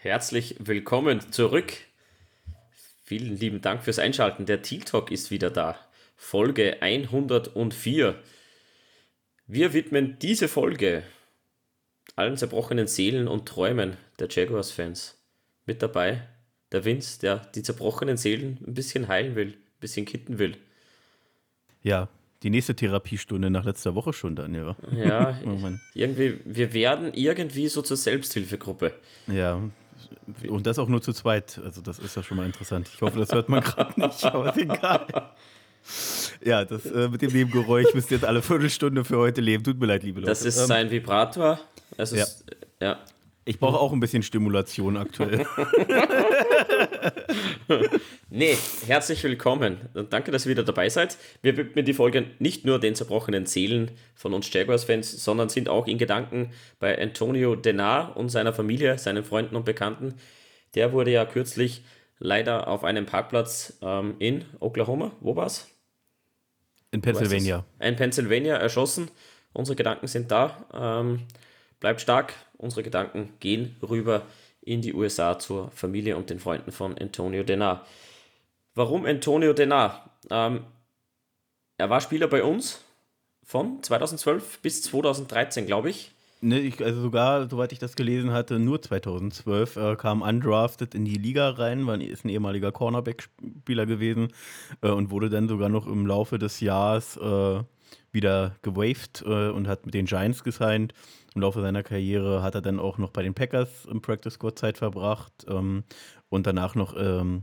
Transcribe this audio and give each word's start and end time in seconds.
Herzlich 0.00 0.54
willkommen 0.60 1.32
zurück. 1.32 1.72
Vielen 3.02 3.36
lieben 3.36 3.60
Dank 3.60 3.82
fürs 3.82 3.98
Einschalten. 3.98 4.46
Der 4.46 4.62
Teal 4.62 4.82
Talk 4.82 5.10
ist 5.10 5.32
wieder 5.32 5.50
da. 5.50 5.76
Folge 6.14 6.80
104. 6.80 8.14
Wir 9.48 9.72
widmen 9.72 10.16
diese 10.20 10.46
Folge 10.46 11.02
allen 12.14 12.36
zerbrochenen 12.36 12.86
Seelen 12.86 13.26
und 13.26 13.48
Träumen 13.48 13.96
der 14.20 14.28
Jaguars-Fans. 14.30 15.20
Mit 15.66 15.82
dabei 15.82 16.28
der 16.70 16.84
Vince, 16.84 17.18
der 17.18 17.38
die 17.56 17.64
zerbrochenen 17.64 18.16
Seelen 18.16 18.58
ein 18.64 18.74
bisschen 18.74 19.08
heilen 19.08 19.34
will, 19.34 19.48
ein 19.48 19.80
bisschen 19.80 20.06
kitten 20.06 20.38
will. 20.38 20.56
Ja, 21.82 22.08
die 22.44 22.50
nächste 22.50 22.76
Therapiestunde 22.76 23.50
nach 23.50 23.64
letzter 23.64 23.96
Woche 23.96 24.12
schon 24.12 24.36
dann, 24.36 24.54
ja. 24.54 24.76
Ja, 24.92 25.40
oh 25.44 25.58
irgendwie, 25.94 26.38
wir 26.44 26.72
werden 26.72 27.12
irgendwie 27.14 27.66
so 27.66 27.82
zur 27.82 27.96
Selbsthilfegruppe. 27.96 28.92
Ja, 29.26 29.60
und 30.48 30.66
das 30.66 30.78
auch 30.78 30.88
nur 30.88 31.02
zu 31.02 31.12
zweit. 31.12 31.60
Also, 31.64 31.80
das 31.80 31.98
ist 31.98 32.16
ja 32.16 32.22
schon 32.22 32.36
mal 32.36 32.46
interessant. 32.46 32.88
Ich 32.92 33.00
hoffe, 33.00 33.18
das 33.18 33.32
hört 33.32 33.48
man 33.48 33.62
gerade 33.62 34.00
nicht, 34.00 34.24
aber 34.24 34.56
egal. 34.56 35.06
Ja, 36.44 36.64
das 36.64 36.86
äh, 36.86 37.08
mit 37.08 37.22
dem 37.22 37.32
Nebengeräusch 37.32 37.94
müsst 37.94 38.10
ihr 38.10 38.18
jetzt 38.18 38.26
alle 38.26 38.42
Viertelstunde 38.42 39.04
für 39.04 39.18
heute 39.18 39.40
leben. 39.40 39.64
Tut 39.64 39.78
mir 39.78 39.86
leid, 39.86 40.02
liebe 40.02 40.20
Leute. 40.20 40.30
Das 40.30 40.44
ist 40.44 40.58
ähm, 40.58 40.66
sein 40.66 40.90
Vibrator. 40.90 41.60
Das 41.96 42.12
ist, 42.12 42.44
ja. 42.80 42.88
ja. 42.88 42.98
Ich 43.44 43.58
brauche 43.58 43.78
auch 43.78 43.92
ein 43.92 44.00
bisschen 44.00 44.22
Stimulation 44.22 44.98
aktuell. 44.98 45.46
nee, 48.30 48.56
herzlich 48.86 49.22
willkommen. 49.24 49.88
Danke, 50.10 50.30
dass 50.30 50.46
ihr 50.46 50.50
wieder 50.50 50.62
dabei 50.62 50.88
seid. 50.88 51.18
Wir 51.42 51.56
widmen 51.56 51.84
die 51.84 51.92
Folge 51.92 52.26
nicht 52.38 52.64
nur 52.64 52.78
den 52.80 52.94
zerbrochenen 52.94 53.46
Seelen 53.46 53.90
von 54.14 54.34
uns 54.34 54.52
Jaguars-Fans, 54.52 55.24
sondern 55.24 55.48
sind 55.48 55.68
auch 55.68 55.86
in 55.86 55.98
Gedanken 55.98 56.52
bei 56.78 57.00
Antonio 57.00 57.56
Denar 57.56 58.16
und 58.16 58.30
seiner 58.30 58.52
Familie, 58.52 58.98
seinen 58.98 59.22
Freunden 59.22 59.56
und 59.56 59.64
Bekannten. 59.64 60.14
Der 60.74 60.92
wurde 60.92 61.10
ja 61.10 61.24
kürzlich 61.24 61.82
leider 62.18 62.68
auf 62.68 62.84
einem 62.84 63.06
Parkplatz 63.06 63.78
ähm, 63.82 64.16
in 64.18 64.44
Oklahoma, 64.60 65.12
wo 65.20 65.36
war's? 65.36 65.68
In 66.90 67.02
Pennsylvania. 67.02 67.64
In 67.80 67.96
Pennsylvania 67.96 68.56
erschossen. 68.56 69.10
Unsere 69.52 69.76
Gedanken 69.76 70.06
sind 70.06 70.30
da. 70.30 70.64
Ähm, 70.72 71.20
bleibt 71.80 72.00
stark, 72.00 72.34
unsere 72.56 72.82
Gedanken 72.82 73.34
gehen 73.40 73.76
rüber 73.82 74.22
in 74.68 74.82
die 74.82 74.94
USA 74.94 75.38
zur 75.38 75.70
Familie 75.70 76.16
und 76.16 76.30
den 76.30 76.38
Freunden 76.38 76.72
von 76.72 76.96
Antonio 76.98 77.42
Denar. 77.42 77.86
Warum 78.74 79.06
Antonio 79.06 79.54
Denar? 79.54 80.10
Ähm, 80.30 80.64
er 81.78 81.90
war 81.90 82.00
Spieler 82.00 82.28
bei 82.28 82.42
uns 82.42 82.84
von 83.44 83.82
2012 83.82 84.60
bis 84.60 84.82
2013, 84.82 85.66
glaube 85.66 85.90
ich. 85.90 86.12
Ne, 86.40 86.60
ich, 86.60 86.84
also 86.84 87.00
sogar, 87.00 87.48
soweit 87.48 87.72
ich 87.72 87.80
das 87.80 87.96
gelesen 87.96 88.30
hatte, 88.32 88.58
nur 88.60 88.80
2012 88.80 89.76
äh, 89.76 89.96
kam 89.96 90.22
undrafted 90.22 90.94
in 90.94 91.04
die 91.04 91.16
Liga 91.16 91.50
rein, 91.50 91.86
war, 91.86 92.00
ist 92.00 92.24
ein 92.24 92.28
ehemaliger 92.28 92.70
Cornerback-Spieler 92.70 93.86
gewesen 93.86 94.28
äh, 94.82 94.90
und 94.90 95.10
wurde 95.10 95.30
dann 95.30 95.48
sogar 95.48 95.68
noch 95.68 95.86
im 95.86 96.06
Laufe 96.06 96.38
des 96.38 96.60
Jahres 96.60 97.16
äh, 97.16 97.62
wieder 98.12 98.54
gewaved 98.62 99.24
äh, 99.26 99.48
und 99.48 99.66
hat 99.66 99.86
mit 99.86 99.94
den 99.94 100.06
Giants 100.06 100.44
gesigned 100.44 100.92
im 101.34 101.42
Laufe 101.42 101.60
seiner 101.60 101.82
Karriere 101.82 102.42
hat 102.42 102.54
er 102.54 102.62
dann 102.62 102.80
auch 102.80 102.98
noch 102.98 103.10
bei 103.10 103.22
den 103.22 103.34
Packers 103.34 103.84
im 103.86 104.00
Practice 104.00 104.34
Squad 104.34 104.58
Zeit 104.58 104.78
verbracht 104.78 105.46
ähm, 105.48 105.84
und 106.28 106.46
danach 106.46 106.74
noch 106.74 106.94
ähm, 106.98 107.42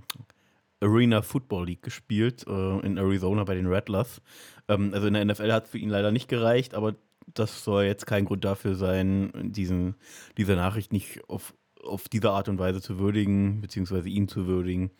Arena 0.81 1.21
Football 1.21 1.67
League 1.67 1.81
gespielt 1.81 2.45
äh, 2.47 2.79
in 2.79 2.97
Arizona 2.97 3.43
bei 3.43 3.55
den 3.55 3.67
Rattlers. 3.67 4.21
Ähm, 4.67 4.91
also 4.93 5.07
in 5.07 5.13
der 5.13 5.25
NFL 5.25 5.51
hat 5.51 5.65
es 5.65 5.71
für 5.71 5.77
ihn 5.77 5.89
leider 5.89 6.11
nicht 6.11 6.27
gereicht, 6.27 6.73
aber 6.73 6.95
das 7.33 7.63
soll 7.63 7.83
jetzt 7.83 8.05
kein 8.05 8.25
Grund 8.25 8.45
dafür 8.45 8.75
sein, 8.75 9.31
diesen, 9.51 9.95
diese 10.37 10.55
Nachricht 10.55 10.91
nicht 10.91 11.27
auf, 11.27 11.53
auf 11.83 12.07
diese 12.09 12.31
Art 12.31 12.49
und 12.49 12.59
Weise 12.59 12.81
zu 12.81 12.99
würdigen, 12.99 13.61
beziehungsweise 13.61 14.09
ihn 14.09 14.27
zu 14.27 14.47
würdigen. 14.47 14.91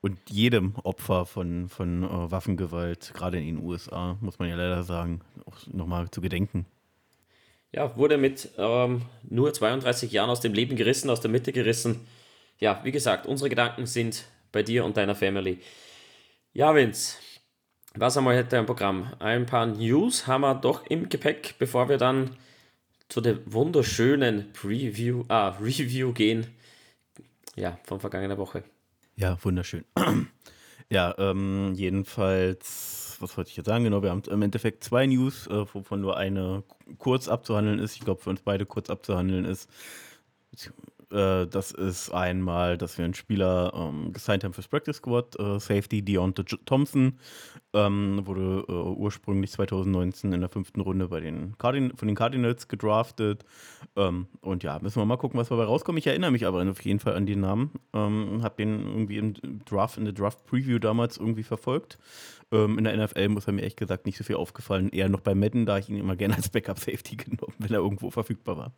Und 0.00 0.18
jedem 0.30 0.76
Opfer 0.76 1.26
von, 1.26 1.68
von 1.68 2.04
äh, 2.04 2.30
Waffengewalt, 2.30 3.12
gerade 3.14 3.38
in 3.38 3.44
den 3.44 3.64
USA, 3.64 4.16
muss 4.20 4.38
man 4.38 4.48
ja 4.48 4.56
leider 4.56 4.82
sagen, 4.82 5.20
auch 5.44 5.66
nochmal 5.66 6.10
zu 6.10 6.20
gedenken 6.20 6.66
ja, 7.72 7.96
wurde 7.96 8.18
mit 8.18 8.50
ähm, 8.58 9.02
nur 9.28 9.52
32 9.52 10.10
Jahren 10.12 10.30
aus 10.30 10.40
dem 10.40 10.54
Leben 10.54 10.76
gerissen, 10.76 11.10
aus 11.10 11.20
der 11.20 11.30
Mitte 11.30 11.52
gerissen. 11.52 12.06
Ja, 12.58 12.80
wie 12.84 12.92
gesagt, 12.92 13.26
unsere 13.26 13.48
Gedanken 13.48 13.86
sind 13.86 14.24
bei 14.52 14.62
dir 14.62 14.84
und 14.84 14.96
deiner 14.96 15.14
Family. 15.14 15.58
Ja, 16.52 16.74
Vince, 16.74 17.16
was 17.94 18.16
haben 18.16 18.24
wir 18.24 18.36
heute 18.36 18.56
im 18.56 18.66
Programm? 18.66 19.12
Ein 19.18 19.46
paar 19.46 19.66
News 19.66 20.26
haben 20.26 20.42
wir 20.42 20.54
doch 20.54 20.86
im 20.86 21.08
Gepäck, 21.08 21.54
bevor 21.58 21.88
wir 21.88 21.96
dann 21.96 22.36
zu 23.08 23.20
der 23.20 23.38
wunderschönen 23.52 24.52
Preview, 24.52 25.24
ah, 25.28 25.48
Review 25.60 26.12
gehen. 26.12 26.46
Ja, 27.56 27.78
von 27.84 28.00
vergangener 28.00 28.38
Woche. 28.38 28.64
Ja, 29.16 29.36
wunderschön. 29.42 29.84
ja, 30.88 31.14
ähm, 31.18 31.74
jedenfalls 31.74 32.99
was 33.20 33.36
wollte 33.36 33.50
ich 33.50 33.56
jetzt 33.56 33.66
sagen? 33.66 33.84
Genau, 33.84 34.02
wir 34.02 34.10
haben 34.10 34.22
im 34.28 34.42
Endeffekt 34.42 34.84
zwei 34.84 35.06
News, 35.06 35.46
äh, 35.46 35.64
wovon 35.72 36.00
nur 36.00 36.16
eine 36.16 36.62
kurz 36.98 37.28
abzuhandeln 37.28 37.78
ist. 37.78 37.94
Ich 37.96 38.00
glaube, 38.00 38.20
für 38.20 38.30
uns 38.30 38.40
beide 38.42 38.66
kurz 38.66 38.90
abzuhandeln 38.90 39.44
ist. 39.44 39.68
Äh, 41.10 41.46
das 41.46 41.72
ist 41.72 42.10
einmal, 42.10 42.78
dass 42.78 42.98
wir 42.98 43.04
einen 43.04 43.14
Spieler 43.14 43.72
ähm, 43.74 44.12
gesigned 44.12 44.44
haben 44.44 44.52
fürs 44.52 44.68
Practice 44.68 44.96
Squad, 44.96 45.38
äh, 45.38 45.58
Safety 45.58 46.02
Deontay 46.02 46.44
Thompson, 46.66 47.18
ähm, 47.72 48.20
wurde 48.24 48.64
äh, 48.68 48.72
ursprünglich 48.72 49.50
2019 49.52 50.32
in 50.32 50.40
der 50.40 50.48
fünften 50.48 50.80
Runde 50.80 51.08
bei 51.08 51.20
den 51.20 51.56
Cardin 51.58 51.96
von 51.96 52.08
den 52.08 52.16
Cardinals 52.16 52.68
gedraftet. 52.68 53.44
Ähm, 53.96 54.26
und 54.40 54.62
ja, 54.62 54.78
müssen 54.80 55.00
wir 55.00 55.06
mal 55.06 55.16
gucken, 55.16 55.38
was 55.38 55.48
dabei 55.48 55.64
rauskommt. 55.64 55.98
Ich 55.98 56.06
erinnere 56.06 56.30
mich 56.30 56.46
aber 56.46 56.68
auf 56.68 56.84
jeden 56.84 57.00
Fall 57.00 57.14
an 57.14 57.26
den 57.26 57.40
Namen. 57.40 57.70
Ähm, 57.92 58.40
habe 58.42 58.56
den 58.56 58.80
irgendwie 58.80 59.18
im 59.18 59.34
Draft, 59.64 59.98
in 59.98 60.04
der 60.04 60.14
Draft 60.14 60.44
Preview 60.46 60.78
damals 60.78 61.16
irgendwie 61.16 61.44
verfolgt. 61.44 61.98
Ähm, 62.52 62.78
in 62.78 62.84
der 62.84 62.96
NFL 62.96 63.28
muss 63.28 63.46
er 63.46 63.52
mir 63.52 63.60
ehrlich 63.62 63.76
gesagt 63.76 64.06
nicht 64.06 64.18
so 64.18 64.24
viel 64.24 64.36
aufgefallen. 64.36 64.90
Eher 64.90 65.08
noch 65.08 65.20
bei 65.20 65.34
Madden, 65.34 65.66
da 65.66 65.78
ich 65.78 65.88
ihn 65.88 65.96
immer 65.96 66.16
gerne 66.16 66.34
als 66.36 66.48
Backup-Safety 66.48 67.16
genommen, 67.16 67.54
wenn 67.58 67.72
er 67.72 67.80
irgendwo 67.80 68.10
verfügbar 68.10 68.56
war. 68.56 68.72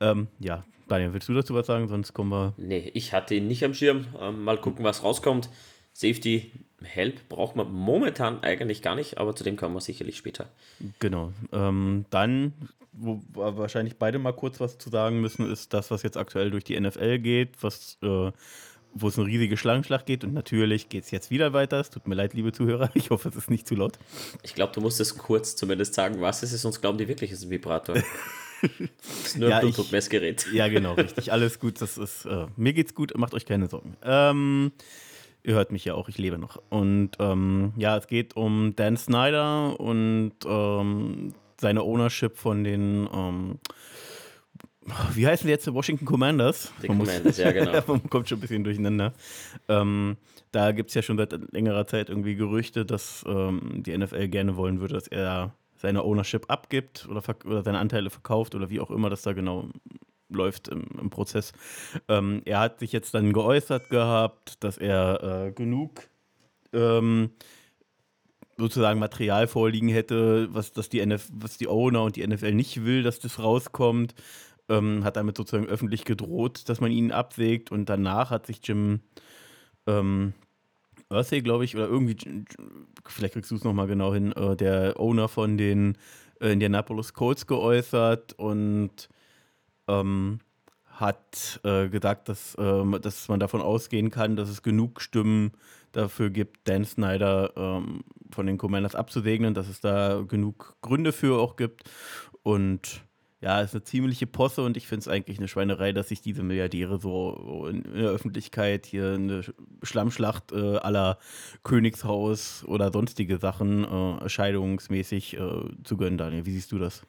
Ähm, 0.00 0.28
ja, 0.38 0.64
Daniel, 0.88 1.12
willst 1.12 1.28
du 1.28 1.34
dazu 1.34 1.54
was 1.54 1.66
sagen? 1.66 1.88
Sonst 1.88 2.14
kommen 2.14 2.30
wir. 2.30 2.54
Nee, 2.56 2.90
ich 2.94 3.12
hatte 3.12 3.34
ihn 3.34 3.48
nicht 3.48 3.64
am 3.64 3.74
Schirm. 3.74 4.06
Ähm, 4.18 4.42
mal 4.44 4.58
gucken, 4.58 4.84
was 4.84 5.02
rauskommt. 5.02 5.50
Safety 5.92 6.52
Help 6.82 7.28
braucht 7.28 7.54
man 7.54 7.72
momentan 7.72 8.42
eigentlich 8.42 8.82
gar 8.82 8.94
nicht, 8.94 9.18
aber 9.18 9.36
zu 9.36 9.44
dem 9.44 9.56
kommen 9.56 9.74
wir 9.74 9.80
sicherlich 9.80 10.16
später. 10.16 10.48
Genau. 10.98 11.32
Ähm, 11.52 12.06
dann, 12.10 12.52
wo 12.92 13.20
wir 13.34 13.56
wahrscheinlich 13.56 13.96
beide 13.96 14.18
mal 14.18 14.32
kurz 14.32 14.58
was 14.58 14.78
zu 14.78 14.90
sagen 14.90 15.20
müssen, 15.20 15.50
ist 15.50 15.72
das, 15.72 15.90
was 15.90 16.02
jetzt 16.02 16.16
aktuell 16.16 16.50
durch 16.50 16.64
die 16.64 16.78
NFL 16.78 17.18
geht, 17.18 17.50
was 17.62 17.98
äh, 18.02 18.32
wo 18.94 19.08
es 19.08 19.18
eine 19.18 19.26
riesige 19.26 19.56
Schlangenschlacht 19.56 20.06
geht. 20.06 20.24
Und 20.24 20.34
natürlich 20.34 20.88
geht 20.88 21.04
es 21.04 21.10
jetzt 21.10 21.30
wieder 21.30 21.52
weiter. 21.52 21.80
Es 21.80 21.90
tut 21.90 22.06
mir 22.06 22.14
leid, 22.14 22.34
liebe 22.34 22.52
Zuhörer. 22.52 22.90
Ich 22.94 23.10
hoffe, 23.10 23.28
es 23.28 23.36
ist 23.36 23.50
nicht 23.50 23.66
zu 23.66 23.74
laut. 23.74 23.98
Ich 24.42 24.54
glaube, 24.54 24.72
du 24.74 24.80
musst 24.80 25.00
es 25.00 25.16
kurz 25.16 25.56
zumindest 25.56 25.94
sagen, 25.94 26.20
was 26.20 26.42
es 26.42 26.52
ist, 26.52 26.62
sonst 26.62 26.80
glauben 26.80 26.98
die 26.98 27.08
wirklich, 27.08 27.32
es 27.32 27.38
ist 27.38 27.44
ein 27.46 27.50
Vibrator. 27.50 27.96
ist 29.24 29.38
nur 29.38 29.48
ja, 29.48 29.56
ein 29.56 29.62
Blutdruckmessgerät. 29.62 30.46
Ja, 30.52 30.68
genau, 30.68 30.94
richtig. 30.94 31.32
Alles 31.32 31.58
gut. 31.58 31.80
Das 31.80 31.98
ist, 31.98 32.26
äh, 32.26 32.46
mir 32.56 32.72
geht's 32.72 32.94
gut, 32.94 33.16
macht 33.16 33.34
euch 33.34 33.46
keine 33.46 33.68
Sorgen. 33.68 33.96
Ähm, 34.04 34.72
ihr 35.44 35.54
hört 35.54 35.72
mich 35.72 35.84
ja 35.84 35.94
auch, 35.94 36.08
ich 36.08 36.18
lebe 36.18 36.38
noch. 36.38 36.62
Und 36.70 37.12
ähm, 37.18 37.72
ja, 37.76 37.96
es 37.96 38.06
geht 38.06 38.36
um 38.36 38.74
Dan 38.76 38.96
Snyder 38.96 39.78
und 39.78 40.32
ähm, 40.44 41.34
seine 41.60 41.82
Ownership 41.82 42.36
von 42.36 42.64
den 42.64 43.08
ähm, 43.12 43.58
wie 45.14 45.26
heißen 45.26 45.46
die 45.46 45.52
jetzt? 45.52 45.72
Washington 45.72 46.04
Commanders? 46.04 46.72
Die 46.82 46.88
Commanders, 46.88 47.36
ja, 47.38 47.52
genau. 47.52 47.72
Man 47.86 48.10
kommt 48.10 48.28
schon 48.28 48.38
ein 48.38 48.40
bisschen 48.40 48.64
durcheinander. 48.64 49.12
Ähm, 49.68 50.16
da 50.50 50.72
gibt 50.72 50.88
es 50.88 50.94
ja 50.94 51.02
schon 51.02 51.16
seit 51.16 51.32
längerer 51.52 51.86
Zeit 51.86 52.08
irgendwie 52.08 52.34
Gerüchte, 52.34 52.84
dass 52.84 53.24
ähm, 53.26 53.82
die 53.84 53.96
NFL 53.96 54.28
gerne 54.28 54.56
wollen 54.56 54.80
würde, 54.80 54.94
dass 54.94 55.06
er 55.06 55.54
seine 55.76 56.02
Ownership 56.02 56.46
abgibt 56.48 57.08
oder, 57.08 57.22
oder 57.44 57.62
seine 57.62 57.78
Anteile 57.78 58.10
verkauft 58.10 58.54
oder 58.54 58.70
wie 58.70 58.80
auch 58.80 58.90
immer 58.90 59.08
das 59.08 59.22
da 59.22 59.32
genau 59.32 59.68
läuft 60.34 60.68
im, 60.68 60.86
im 61.00 61.10
Prozess. 61.10 61.52
Ähm, 62.08 62.42
er 62.44 62.60
hat 62.60 62.80
sich 62.80 62.92
jetzt 62.92 63.14
dann 63.14 63.32
geäußert 63.32 63.90
gehabt, 63.90 64.62
dass 64.64 64.78
er 64.78 65.46
äh, 65.48 65.52
genug 65.52 66.08
ähm, 66.72 67.30
sozusagen 68.56 69.00
Material 69.00 69.46
vorliegen 69.46 69.88
hätte, 69.88 70.48
was, 70.52 70.72
das 70.72 70.88
die 70.88 71.00
NF, 71.00 71.28
was 71.32 71.58
die 71.58 71.68
Owner 71.68 72.02
und 72.04 72.16
die 72.16 72.26
NFL 72.26 72.52
nicht 72.52 72.84
will, 72.84 73.02
dass 73.02 73.18
das 73.18 73.38
rauskommt. 73.38 74.14
Ähm, 74.68 75.04
hat 75.04 75.16
damit 75.16 75.36
sozusagen 75.36 75.66
öffentlich 75.66 76.04
gedroht, 76.04 76.68
dass 76.68 76.80
man 76.80 76.92
ihn 76.92 77.10
absägt. 77.10 77.72
Und 77.72 77.88
danach 77.88 78.30
hat 78.30 78.46
sich 78.46 78.60
Jim 78.62 79.00
ähm, 79.86 80.34
Ursay, 81.10 81.42
glaube 81.42 81.64
ich, 81.64 81.74
oder 81.74 81.88
irgendwie, 81.88 82.16
vielleicht 83.06 83.34
kriegst 83.34 83.50
du 83.50 83.56
es 83.56 83.64
nochmal 83.64 83.88
genau 83.88 84.14
hin, 84.14 84.32
äh, 84.32 84.56
der 84.56 84.98
Owner 85.00 85.28
von 85.28 85.58
den 85.58 85.98
äh, 86.40 86.52
Indianapolis 86.52 87.12
Colts 87.12 87.46
geäußert. 87.46 88.34
Und 88.34 89.08
ähm, 89.88 90.40
hat 90.86 91.60
äh, 91.64 91.88
gesagt, 91.88 92.28
dass, 92.28 92.54
äh, 92.56 93.00
dass 93.00 93.28
man 93.28 93.40
davon 93.40 93.60
ausgehen 93.60 94.10
kann, 94.10 94.36
dass 94.36 94.48
es 94.48 94.62
genug 94.62 95.00
Stimmen 95.00 95.52
dafür 95.92 96.30
gibt, 96.30 96.68
Dan 96.68 96.84
Snyder 96.84 97.52
ähm, 97.56 98.04
von 98.30 98.46
den 98.46 98.58
Commanders 98.58 98.94
abzusegnen, 98.94 99.54
dass 99.54 99.68
es 99.68 99.80
da 99.80 100.22
genug 100.26 100.76
Gründe 100.80 101.12
für 101.12 101.40
auch 101.40 101.56
gibt. 101.56 101.90
Und 102.42 103.02
ja, 103.42 103.60
ist 103.60 103.74
eine 103.74 103.82
ziemliche 103.82 104.28
Posse 104.28 104.62
und 104.62 104.76
ich 104.76 104.86
finde 104.86 105.00
es 105.00 105.08
eigentlich 105.08 105.38
eine 105.38 105.48
Schweinerei, 105.48 105.92
dass 105.92 106.08
sich 106.08 106.22
diese 106.22 106.44
Milliardäre 106.44 107.00
so 107.00 107.66
in, 107.68 107.82
in 107.82 108.02
der 108.02 108.10
Öffentlichkeit 108.10 108.86
hier 108.86 109.14
eine 109.14 109.42
Schlammschlacht 109.82 110.52
äh, 110.52 110.76
aller 110.76 111.18
Königshaus 111.64 112.64
oder 112.66 112.92
sonstige 112.92 113.38
Sachen 113.38 113.84
äh, 113.84 114.28
scheidungsmäßig 114.28 115.36
äh, 115.38 115.40
zu 115.82 115.96
gönnen, 115.96 116.18
Daniel. 116.18 116.46
Wie 116.46 116.52
siehst 116.52 116.70
du 116.70 116.78
das? 116.78 117.02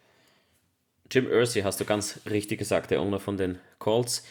Jim 1.13 1.29
Irsay 1.29 1.61
hast 1.61 1.79
du 1.79 1.85
ganz 1.85 2.21
richtig 2.27 2.57
gesagt, 2.57 2.89
der 2.89 2.99
Owner 2.99 3.19
von 3.19 3.37
den 3.37 3.59
Colts. 3.77 4.25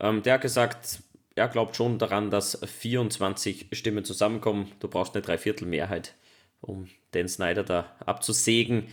Ähm, 0.00 0.22
der 0.22 0.34
hat 0.34 0.40
gesagt, 0.40 1.00
er 1.34 1.46
glaubt 1.48 1.76
schon 1.76 1.98
daran, 1.98 2.30
dass 2.30 2.58
24 2.64 3.66
Stimmen 3.72 4.06
zusammenkommen. 4.06 4.72
Du 4.80 4.88
brauchst 4.88 5.14
eine 5.14 5.20
Dreiviertelmehrheit, 5.20 6.14
um 6.62 6.88
den 7.12 7.28
Snyder 7.28 7.64
da 7.64 7.94
abzusägen. 8.06 8.88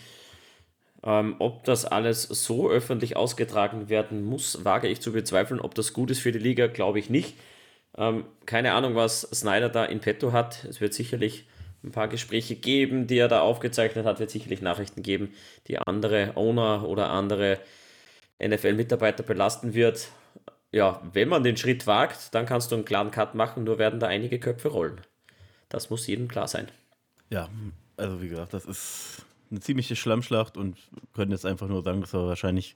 Ähm, 1.02 1.38
ob 1.40 1.64
das 1.64 1.86
alles 1.86 2.24
so 2.24 2.70
öffentlich 2.70 3.16
ausgetragen 3.16 3.88
werden 3.88 4.22
muss, 4.22 4.66
wage 4.66 4.90
ich 4.90 5.00
zu 5.00 5.14
bezweifeln. 5.14 5.62
Ob 5.62 5.74
das 5.76 5.94
gut 5.94 6.12
ist 6.12 6.20
für 6.20 6.34
die 6.34 6.40
Liga, 6.40 6.68
glaube 6.68 7.00
ich 7.00 7.10
nicht. 7.10 7.36
Ähm, 7.98 8.26
keine 8.46 8.74
Ahnung, 8.74 8.96
was 8.96 9.22
Snyder 9.22 9.70
da 9.70 9.86
in 9.86 10.02
petto 10.02 10.34
hat. 10.34 10.66
Es 10.66 10.82
wird 10.82 10.94
sicherlich 10.94 11.46
ein 11.84 11.92
paar 11.92 12.08
Gespräche 12.08 12.56
geben, 12.56 13.08
die 13.08 13.18
er 13.18 13.28
da 13.28 13.42
aufgezeichnet 13.42 14.06
hat, 14.06 14.20
wird 14.20 14.30
sicherlich 14.30 14.62
Nachrichten 14.62 15.04
geben, 15.04 15.34
die 15.68 15.78
andere 15.80 16.36
Owner 16.36 16.88
oder 16.88 17.10
andere 17.10 17.60
NFL-Mitarbeiter 18.42 19.24
belasten 19.24 19.74
wird. 19.74 20.10
Ja, 20.72 21.02
wenn 21.14 21.30
man 21.30 21.44
den 21.44 21.58
Schritt 21.58 21.88
wagt, 21.88 22.34
dann 22.36 22.46
kannst 22.46 22.72
du 22.72 22.76
einen 22.76 22.86
klaren 22.86 23.12
Cut 23.12 23.34
machen, 23.34 23.64
nur 23.64 23.80
werden 23.80 24.00
da 24.00 24.08
einige 24.08 24.40
Köpfe 24.40 24.70
rollen. 24.70 25.02
Das 25.68 25.90
muss 25.90 26.08
jedem 26.08 26.28
klar 26.28 26.48
sein. 26.48 26.68
Ja, 27.30 27.50
also 27.98 28.22
wie 28.22 28.30
gesagt, 28.30 28.54
das 28.54 28.66
ist 28.66 29.26
eine 29.50 29.60
ziemliche 29.60 29.96
Schlammschlacht 29.96 30.58
und 30.58 30.78
können 31.14 31.32
jetzt 31.32 31.46
einfach 31.46 31.68
nur 31.68 31.84
sagen, 31.84 32.02
dass 32.02 32.14
wir 32.14 32.28
wahrscheinlich 32.28 32.76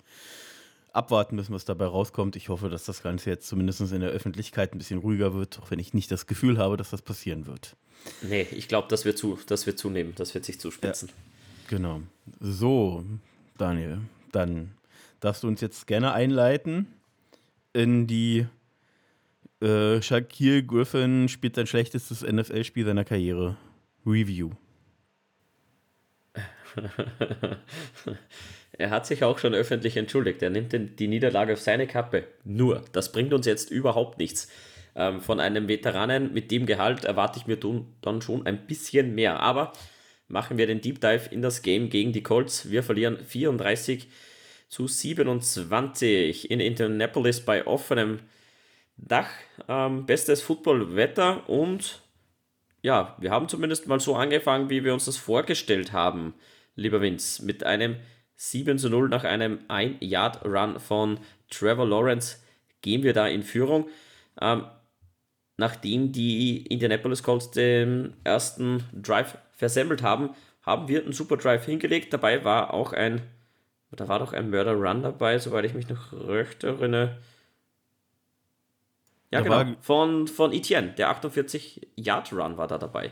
abwarten 0.94 1.36
müssen, 1.36 1.54
was 1.54 1.66
dabei 1.66 1.86
rauskommt. 1.86 2.36
Ich 2.36 2.50
hoffe, 2.50 2.70
dass 2.70 2.86
das 2.86 3.04
Ganze 3.04 3.30
jetzt 3.30 3.48
zumindest 3.48 3.82
in 3.82 4.00
der 4.00 4.12
Öffentlichkeit 4.12 4.74
ein 4.74 4.78
bisschen 4.78 5.00
ruhiger 5.00 5.34
wird, 5.34 5.60
auch 5.60 5.72
wenn 5.72 5.80
ich 5.80 5.94
nicht 5.94 6.12
das 6.12 6.28
Gefühl 6.28 6.58
habe, 6.58 6.78
dass 6.78 6.92
das 6.92 7.02
passieren 7.02 7.48
wird. 7.48 7.76
Nee, 8.22 8.48
ich 8.52 8.68
glaube, 8.68 8.88
das, 8.90 9.06
wird 9.06 9.18
zu, 9.18 9.40
das 9.48 9.66
wird 9.66 9.80
zunehmen, 9.80 10.14
das 10.16 10.34
wird 10.34 10.46
sich 10.46 10.60
zuspitzen. 10.60 11.10
Ja, 11.10 11.78
genau. 11.78 12.02
So, 12.40 13.04
Daniel, 13.58 14.02
dann 14.32 14.72
darfst 15.20 15.44
du 15.44 15.48
uns 15.48 15.62
jetzt 15.62 15.88
gerne 15.88 16.14
einleiten 16.14 16.88
in 17.74 18.08
die 18.08 18.46
äh, 19.62 20.02
Shaquille 20.02 20.64
Griffin 20.64 21.28
spielt 21.30 21.56
sein 21.56 21.68
schlechtestes 21.68 22.22
NFL-Spiel 22.22 22.86
seiner 22.86 23.06
Karriere. 23.06 23.58
Review. 24.06 24.52
er 28.78 28.90
hat 28.90 29.06
sich 29.06 29.24
auch 29.24 29.38
schon 29.38 29.54
öffentlich 29.54 29.98
entschuldigt. 29.98 30.42
Er 30.42 30.50
nimmt 30.50 30.74
den, 30.74 30.96
die 30.96 31.08
Niederlage 31.08 31.54
auf 31.54 31.62
seine 31.62 31.88
Kappe. 31.88 32.26
Nur, 32.44 32.84
das 32.92 33.12
bringt 33.12 33.34
uns 33.34 33.46
jetzt 33.46 33.72
überhaupt 33.72 34.18
nichts. 34.18 34.48
Ähm, 34.96 35.22
von 35.22 35.40
einem 35.40 35.68
Veteranen 35.68 36.34
mit 36.34 36.52
dem 36.52 36.66
Gehalt 36.66 37.06
erwarte 37.06 37.40
ich 37.40 37.48
mir 37.48 37.58
dann 38.02 38.22
schon 38.22 38.46
ein 38.46 38.66
bisschen 38.66 39.14
mehr. 39.16 39.40
Aber 39.40 39.74
machen 40.28 40.58
wir 40.58 40.68
den 40.68 40.82
Deep 40.82 41.02
Dive 41.02 41.30
in 41.30 41.42
das 41.42 41.62
Game 41.62 41.90
gegen 41.90 42.14
die 42.14 42.24
Colts. 42.24 42.72
Wir 42.72 42.84
verlieren 42.84 43.20
34 43.24 44.08
zu 44.70 44.88
27 44.88 46.50
in 46.50 46.60
Indianapolis 46.60 47.42
bei 47.42 47.68
offenem 47.68 48.20
Dach. 48.98 49.30
Ähm, 49.68 50.06
bestes 50.06 50.42
Footballwetter 50.42 51.48
und 51.48 52.02
ja, 52.82 53.16
wir 53.20 53.32
haben 53.32 53.48
zumindest 53.48 53.88
mal 53.88 54.00
so 54.00 54.16
angefangen, 54.16 54.70
wie 54.70 54.84
wir 54.84 54.94
uns 54.94 55.06
das 55.06 55.16
vorgestellt 55.16 55.94
haben 55.94 56.34
lieber 56.76 57.02
Vince, 57.02 57.44
mit 57.46 57.64
einem 57.64 57.98
7 58.36 58.78
zu 58.78 58.90
0 58.90 59.10
nach 59.10 59.24
einem 59.24 59.60
1-Yard-Run 59.68 60.80
von 60.80 61.20
Trevor 61.50 61.88
Lawrence 61.88 62.38
gehen 62.82 63.04
wir 63.04 63.14
da 63.14 63.28
in 63.28 63.44
Führung. 63.44 63.88
Ähm, 64.42 64.66
nachdem 65.58 66.12
die 66.12 66.66
Indianapolis 66.68 67.24
Colts 67.24 67.52
den 67.52 68.16
ersten 68.24 68.84
Drive 68.94 69.38
versemmelt 69.52 70.02
haben, 70.02 70.32
haben 70.64 70.88
wir 70.88 71.04
einen 71.04 71.14
super 71.14 71.38
Drive 71.38 71.66
hingelegt. 71.66 72.14
Dabei 72.14 72.44
war 72.44 72.74
auch 72.74 72.94
ein, 72.94 73.22
da 73.92 74.08
war 74.08 74.20
doch 74.20 74.34
ein 74.34 74.50
Murder 74.50 74.74
Run 74.74 75.04
dabei, 75.04 75.38
soweit 75.38 75.66
ich 75.66 75.74
mich 75.74 75.90
noch 75.90 76.12
recht 76.14 76.64
erinnere. 76.64 77.18
Ja, 79.32 79.42
da 79.42 79.64
genau. 79.64 79.78
Von, 79.82 80.28
von 80.28 80.54
Etienne, 80.54 80.94
der 80.94 81.10
48 81.10 81.88
Yard 81.96 82.32
Run 82.34 82.58
war 82.58 82.68
da 82.68 82.78
dabei. 82.78 83.12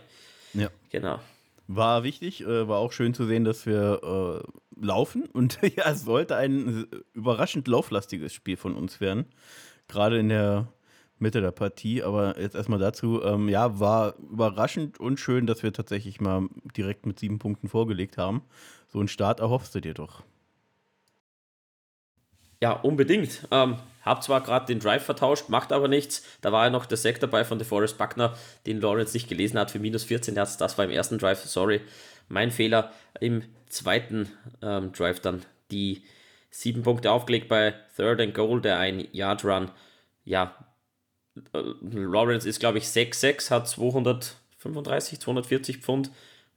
Ja. 0.53 0.69
Genau. 0.89 1.19
War 1.67 2.03
wichtig, 2.03 2.41
äh, 2.41 2.67
war 2.67 2.79
auch 2.79 2.91
schön 2.91 3.13
zu 3.13 3.25
sehen, 3.25 3.43
dass 3.43 3.65
wir 3.65 4.43
äh, 4.43 4.59
laufen. 4.83 5.25
Und 5.25 5.59
ja, 5.75 5.89
es 5.91 6.03
sollte 6.03 6.35
ein 6.35 6.87
überraschend 7.13 7.67
lauflastiges 7.67 8.33
Spiel 8.33 8.57
von 8.57 8.75
uns 8.75 9.01
werden. 9.01 9.25
Gerade 9.87 10.19
in 10.19 10.29
der 10.29 10.67
Mitte 11.21 11.41
der 11.41 11.51
Partie. 11.51 12.03
Aber 12.03 12.39
jetzt 12.39 12.55
erstmal 12.55 12.79
dazu, 12.79 13.21
ähm, 13.23 13.47
ja, 13.47 13.79
war 13.79 14.15
überraschend 14.17 14.99
und 14.99 15.19
schön, 15.19 15.45
dass 15.47 15.63
wir 15.63 15.71
tatsächlich 15.71 16.19
mal 16.19 16.47
direkt 16.75 17.05
mit 17.05 17.19
sieben 17.19 17.39
Punkten 17.39 17.69
vorgelegt 17.69 18.17
haben. 18.17 18.41
So 18.89 18.99
einen 18.99 19.07
Start 19.07 19.39
erhoffst 19.39 19.73
du 19.75 19.79
dir 19.79 19.93
doch. 19.93 20.23
Ja, 22.61 22.73
unbedingt. 22.73 23.47
Ähm, 23.49 23.77
hab 24.03 24.23
zwar 24.23 24.41
gerade 24.41 24.67
den 24.67 24.79
Drive 24.79 25.03
vertauscht, 25.03 25.49
macht 25.49 25.71
aber 25.71 25.87
nichts. 25.87 26.23
Da 26.41 26.51
war 26.51 26.65
ja 26.65 26.69
noch 26.69 26.85
der 26.85 26.97
Sack 26.97 27.19
dabei 27.19 27.43
von 27.43 27.57
DeForest 27.57 27.97
Buckner, 27.97 28.35
den 28.65 28.81
Lawrence 28.81 29.13
nicht 29.13 29.27
gelesen 29.27 29.59
hat 29.59 29.71
für 29.71 29.79
minus 29.79 30.03
14 30.03 30.35
Hertz. 30.35 30.57
Das 30.57 30.77
war 30.77 30.85
im 30.85 30.91
ersten 30.91 31.17
Drive, 31.17 31.39
sorry. 31.39 31.81
Mein 32.29 32.51
Fehler. 32.51 32.91
Im 33.19 33.43
zweiten 33.71 34.29
ähm, 34.61 34.91
Drive 34.91 35.19
dann 35.19 35.45
die 35.71 36.03
sieben 36.49 36.83
Punkte 36.83 37.11
aufgelegt 37.11 37.47
bei 37.47 37.73
Third 37.95 38.21
and 38.21 38.33
Goal, 38.33 38.61
der 38.61 38.77
ein 38.77 39.07
Yard 39.11 39.43
Run. 39.45 39.71
Ja, 40.23 40.55
äh, 41.53 41.61
Lawrence 41.81 42.47
ist, 42.47 42.59
glaube 42.59 42.77
ich, 42.77 42.85
6'6, 42.85 43.49
hat 43.49 43.67
235, 43.67 45.19
240 45.19 45.77
Pfund. 45.77 46.11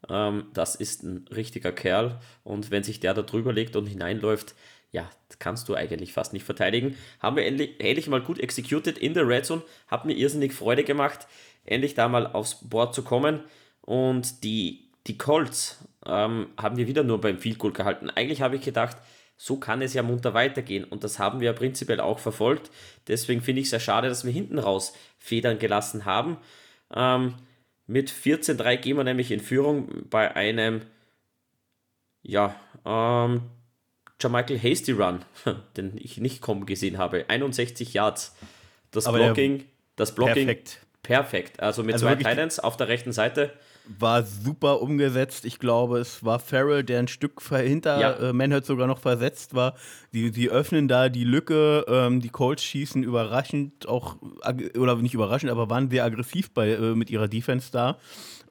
Ähm, 0.09 0.47
das 0.53 0.75
ist 0.75 1.03
ein 1.05 1.27
richtiger 1.35 1.73
Kerl. 1.73 2.21
Und 2.43 2.71
wenn 2.71 2.83
sich 2.83 3.01
der 3.01 3.15
da 3.15 3.23
drüber 3.23 3.53
legt 3.53 3.77
und 3.77 3.87
hineinläuft, 3.87 4.55
ja, 4.91 5.11
kannst 5.39 5.69
du 5.69 5.75
eigentlich 5.75 6.13
fast 6.13 6.33
nicht 6.33 6.45
verteidigen. 6.45 6.97
Haben 7.21 7.37
wir 7.37 7.47
endlich, 7.47 7.81
endlich 7.81 8.09
mal 8.09 8.23
gut 8.23 8.39
executed 8.39 8.99
in 8.99 9.15
der 9.15 9.27
Red 9.27 9.47
Zone, 9.47 9.63
hat 9.89 10.05
mir 10.05 10.15
irrsinnig 10.15 10.53
Freude 10.53 10.85
gemacht, 10.85 11.27
endlich 11.65 11.95
da 11.95 12.09
mal 12.09 12.27
aufs 12.27 12.69
Board 12.69 12.95
zu 12.95 13.03
kommen. 13.03 13.41
Und 13.81 14.45
die, 14.45 14.89
die 15.07 15.19
Colts 15.19 15.85
ähm, 16.07 16.49
haben 16.57 16.77
wir 16.77 16.87
wieder 16.87 17.03
nur 17.03 17.21
beim 17.21 17.39
Field 17.39 17.59
Goal 17.59 17.73
gehalten. 17.73 18.11
Eigentlich 18.11 18.43
habe 18.43 18.57
ich 18.57 18.63
gedacht, 18.63 18.97
so 19.37 19.57
kann 19.57 19.83
es 19.83 19.95
ja 19.95 20.03
munter 20.03 20.35
weitergehen. 20.35 20.85
Und 20.85 21.05
das 21.05 21.19
haben 21.19 21.41
wir 21.41 21.47
ja 21.47 21.53
prinzipiell 21.53 22.01
auch 22.01 22.19
verfolgt. 22.19 22.71
Deswegen 23.09 23.41
finde 23.41 23.61
ich 23.61 23.67
es 23.67 23.71
sehr 23.71 23.81
schade, 23.81 24.09
dass 24.09 24.25
wir 24.25 24.33
hinten 24.33 24.59
raus 24.59 24.95
Federn 25.19 25.59
gelassen 25.59 26.05
haben. 26.05 26.37
Ähm, 26.95 27.35
mit 27.87 28.11
14-3 28.11 28.77
gehen 28.77 28.97
wir 28.97 29.05
nämlich 29.05 29.31
in 29.31 29.41
Führung 29.41 30.09
bei 30.09 30.35
einem, 30.35 30.83
ja, 32.23 32.55
ähm, 32.85 33.43
Michael 34.27 34.59
Hasty 34.59 34.93
Run, 34.93 35.23
den 35.77 35.99
ich 35.99 36.17
nicht 36.17 36.41
kommen 36.41 36.65
gesehen 36.65 36.97
habe. 36.97 37.27
61 37.29 37.93
Yards. 37.93 38.35
Das 38.91 39.07
Aber 39.07 39.19
Blocking, 39.19 39.65
das 39.97 40.15
Blocking 40.15 40.47
perfekt. 40.47 40.81
perfekt. 41.03 41.61
Also 41.61 41.83
mit 41.83 41.95
also 41.95 42.07
zwei 42.07 42.15
Titans 42.15 42.59
auf 42.59 42.79
der 42.79 42.89
rechten 42.89 43.13
Seite. 43.13 43.53
War 43.87 44.23
super 44.23 44.81
umgesetzt. 44.81 45.45
Ich 45.45 45.59
glaube, 45.59 45.99
es 45.99 46.25
war 46.25 46.39
Farrell, 46.39 46.85
der 46.85 47.01
ein 47.01 47.09
Stück 47.09 47.43
hinter 47.51 48.01
ja. 48.01 48.13
äh, 48.15 48.33
Manhurt 48.33 48.65
sogar 48.65 48.87
noch 48.87 48.99
versetzt 48.99 49.55
war. 49.55 49.75
Die, 50.13 50.31
die 50.31 50.49
öffnen 50.49 50.89
da 50.89 51.09
die 51.11 51.25
Lücke. 51.25 51.85
Ähm, 51.87 52.21
die 52.21 52.31
Colts 52.31 52.65
schießen 52.65 53.03
überraschend 53.03 53.87
auch, 53.87 54.17
oder 54.79 54.97
nicht 54.97 55.15
überraschend, 55.15 55.53
aber 55.53 55.69
waren 55.69 55.91
sehr 55.91 56.05
aggressiv 56.05 56.51
bei, 56.53 56.71
äh, 56.71 56.95
mit 56.95 57.11
ihrer 57.11 57.29
Defense 57.29 57.71
da. 57.73 57.99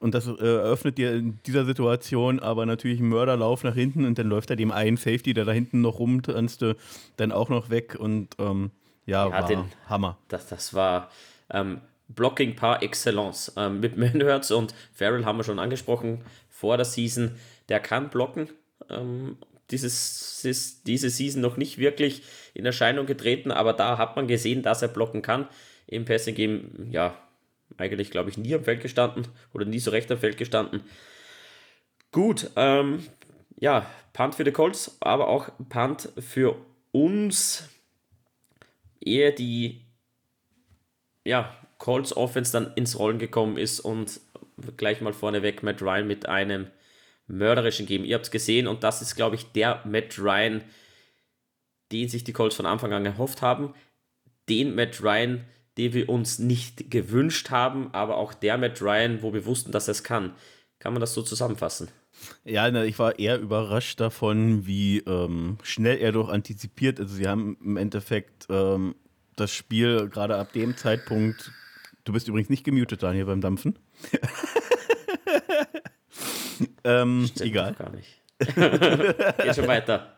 Und 0.00 0.14
das 0.14 0.26
äh, 0.26 0.32
eröffnet 0.34 0.98
dir 0.98 1.14
in 1.14 1.38
dieser 1.46 1.64
Situation 1.64 2.38
aber 2.38 2.66
natürlich 2.66 3.00
einen 3.00 3.08
Mörderlauf 3.08 3.64
nach 3.64 3.74
hinten 3.74 4.04
und 4.04 4.18
dann 4.18 4.28
läuft 4.28 4.50
er 4.50 4.56
dem 4.56 4.70
einen 4.70 4.98
Safety, 4.98 5.34
der 5.34 5.44
da 5.44 5.52
hinten 5.52 5.80
noch 5.80 5.98
rumtanzte, 5.98 6.76
dann 7.16 7.32
auch 7.32 7.48
noch 7.48 7.70
weg 7.70 7.96
und 7.98 8.28
ähm, 8.38 8.70
ja, 9.06 9.26
ja, 9.26 9.32
war 9.32 9.46
den, 9.46 9.64
Hammer. 9.88 10.18
Das, 10.28 10.46
das 10.46 10.74
war 10.74 11.10
ähm, 11.50 11.80
Blocking 12.14 12.56
par 12.56 12.82
excellence. 12.82 13.52
Ähm, 13.56 13.80
mit 13.80 13.96
Manhurts 13.98 14.50
und 14.50 14.74
Farrell 14.92 15.24
haben 15.24 15.38
wir 15.38 15.44
schon 15.44 15.58
angesprochen 15.58 16.24
vor 16.48 16.76
der 16.76 16.86
Season. 16.86 17.36
Der 17.68 17.80
kann 17.80 18.10
blocken. 18.10 18.48
Ähm, 18.88 19.36
dieses, 19.70 20.44
ist 20.44 20.86
diese 20.86 21.10
Season 21.10 21.40
noch 21.40 21.56
nicht 21.56 21.78
wirklich 21.78 22.22
in 22.52 22.66
Erscheinung 22.66 23.06
getreten, 23.06 23.50
aber 23.50 23.72
da 23.72 23.98
hat 23.98 24.16
man 24.16 24.26
gesehen, 24.26 24.62
dass 24.62 24.82
er 24.82 24.88
blocken 24.88 25.22
kann. 25.22 25.48
Im 25.86 26.04
Passing 26.04 26.34
Game, 26.34 26.88
ja, 26.90 27.16
eigentlich, 27.76 28.10
glaube 28.10 28.30
ich, 28.30 28.38
nie 28.38 28.54
am 28.54 28.64
Feld 28.64 28.80
gestanden 28.80 29.26
oder 29.52 29.64
nie 29.64 29.78
so 29.78 29.90
recht 29.90 30.10
am 30.12 30.18
Feld 30.18 30.36
gestanden. 30.36 30.82
Gut, 32.12 32.50
ähm, 32.56 33.04
ja, 33.58 33.86
Punt 34.12 34.34
für 34.34 34.44
die 34.44 34.52
Colts, 34.52 34.96
aber 35.00 35.28
auch 35.28 35.48
Punt 35.68 36.10
für 36.18 36.56
uns. 36.92 37.68
Ehe 39.00 39.32
die 39.32 39.84
ja, 41.24 41.56
Colts 41.84 42.16
Offense 42.16 42.50
dann 42.50 42.72
ins 42.76 42.98
Rollen 42.98 43.18
gekommen 43.18 43.58
ist 43.58 43.78
und 43.78 44.18
gleich 44.78 45.02
mal 45.02 45.12
vorneweg 45.12 45.62
Matt 45.62 45.82
Ryan 45.82 46.06
mit 46.06 46.26
einem 46.26 46.68
mörderischen 47.26 47.84
Game. 47.84 48.06
Ihr 48.06 48.14
habt 48.14 48.24
es 48.24 48.30
gesehen 48.30 48.66
und 48.66 48.82
das 48.82 49.02
ist, 49.02 49.16
glaube 49.16 49.36
ich, 49.36 49.52
der 49.52 49.82
Matt 49.84 50.18
Ryan, 50.18 50.64
den 51.92 52.08
sich 52.08 52.24
die 52.24 52.32
Colts 52.32 52.56
von 52.56 52.64
Anfang 52.64 52.94
an 52.94 53.04
erhofft 53.04 53.42
haben, 53.42 53.74
den 54.48 54.74
Matt 54.74 55.02
Ryan, 55.02 55.44
den 55.76 55.92
wir 55.92 56.08
uns 56.08 56.38
nicht 56.38 56.90
gewünscht 56.90 57.50
haben, 57.50 57.92
aber 57.92 58.16
auch 58.16 58.32
der 58.32 58.56
Matt 58.56 58.80
Ryan, 58.80 59.20
wo 59.20 59.34
wir 59.34 59.44
wussten, 59.44 59.70
dass 59.70 59.86
er 59.86 59.92
es 59.92 60.02
kann. 60.02 60.32
Kann 60.78 60.94
man 60.94 61.00
das 61.02 61.12
so 61.12 61.20
zusammenfassen? 61.20 61.88
Ja, 62.44 62.66
ich 62.82 62.98
war 62.98 63.18
eher 63.18 63.38
überrascht 63.38 64.00
davon, 64.00 64.66
wie 64.66 65.00
ähm, 65.00 65.58
schnell 65.62 65.98
er 65.98 66.12
doch 66.12 66.30
antizipiert. 66.30 66.98
Also 66.98 67.14
sie 67.14 67.28
haben 67.28 67.58
im 67.62 67.76
Endeffekt 67.76 68.46
ähm, 68.48 68.94
das 69.36 69.50
Spiel 69.50 70.08
gerade 70.08 70.36
ab 70.36 70.50
dem 70.54 70.78
Zeitpunkt. 70.78 71.52
Du 72.04 72.12
bist 72.12 72.28
übrigens 72.28 72.50
nicht 72.50 72.64
gemutet, 72.64 73.02
Daniel, 73.02 73.24
beim 73.24 73.40
Dampfen. 73.40 73.78
ähm, 76.84 77.30
egal. 77.40 77.74
Gar 77.74 77.90
nicht. 77.90 78.22
Geht 78.38 79.54
schon 79.54 79.66
weiter. 79.66 80.16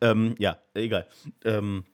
ähm, 0.00 0.34
ja, 0.38 0.58
egal. 0.74 1.08
Ähm, 1.44 1.84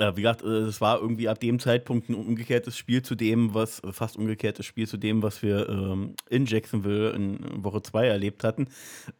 äh, 0.00 0.16
wie 0.16 0.22
gesagt, 0.22 0.42
äh, 0.42 0.46
es 0.46 0.80
war 0.80 1.00
irgendwie 1.00 1.28
ab 1.28 1.38
dem 1.40 1.58
Zeitpunkt 1.58 2.08
ein 2.08 2.14
umgekehrtes 2.14 2.76
Spiel 2.76 3.02
zu 3.02 3.14
dem, 3.14 3.54
was, 3.54 3.80
äh, 3.80 3.92
fast 3.92 4.16
umgekehrtes 4.16 4.64
Spiel 4.64 4.88
zu 4.88 4.96
dem, 4.96 5.22
was 5.22 5.42
wir 5.42 5.68
ähm, 5.68 6.14
in 6.28 6.46
Jacksonville 6.46 7.10
in 7.10 7.62
Woche 7.62 7.82
2 7.82 8.06
erlebt 8.06 8.42
hatten. 8.42 8.68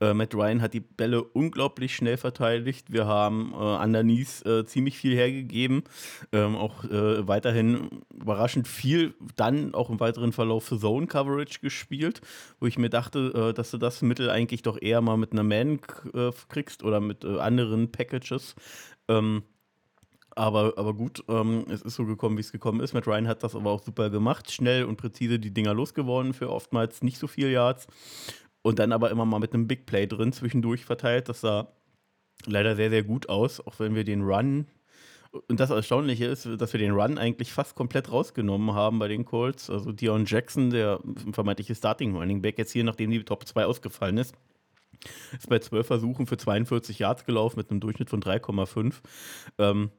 Äh, 0.00 0.14
Matt 0.14 0.34
Ryan 0.34 0.62
hat 0.62 0.74
die 0.74 0.80
Bälle 0.80 1.22
unglaublich 1.22 1.94
schnell 1.94 2.16
verteidigt. 2.16 2.92
Wir 2.92 3.06
haben 3.06 3.52
äh, 3.52 3.56
underneath 3.56 4.44
äh, 4.46 4.64
ziemlich 4.64 4.96
viel 4.96 5.14
hergegeben. 5.14 5.84
Ähm, 6.32 6.56
auch 6.56 6.84
äh, 6.84 7.28
weiterhin 7.28 8.02
überraschend 8.14 8.66
viel, 8.66 9.14
dann 9.36 9.74
auch 9.74 9.90
im 9.90 10.00
weiteren 10.00 10.32
Verlauf 10.32 10.64
für 10.64 10.78
Zone 10.78 11.06
Coverage 11.06 11.60
gespielt, 11.60 12.20
wo 12.58 12.66
ich 12.66 12.78
mir 12.78 12.90
dachte, 12.90 13.52
dass 13.54 13.70
du 13.70 13.78
das 13.78 14.02
Mittel 14.02 14.30
eigentlich 14.30 14.62
doch 14.62 14.80
eher 14.80 15.00
mal 15.00 15.16
mit 15.16 15.32
einer 15.32 15.42
Man 15.42 15.80
kriegst 16.48 16.82
oder 16.82 17.00
mit 17.00 17.24
anderen 17.24 17.90
Packages. 17.90 18.54
Ähm, 19.08 19.42
aber, 20.40 20.72
aber 20.78 20.94
gut, 20.94 21.22
ähm, 21.28 21.66
es 21.68 21.82
ist 21.82 21.96
so 21.96 22.06
gekommen, 22.06 22.38
wie 22.38 22.40
es 22.40 22.50
gekommen 22.50 22.80
ist. 22.80 22.94
Matt 22.94 23.06
Ryan 23.06 23.28
hat 23.28 23.42
das 23.42 23.54
aber 23.54 23.70
auch 23.70 23.82
super 23.82 24.08
gemacht, 24.08 24.50
schnell 24.50 24.84
und 24.84 24.96
präzise 24.96 25.38
die 25.38 25.52
Dinger 25.52 25.74
losgeworden 25.74 26.32
für 26.32 26.48
oftmals 26.48 27.02
nicht 27.02 27.18
so 27.18 27.26
viel 27.26 27.50
Yards. 27.50 27.86
Und 28.62 28.78
dann 28.78 28.92
aber 28.92 29.10
immer 29.10 29.26
mal 29.26 29.38
mit 29.38 29.52
einem 29.52 29.68
Big 29.68 29.84
Play 29.84 30.06
drin 30.06 30.32
zwischendurch 30.32 30.86
verteilt. 30.86 31.28
Das 31.28 31.42
sah 31.42 31.68
leider 32.46 32.74
sehr, 32.74 32.88
sehr 32.88 33.02
gut 33.02 33.28
aus, 33.28 33.60
auch 33.60 33.78
wenn 33.80 33.94
wir 33.94 34.04
den 34.04 34.22
Run. 34.22 34.66
Und 35.30 35.60
das 35.60 35.68
Erstaunliche 35.68 36.24
ist, 36.24 36.48
dass 36.56 36.72
wir 36.72 36.80
den 36.80 36.92
Run 36.92 37.18
eigentlich 37.18 37.52
fast 37.52 37.74
komplett 37.74 38.10
rausgenommen 38.10 38.74
haben 38.74 38.98
bei 38.98 39.08
den 39.08 39.26
Colts. 39.26 39.68
Also 39.68 39.92
Dion 39.92 40.24
Jackson, 40.24 40.70
der 40.70 41.00
vermeintliche 41.32 41.74
Starting 41.74 42.16
Running 42.16 42.40
Back, 42.40 42.56
jetzt 42.56 42.72
hier, 42.72 42.84
nachdem 42.84 43.10
die 43.10 43.22
Top 43.24 43.46
2 43.46 43.66
ausgefallen 43.66 44.16
ist, 44.16 44.34
ist 45.36 45.50
bei 45.50 45.58
12 45.58 45.86
Versuchen 45.86 46.26
für 46.26 46.38
42 46.38 46.98
Yards 46.98 47.26
gelaufen 47.26 47.58
mit 47.58 47.70
einem 47.70 47.80
Durchschnitt 47.80 48.08
von 48.08 48.22
3,5. 48.22 48.94
Ähm, 49.58 49.90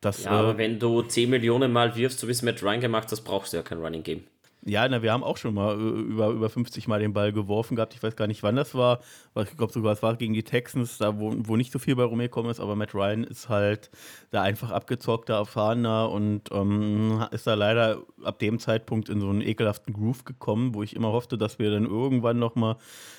das, 0.00 0.24
ja, 0.24 0.30
aber 0.30 0.54
äh, 0.54 0.58
wenn 0.58 0.78
du 0.78 1.02
10 1.02 1.30
Millionen 1.30 1.72
Mal 1.72 1.96
wirfst, 1.96 2.20
so 2.20 2.28
wie 2.28 2.32
es 2.32 2.42
Matt 2.42 2.62
Ryan 2.62 2.80
gemacht 2.80 3.08
hast, 3.10 3.22
brauchst 3.22 3.52
du 3.52 3.56
ja 3.56 3.62
kein 3.62 3.78
Running 3.78 4.02
Game. 4.02 4.24
Ja, 4.68 4.88
na, 4.88 5.00
wir 5.00 5.12
haben 5.12 5.22
auch 5.22 5.36
schon 5.36 5.54
mal 5.54 5.78
äh, 5.78 5.80
über, 5.80 6.30
über 6.30 6.50
50 6.50 6.88
Mal 6.88 6.98
den 6.98 7.12
Ball 7.12 7.32
geworfen 7.32 7.76
gehabt. 7.76 7.94
Ich 7.94 8.02
weiß 8.02 8.16
gar 8.16 8.26
nicht, 8.26 8.42
wann 8.42 8.56
das 8.56 8.74
war. 8.74 8.98
Ich 9.40 9.56
glaube 9.56 9.72
sogar, 9.72 9.92
es 9.92 10.02
war 10.02 10.16
gegen 10.16 10.34
die 10.34 10.42
Texans, 10.42 10.98
da 10.98 11.20
wo, 11.20 11.32
wo 11.36 11.54
nicht 11.54 11.70
so 11.70 11.78
viel 11.78 11.94
bei 11.94 12.02
rumgekommen 12.02 12.50
ist. 12.50 12.58
Aber 12.58 12.74
Matt 12.74 12.92
Ryan 12.92 13.22
ist 13.22 13.48
halt 13.48 13.90
da 14.32 14.42
einfach 14.42 14.72
abgezockter, 14.72 15.34
erfahrener 15.34 16.10
und 16.10 16.50
ähm, 16.50 17.24
ist 17.30 17.46
da 17.46 17.54
leider 17.54 18.02
ab 18.24 18.40
dem 18.40 18.58
Zeitpunkt 18.58 19.08
in 19.08 19.20
so 19.20 19.28
einen 19.28 19.40
ekelhaften 19.40 19.94
Groove 19.94 20.24
gekommen, 20.24 20.74
wo 20.74 20.82
ich 20.82 20.96
immer 20.96 21.12
hoffte, 21.12 21.38
dass 21.38 21.60
wir 21.60 21.70
dann 21.70 21.86
irgendwann 21.86 22.40
nochmal 22.40 22.74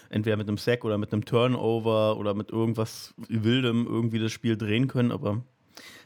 entweder 0.09 0.35
mit 0.35 0.49
einem 0.49 0.57
Sack 0.57 0.83
oder 0.83 0.97
mit 0.97 1.13
einem 1.13 1.23
Turnover 1.23 2.17
oder 2.17 2.33
mit 2.33 2.51
irgendwas 2.51 3.13
Wildem 3.29 3.87
irgendwie 3.87 4.19
das 4.19 4.33
Spiel 4.33 4.57
drehen 4.57 4.89
können. 4.89 5.13
Aber 5.13 5.43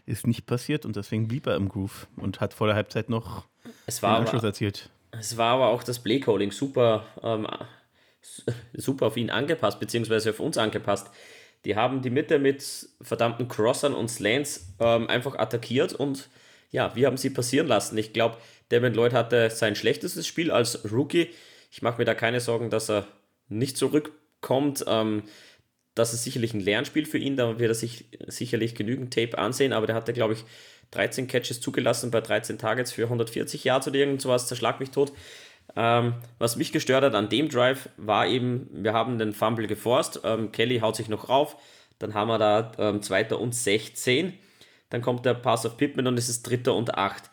ist 0.05 0.27
nicht 0.27 0.46
passiert 0.46 0.86
und 0.86 0.96
deswegen 0.96 1.27
blieb 1.27 1.48
er 1.48 1.55
im 1.55 1.70
Groove 1.70 2.08
und 2.17 2.39
hat 2.41 2.53
vor 2.53 2.67
der 2.67 2.75
Halbzeit 2.75 3.10
noch 3.10 3.46
es 3.86 4.01
war 4.01 4.15
den 4.15 4.22
Anschluss 4.22 4.41
aber, 4.41 4.50
erzielt. 4.50 4.89
Es 5.12 5.38
war 5.38 5.55
aber 5.55 5.67
auch 5.67 5.84
das 5.84 6.00
Playcalling 6.00 6.51
super, 6.51 7.05
ähm, 7.24 7.48
super 8.74 9.08
auf 9.08 9.17
ihn 9.17 9.29
angepasst, 9.29 9.79
beziehungsweise 9.79 10.31
auf 10.31 10.39
uns 10.39 10.58
angepasst. 10.58 11.10
Die 11.65 11.75
haben 11.75 12.01
die 12.01 12.10
Mitte 12.10 12.39
mit 12.39 12.63
verdammten 13.01 13.48
Crossern 13.48 13.93
und 13.93 14.10
Slants 14.10 14.74
ähm, 14.79 15.08
einfach 15.08 15.38
attackiert 15.38 15.93
und 15.93 16.29
ja, 16.72 16.96
wir 16.96 17.08
haben 17.08 17.17
sie 17.17 17.29
passieren 17.29 17.67
lassen. 17.67 17.98
Ich 17.98 18.13
glaube, 18.13 18.38
Devin 18.72 18.93
Lloyd 18.93 19.13
hatte 19.13 19.50
sein 19.50 19.75
schlechtestes 19.75 20.25
Spiel 20.25 20.51
als 20.51 20.89
Rookie. 20.91 21.29
Ich 21.70 21.81
mache 21.81 21.98
mir 21.98 22.05
da 22.05 22.15
keine 22.15 22.39
Sorgen, 22.39 22.70
dass 22.70 22.89
er 22.89 23.05
nicht 23.50 23.77
zurückkommt. 23.77 24.86
Ähm, 24.88 25.24
das 25.95 26.13
ist 26.13 26.24
sicherlich 26.24 26.53
ein 26.53 26.62
Lernspiel 26.62 27.05
für 27.05 27.17
ihn, 27.17 27.36
da 27.36 27.60
wird 27.60 27.71
er 27.71 27.75
sich 27.75 28.05
sicherlich 28.27 28.75
genügend 28.75 29.13
Tape 29.13 29.38
ansehen, 29.38 29.74
aber 29.74 29.88
der 29.88 29.95
hatte, 29.95 30.13
glaube 30.13 30.33
ich, 30.33 30.45
13 30.91 31.27
Catches 31.27 31.62
zugelassen 31.62 32.12
bei 32.12 32.21
13 32.21 32.57
Targets 32.57 32.91
für 32.91 33.03
140 33.03 33.63
Yards 33.63 33.88
oder 33.88 33.98
irgend 33.98 34.21
sowas, 34.21 34.48
zerschlag 34.48 34.79
mich 34.79 34.91
tot. 34.91 35.12
Ähm, 35.75 36.15
was 36.38 36.57
mich 36.57 36.71
gestört 36.71 37.03
hat 37.03 37.15
an 37.15 37.29
dem 37.29 37.48
Drive 37.48 37.89
war 37.98 38.27
eben, 38.27 38.69
wir 38.71 38.93
haben 38.93 39.17
den 39.17 39.33
Fumble 39.33 39.67
geforst, 39.67 40.21
ähm, 40.24 40.51
Kelly 40.51 40.79
haut 40.79 40.95
sich 40.95 41.07
noch 41.07 41.29
rauf, 41.29 41.55
dann 42.00 42.13
haben 42.13 42.27
wir 42.27 42.38
da 42.38 42.71
ähm, 42.77 43.01
Zweiter 43.01 43.39
und 43.39 43.55
16, 43.55 44.33
dann 44.89 45.01
kommt 45.01 45.25
der 45.25 45.33
Pass 45.33 45.65
auf 45.65 45.77
Pittman 45.77 46.07
und 46.07 46.17
es 46.17 46.27
ist 46.27 46.43
Dritter 46.43 46.75
und 46.75 46.95
8 46.95 47.29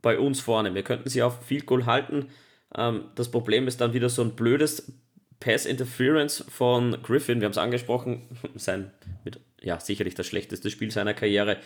bei 0.00 0.18
uns 0.18 0.40
vorne. 0.40 0.74
Wir 0.74 0.82
könnten 0.82 1.10
sie 1.10 1.22
auf 1.22 1.44
Field 1.44 1.66
Goal 1.66 1.86
halten. 1.86 2.28
Ähm, 2.74 3.04
das 3.14 3.30
Problem 3.30 3.68
ist 3.68 3.80
dann 3.80 3.92
wieder 3.92 4.08
so 4.08 4.22
ein 4.22 4.36
blödes 4.36 4.92
Pass 5.40 5.64
Interference 5.64 6.44
von 6.48 7.02
Griffin, 7.02 7.40
wir 7.40 7.46
haben 7.46 7.52
es 7.52 7.58
angesprochen, 7.58 8.22
sein 8.54 8.90
mit, 9.24 9.40
ja, 9.60 9.80
sicherlich 9.80 10.14
das 10.14 10.26
schlechteste 10.26 10.70
Spiel 10.70 10.90
seiner 10.90 11.14
Karriere 11.14 11.56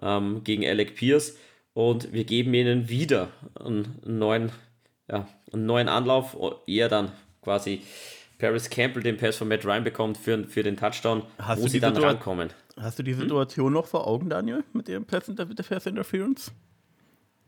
ähm, 0.00 0.42
gegen 0.44 0.66
Alec 0.66 0.96
Pierce. 0.96 1.38
Und 1.74 2.12
wir 2.12 2.24
geben 2.24 2.52
ihnen 2.52 2.88
wieder 2.88 3.28
einen, 3.54 3.98
neuen, 4.04 4.52
ja, 5.08 5.26
einen 5.52 5.64
neuen 5.64 5.88
Anlauf, 5.88 6.36
eher 6.66 6.88
dann 6.88 7.12
quasi 7.40 7.82
Paris 8.38 8.68
Campbell 8.68 9.02
den 9.02 9.16
Pass 9.16 9.36
von 9.36 9.48
Matt 9.48 9.64
Ryan 9.64 9.84
bekommt 9.84 10.18
für, 10.18 10.44
für 10.44 10.62
den 10.62 10.76
Touchdown, 10.76 11.22
hast 11.38 11.62
wo 11.62 11.68
sie 11.68 11.80
dann 11.80 11.96
rankommen. 11.96 12.50
Hast 12.76 12.98
du 12.98 13.02
die 13.02 13.12
hm? 13.12 13.20
Situation 13.20 13.66
hm? 13.66 13.72
noch 13.74 13.86
vor 13.86 14.06
Augen, 14.06 14.28
Daniel, 14.28 14.64
mit 14.72 14.88
dem 14.88 15.04
Pass, 15.04 15.28
mit 15.28 15.38
der 15.38 15.62
Pass 15.62 15.86
Interference? 15.86 16.52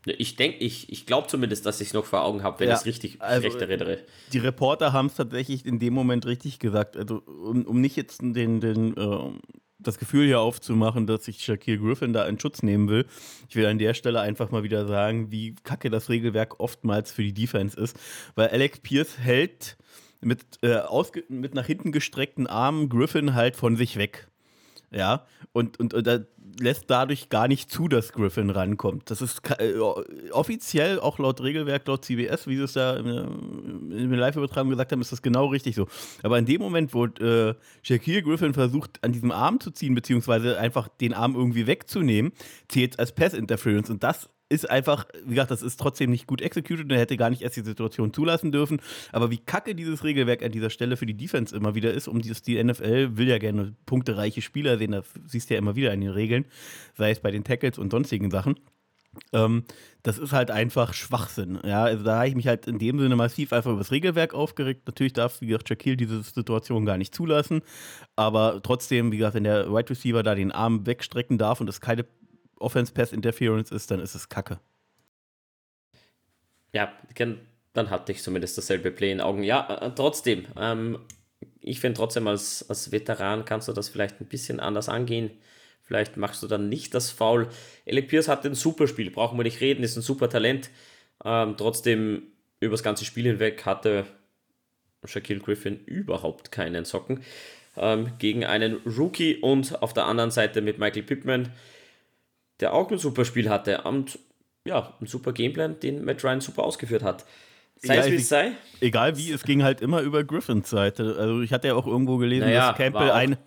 Ich 0.05 0.35
denke, 0.35 0.57
ich, 0.57 0.91
ich 0.91 1.05
glaube 1.05 1.27
zumindest, 1.27 1.65
dass 1.65 1.81
ich 1.81 1.87
es 1.87 1.93
noch 1.93 2.05
vor 2.05 2.23
Augen 2.23 2.43
habe, 2.43 2.59
wenn 2.59 2.67
ja, 2.67 2.75
ich 2.75 2.81
es 2.81 2.85
richtig 2.85 3.21
also, 3.21 3.47
recht 3.47 3.59
erinnere. 3.59 3.99
Die 4.33 4.37
Reporter 4.37 4.93
haben 4.93 5.07
es 5.07 5.15
tatsächlich 5.15 5.65
in 5.65 5.79
dem 5.79 5.93
Moment 5.93 6.25
richtig 6.25 6.59
gesagt. 6.59 6.95
Also, 6.95 7.23
um, 7.25 7.65
um 7.65 7.81
nicht 7.81 7.95
jetzt 7.95 8.21
den, 8.21 8.59
den, 8.59 8.95
äh, 8.95 9.31
das 9.79 9.97
Gefühl 9.97 10.25
hier 10.25 10.39
aufzumachen, 10.39 11.07
dass 11.07 11.27
ich 11.27 11.43
Shaquille 11.43 11.79
Griffin 11.79 12.13
da 12.13 12.25
in 12.27 12.39
Schutz 12.39 12.63
nehmen 12.63 12.87
will. 12.87 13.05
Ich 13.49 13.55
will 13.55 13.65
an 13.65 13.79
der 13.79 13.93
Stelle 13.93 14.21
einfach 14.21 14.51
mal 14.51 14.63
wieder 14.63 14.87
sagen, 14.87 15.31
wie 15.31 15.55
kacke 15.63 15.89
das 15.89 16.09
Regelwerk 16.09 16.59
oftmals 16.59 17.11
für 17.11 17.23
die 17.23 17.33
Defense 17.33 17.79
ist. 17.79 17.97
Weil 18.35 18.49
Alex 18.49 18.79
Pierce 18.79 19.17
hält 19.17 19.77
mit, 20.21 20.41
äh, 20.61 20.81
mit 21.29 21.55
nach 21.55 21.65
hinten 21.65 21.91
gestreckten 21.91 22.47
Armen 22.47 22.89
Griffin 22.89 23.33
halt 23.33 23.55
von 23.55 23.75
sich 23.75 23.97
weg. 23.97 24.27
Ja, 24.91 25.25
und, 25.51 25.79
und, 25.79 25.93
und 25.93 26.07
da 26.07 26.19
lässt 26.59 26.85
dadurch 26.87 27.29
gar 27.29 27.47
nicht 27.47 27.69
zu, 27.71 27.87
dass 27.87 28.11
Griffin 28.11 28.49
rankommt. 28.49 29.09
Das 29.09 29.21
ist 29.21 29.41
äh, 29.59 29.77
offiziell, 30.31 30.99
auch 30.99 31.19
laut 31.19 31.41
Regelwerk, 31.41 31.87
laut 31.87 32.05
CBS, 32.05 32.47
wie 32.47 32.57
sie 32.57 32.63
es 32.63 32.73
da 32.73 32.95
im 32.95 34.13
Live-Übertragung 34.13 34.69
gesagt 34.69 34.91
haben, 34.91 35.01
ist 35.01 35.11
das 35.11 35.21
genau 35.21 35.47
richtig 35.47 35.75
so. 35.75 35.87
Aber 36.23 36.37
in 36.37 36.45
dem 36.45 36.61
Moment, 36.61 36.93
wo 36.93 37.05
äh, 37.05 37.55
Shaquille 37.83 38.23
Griffin 38.23 38.53
versucht, 38.53 39.03
an 39.03 39.11
diesem 39.11 39.31
Arm 39.31 39.59
zu 39.59 39.71
ziehen, 39.71 39.95
beziehungsweise 39.95 40.59
einfach 40.59 40.87
den 40.87 41.13
Arm 41.13 41.35
irgendwie 41.35 41.67
wegzunehmen, 41.67 42.31
zählt 42.67 42.93
es 42.93 42.99
als 42.99 43.11
Pass-Interference. 43.13 43.89
Und 43.89 44.03
das 44.03 44.29
ist 44.49 44.69
einfach, 44.69 45.05
wie 45.23 45.31
gesagt, 45.31 45.51
das 45.51 45.63
ist 45.63 45.79
trotzdem 45.79 46.11
nicht 46.11 46.27
gut 46.27 46.41
executed 46.41 46.85
und 46.85 46.91
er 46.91 46.99
hätte 46.99 47.17
gar 47.17 47.29
nicht 47.29 47.41
erst 47.41 47.57
die 47.57 47.61
Situation 47.61 48.13
zulassen 48.13 48.51
dürfen. 48.51 48.79
Aber 49.11 49.31
wie 49.31 49.37
kacke 49.37 49.73
dieses 49.73 50.03
Regelwerk 50.03 50.43
an 50.43 50.51
dieser 50.51 50.69
Stelle 50.69 50.97
für 50.97 51.05
die 51.05 51.17
Defense 51.17 51.55
immer 51.55 51.73
wieder 51.75 51.93
ist, 51.93 52.07
um 52.07 52.21
dieses, 52.21 52.41
die 52.43 52.63
NFL 52.63 53.17
will 53.17 53.27
ja 53.27 53.39
gerne 53.39 53.73
punktereiche 53.85 54.41
Spieler 54.41 54.77
sehen, 54.77 54.91
das 54.91 55.05
siehst 55.25 55.49
du 55.49 55.55
ja 55.55 55.59
immer 55.59 55.75
wieder 55.75 55.93
in 55.93 56.01
den 56.01 56.11
Regeln, 56.11 56.45
sei 56.95 57.11
es 57.11 57.19
bei 57.19 57.31
den 57.31 57.43
Tackles 57.43 57.79
und 57.79 57.91
sonstigen 57.91 58.29
Sachen. 58.29 58.55
Ähm, 59.33 59.63
das 60.03 60.17
ist 60.17 60.33
halt 60.33 60.51
einfach 60.51 60.93
Schwachsinn. 60.93 61.59
Ja, 61.65 61.83
also 61.83 62.03
da 62.03 62.17
habe 62.17 62.27
ich 62.27 62.35
mich 62.35 62.47
halt 62.47 62.67
in 62.67 62.79
dem 62.79 62.99
Sinne 62.99 63.15
massiv 63.15 63.53
einfach 63.53 63.71
über 63.71 63.79
das 63.79 63.91
Regelwerk 63.91 64.33
aufgeregt. 64.33 64.83
Natürlich 64.85 65.13
darf, 65.13 65.41
wie 65.41 65.47
gesagt, 65.47 65.69
Shaquille 65.69 65.97
diese 65.97 66.21
Situation 66.21 66.85
gar 66.85 66.97
nicht 66.97 67.15
zulassen. 67.15 67.61
Aber 68.15 68.61
trotzdem, 68.61 69.11
wie 69.11 69.17
gesagt, 69.17 69.35
wenn 69.35 69.45
der 69.45 69.71
Wide 69.71 69.89
Receiver 69.89 70.21
da 70.21 70.35
den 70.35 70.51
Arm 70.51 70.85
wegstrecken 70.85 71.37
darf 71.37 71.61
und 71.61 71.69
es 71.69 71.81
keine 71.81 72.05
Offense-Pass-Interference 72.59 73.71
ist, 73.71 73.91
dann 73.91 73.99
ist 73.99 74.15
es 74.15 74.29
Kacke. 74.29 74.59
Ja, 76.73 76.91
dann 77.73 77.89
hatte 77.89 78.11
ich 78.11 78.21
zumindest 78.21 78.57
dasselbe 78.57 78.91
Play 78.91 79.11
in 79.11 79.21
Augen. 79.21 79.43
Ja, 79.43 79.79
äh, 79.81 79.91
trotzdem, 79.95 80.45
ähm, 80.57 80.99
ich 81.61 81.79
finde 81.79 81.97
trotzdem 81.97 82.27
als, 82.27 82.67
als 82.69 82.91
Veteran 82.91 83.45
kannst 83.45 83.67
du 83.67 83.73
das 83.73 83.89
vielleicht 83.89 84.21
ein 84.21 84.27
bisschen 84.27 84.59
anders 84.59 84.89
angehen. 84.89 85.31
Vielleicht 85.81 86.17
machst 86.17 86.41
du 86.41 86.47
dann 86.47 86.69
nicht 86.69 86.93
das 86.93 87.11
Foul. 87.11 87.47
Alec 87.87 88.07
Pierce 88.07 88.27
hat 88.27 88.45
ein 88.45 88.55
super 88.55 88.87
Spiel, 88.87 89.11
brauchen 89.11 89.37
wir 89.37 89.43
nicht 89.43 89.61
reden, 89.61 89.83
ist 89.83 89.95
ein 89.95 90.01
super 90.01 90.29
Talent. 90.29 90.69
Ähm, 91.23 91.55
trotzdem, 91.57 92.23
über 92.59 92.71
das 92.71 92.83
ganze 92.83 93.05
Spiel 93.05 93.25
hinweg 93.25 93.65
hatte 93.65 94.05
Shaquille 95.03 95.39
Griffin 95.39 95.79
überhaupt 95.85 96.51
keinen 96.51 96.85
Socken 96.85 97.23
ähm, 97.77 98.13
gegen 98.17 98.45
einen 98.45 98.77
Rookie 98.85 99.37
und 99.37 99.81
auf 99.81 99.93
der 99.93 100.05
anderen 100.05 100.31
Seite 100.31 100.61
mit 100.61 100.79
Michael 100.79 101.03
Pittman 101.03 101.51
der 102.59 102.73
auch 102.73 102.91
ein 102.91 102.97
super 102.97 103.25
Spiel 103.25 103.49
hatte 103.49 103.81
und 103.81 104.19
ja, 104.65 104.93
ein 104.99 105.07
super 105.07 105.33
Gameplan, 105.33 105.79
den 105.79 106.03
Matt 106.03 106.23
Ryan 106.23 106.41
super 106.41 106.63
ausgeführt 106.63 107.03
hat. 107.03 107.25
Sei 107.77 107.97
es 107.97 108.09
wie 108.09 108.15
es 108.15 108.29
sei. 108.29 108.53
Egal 108.79 109.17
wie, 109.17 109.31
es 109.31 109.43
ging 109.43 109.61
halt 109.63 109.81
immer 109.81 110.01
über 110.01 110.23
Griffins 110.23 110.69
Seite. 110.69 111.17
Also 111.19 111.41
ich 111.41 111.51
hatte 111.51 111.67
ja 111.67 111.75
auch 111.75 111.85
irgendwo 111.85 112.17
gelesen, 112.17 112.47
naja, 112.47 112.69
dass 112.69 112.77
Campbell 112.77 113.11
ein 113.11 113.37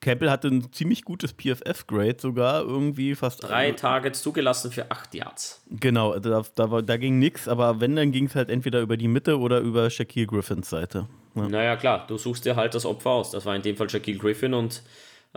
Campbell 0.00 0.30
hatte 0.30 0.48
ein 0.48 0.72
ziemlich 0.72 1.02
gutes 1.02 1.32
PFF-Grade 1.32 2.16
sogar, 2.20 2.62
irgendwie 2.62 3.16
fast. 3.16 3.42
Drei 3.42 3.72
Targets 3.72 4.22
zugelassen 4.22 4.70
für 4.70 4.90
acht 4.90 5.12
Yards. 5.12 5.60
Genau, 5.70 6.16
da, 6.20 6.42
da, 6.54 6.82
da 6.82 6.96
ging 6.96 7.18
nichts, 7.18 7.48
aber 7.48 7.80
wenn, 7.80 7.96
dann 7.96 8.12
ging 8.12 8.26
es 8.26 8.36
halt 8.36 8.48
entweder 8.48 8.80
über 8.80 8.96
die 8.96 9.08
Mitte 9.08 9.38
oder 9.38 9.58
über 9.58 9.90
Shaquille 9.90 10.28
Griffins 10.28 10.70
Seite. 10.70 11.08
Ja. 11.34 11.48
Naja, 11.48 11.76
klar, 11.76 12.06
du 12.06 12.16
suchst 12.16 12.44
dir 12.44 12.54
halt 12.54 12.74
das 12.74 12.86
Opfer 12.86 13.10
aus. 13.10 13.32
Das 13.32 13.44
war 13.44 13.56
in 13.56 13.62
dem 13.62 13.76
Fall 13.76 13.90
Shaquille 13.90 14.18
Griffin 14.18 14.54
und 14.54 14.82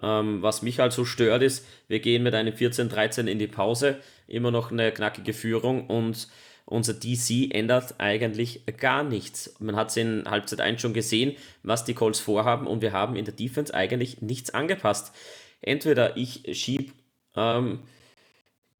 ähm, 0.02 0.42
was 0.42 0.62
mich 0.62 0.80
halt 0.80 0.94
so 0.94 1.06
stört 1.06 1.44
ist, 1.44 1.66
wir 1.88 2.00
gehen 2.00 2.24
mit 2.24 2.34
einem 2.34 2.54
14-13 2.54 3.28
in 3.28 3.40
die 3.40 3.48
Pause, 3.48 4.00
immer 4.28 4.52
noch 4.52 4.72
eine 4.72 4.92
knackige 4.92 5.34
Führung 5.34 5.88
und 5.88 6.28
unser 6.66 6.94
DC 6.94 7.54
ändert 7.54 7.96
eigentlich 7.98 8.64
gar 8.78 9.04
nichts. 9.04 9.56
Man 9.60 9.76
hat 9.76 9.90
es 9.90 9.98
in 9.98 10.24
Halbzeit 10.30 10.62
1 10.62 10.80
schon 10.82 10.94
gesehen, 10.94 11.36
was 11.64 11.84
die 11.84 11.94
Colts 11.94 12.20
vorhaben 12.20 12.68
und 12.68 12.82
wir 12.82 12.94
haben 12.94 13.16
in 13.16 13.26
der 13.26 13.34
Defense 13.34 13.74
eigentlich 13.74 14.22
nichts 14.22 14.52
angepasst. 14.52 15.14
Entweder 15.62 16.16
ich 16.16 16.44
schiebe 16.54 16.94
ähm, 17.36 17.80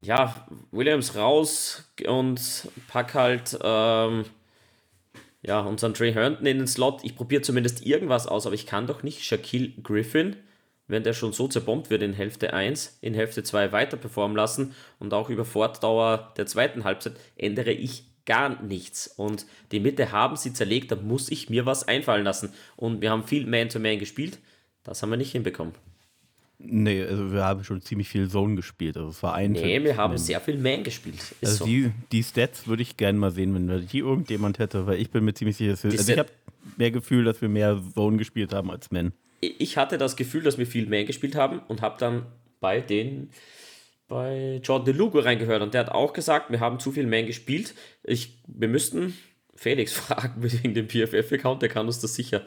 ja, 0.00 0.46
Williams 0.70 1.16
raus 1.16 1.84
und 2.06 2.68
pack 2.88 3.14
halt 3.14 3.58
ähm, 3.62 4.24
ja, 5.42 5.60
unseren 5.60 5.94
Trey 5.94 6.12
Herndon 6.12 6.46
in 6.46 6.58
den 6.58 6.66
Slot. 6.66 7.04
Ich 7.04 7.16
probiere 7.16 7.42
zumindest 7.42 7.84
irgendwas 7.84 8.26
aus, 8.26 8.46
aber 8.46 8.54
ich 8.54 8.66
kann 8.66 8.86
doch 8.86 9.02
nicht 9.02 9.24
Shaquille 9.24 9.72
Griffin 9.82 10.36
wenn 10.92 11.02
der 11.02 11.14
schon 11.14 11.32
so 11.32 11.48
zerbombt 11.48 11.90
wird 11.90 12.02
in 12.02 12.12
Hälfte 12.12 12.52
1, 12.52 12.98
in 13.00 13.14
Hälfte 13.14 13.42
2 13.42 13.72
weiter 13.72 13.96
performen 13.96 14.36
lassen 14.36 14.74
und 14.98 15.14
auch 15.14 15.30
über 15.30 15.44
Fortdauer 15.44 16.32
der 16.36 16.46
zweiten 16.46 16.84
Halbzeit 16.84 17.14
ändere 17.36 17.72
ich 17.72 18.04
gar 18.26 18.62
nichts. 18.62 19.08
Und 19.08 19.46
die 19.72 19.80
Mitte 19.80 20.12
haben 20.12 20.36
sie 20.36 20.52
zerlegt, 20.52 20.92
da 20.92 20.96
muss 20.96 21.30
ich 21.30 21.50
mir 21.50 21.66
was 21.66 21.88
einfallen 21.88 22.24
lassen. 22.24 22.52
Und 22.76 23.00
wir 23.00 23.10
haben 23.10 23.24
viel 23.24 23.46
Man-to-Man 23.46 23.94
-Man 23.94 23.98
gespielt, 23.98 24.38
das 24.84 25.02
haben 25.02 25.10
wir 25.10 25.16
nicht 25.16 25.32
hinbekommen. 25.32 25.74
Nee, 26.58 27.02
also 27.02 27.32
wir 27.32 27.42
haben 27.42 27.64
schon 27.64 27.80
ziemlich 27.80 28.08
viel 28.08 28.28
Zone 28.28 28.54
gespielt. 28.54 28.96
Also 28.96 29.08
es 29.08 29.22
war 29.22 29.34
ein. 29.34 29.52
Nee, 29.52 29.82
wir 29.82 29.96
haben 29.96 30.16
sehr 30.16 30.40
viel 30.40 30.58
Man 30.58 30.84
gespielt. 30.84 31.16
Ist 31.16 31.44
also 31.44 31.56
so. 31.56 31.64
die, 31.64 31.90
die 32.12 32.22
Stats 32.22 32.68
würde 32.68 32.82
ich 32.82 32.96
gerne 32.96 33.18
mal 33.18 33.32
sehen, 33.32 33.54
wenn 33.54 33.86
die 33.88 33.98
irgendjemand 33.98 34.60
hätte, 34.60 34.86
weil 34.86 35.00
ich 35.00 35.10
bin 35.10 35.24
mir 35.24 35.34
ziemlich 35.34 35.56
sicher, 35.56 35.72
dass 35.72 35.82
wir, 35.82 35.90
also 35.90 36.12
ich 36.12 36.18
habe 36.18 36.30
mehr 36.76 36.92
Gefühl, 36.92 37.24
dass 37.24 37.40
wir 37.40 37.48
mehr 37.48 37.82
Zone 37.94 38.18
gespielt 38.18 38.52
haben 38.52 38.70
als 38.70 38.92
Man 38.92 39.12
ich 39.42 39.76
hatte 39.76 39.98
das 39.98 40.16
Gefühl, 40.16 40.42
dass 40.42 40.56
wir 40.56 40.66
viel 40.66 40.86
mehr 40.86 41.04
gespielt 41.04 41.34
haben 41.34 41.60
und 41.68 41.82
habe 41.82 41.98
dann 41.98 42.26
bei 42.60 42.80
den 42.80 43.30
bei 44.08 44.60
Jordan 44.62 44.84
DeLugo 44.86 45.20
reingehört 45.20 45.62
und 45.62 45.72
der 45.74 45.80
hat 45.80 45.90
auch 45.90 46.12
gesagt, 46.12 46.50
wir 46.50 46.60
haben 46.60 46.78
zu 46.78 46.92
viel 46.92 47.06
Man 47.06 47.26
gespielt. 47.26 47.74
Ich, 48.04 48.38
wir 48.46 48.68
müssten 48.68 49.16
Felix 49.54 49.92
fragen 49.94 50.42
wegen 50.42 50.74
dem 50.74 50.88
PFF-Account, 50.88 51.62
der 51.62 51.70
kann 51.70 51.86
uns 51.86 52.00
das 52.00 52.14
sicher, 52.14 52.42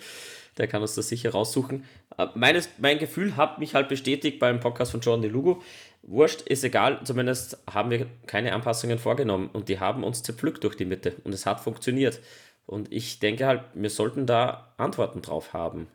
der 0.57 0.67
kann 0.67 0.83
uns 0.83 0.95
das 0.95 1.09
sicher 1.09 1.31
raussuchen. 1.31 1.83
Äh, 2.17 2.27
meines, 2.35 2.69
mein 2.77 2.99
Gefühl 2.99 3.35
hat 3.35 3.59
mich 3.59 3.73
halt 3.73 3.89
bestätigt 3.89 4.39
beim 4.39 4.59
Podcast 4.59 4.91
von 4.91 5.01
Jordan 5.01 5.23
DeLugo. 5.23 5.61
Wurscht, 6.03 6.41
ist 6.41 6.63
egal, 6.63 7.01
zumindest 7.03 7.57
haben 7.67 7.89
wir 7.89 8.05
keine 8.27 8.53
Anpassungen 8.53 8.99
vorgenommen 8.99 9.49
und 9.51 9.67
die 9.67 9.79
haben 9.79 10.03
uns 10.03 10.21
zerpflückt 10.21 10.63
durch 10.63 10.75
die 10.75 10.85
Mitte 10.85 11.15
und 11.23 11.33
es 11.33 11.47
hat 11.47 11.61
funktioniert. 11.61 12.19
Und 12.67 12.91
ich 12.91 13.19
denke 13.19 13.47
halt, 13.47 13.63
wir 13.73 13.89
sollten 13.89 14.27
da 14.27 14.73
Antworten 14.77 15.23
drauf 15.23 15.53
haben. 15.53 15.87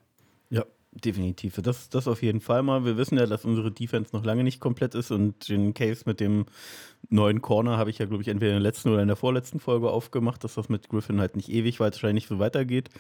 Definitiv. 0.92 1.54
Das, 1.62 1.88
das 1.88 2.08
auf 2.08 2.20
jeden 2.20 2.40
Fall 2.40 2.64
mal. 2.64 2.84
Wir 2.84 2.96
wissen 2.96 3.16
ja, 3.16 3.24
dass 3.26 3.44
unsere 3.44 3.70
Defense 3.70 4.10
noch 4.12 4.24
lange 4.24 4.42
nicht 4.42 4.58
komplett 4.58 4.96
ist 4.96 5.12
und 5.12 5.48
den 5.48 5.72
Case 5.72 6.02
mit 6.04 6.18
dem 6.18 6.46
neuen 7.08 7.40
Corner 7.42 7.76
habe 7.78 7.90
ich 7.90 7.98
ja, 7.98 8.06
glaube 8.06 8.22
ich, 8.22 8.28
entweder 8.28 8.50
in 8.50 8.56
der 8.56 8.68
letzten 8.68 8.88
oder 8.88 9.00
in 9.00 9.06
der 9.06 9.16
vorletzten 9.16 9.60
Folge 9.60 9.88
aufgemacht, 9.88 10.42
dass 10.42 10.54
das 10.54 10.68
mit 10.68 10.88
Griffin 10.88 11.20
halt 11.20 11.36
nicht 11.36 11.48
ewig 11.48 11.78
wahrscheinlich 11.78 12.26
so 12.26 12.40
weitergeht. 12.40 12.90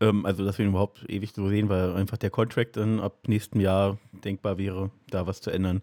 Ähm, 0.00 0.24
also, 0.24 0.44
dass 0.44 0.58
wir 0.58 0.64
ihn 0.64 0.70
überhaupt 0.70 1.04
ewig 1.08 1.32
so 1.34 1.48
sehen, 1.48 1.68
weil 1.68 1.94
einfach 1.94 2.16
der 2.16 2.30
Contract 2.30 2.76
dann 2.76 3.00
ab 3.00 3.26
nächstem 3.26 3.60
Jahr 3.60 3.98
denkbar 4.24 4.56
wäre, 4.56 4.92
da 5.10 5.26
was 5.26 5.40
zu 5.40 5.50
ändern. 5.50 5.82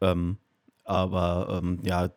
Ähm, 0.00 0.36
aber 0.82 1.60
ähm, 1.62 1.78
ja, 1.84 2.10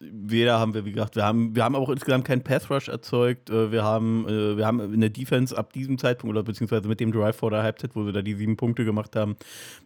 weder 0.00 0.58
haben 0.58 0.74
wir, 0.74 0.84
wie 0.84 0.92
gesagt, 0.92 1.16
wir 1.16 1.24
haben, 1.24 1.54
wir 1.54 1.64
haben 1.64 1.74
auch 1.74 1.88
insgesamt 1.88 2.24
keinen 2.24 2.42
Pass 2.42 2.70
Rush 2.70 2.88
erzeugt. 2.88 3.50
Äh, 3.50 3.72
wir 3.72 3.82
haben, 3.84 4.26
äh, 4.28 4.56
wir 4.56 4.66
haben 4.66 4.80
in 4.92 5.00
der 5.00 5.10
Defense 5.10 5.56
ab 5.56 5.72
diesem 5.72 5.98
Zeitpunkt 5.98 6.34
oder 6.34 6.42
beziehungsweise 6.42 6.88
mit 6.88 7.00
dem 7.00 7.12
Drive 7.12 7.36
vor 7.36 7.50
der 7.50 7.62
Halbzeit, 7.62 7.94
wo 7.94 8.04
wir 8.04 8.12
da 8.12 8.22
die 8.22 8.34
sieben 8.34 8.56
Punkte 8.56 8.84
gemacht 8.84 9.16
haben, 9.16 9.36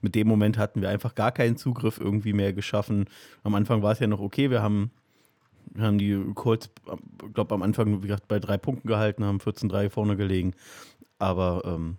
mit 0.00 0.14
dem 0.14 0.28
Moment 0.28 0.58
hatten 0.58 0.80
wir 0.82 0.88
einfach 0.88 1.14
gar 1.14 1.32
keinen 1.32 1.56
Zugriff 1.56 1.98
irgendwie 1.98 2.32
mehr 2.32 2.52
geschaffen. 2.52 3.06
Am 3.42 3.54
Anfang 3.54 3.82
war 3.82 3.92
es 3.92 3.98
ja 3.98 4.06
noch 4.06 4.20
okay. 4.20 4.50
Wir 4.50 4.62
haben, 4.62 4.90
haben 5.78 5.98
die 5.98 6.18
Colts, 6.34 6.70
ich 7.26 7.34
glaube, 7.34 7.54
am 7.54 7.62
Anfang, 7.62 8.02
wie 8.02 8.06
gesagt, 8.06 8.28
bei 8.28 8.38
drei 8.38 8.58
Punkten 8.58 8.88
gehalten, 8.88 9.24
haben 9.24 9.38
14-3 9.38 9.90
vorne 9.90 10.16
gelegen. 10.16 10.52
Aber 11.18 11.62
ähm, 11.64 11.96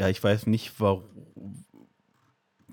ja, 0.00 0.08
ich 0.08 0.22
weiß 0.22 0.46
nicht, 0.46 0.80
warum 0.80 1.04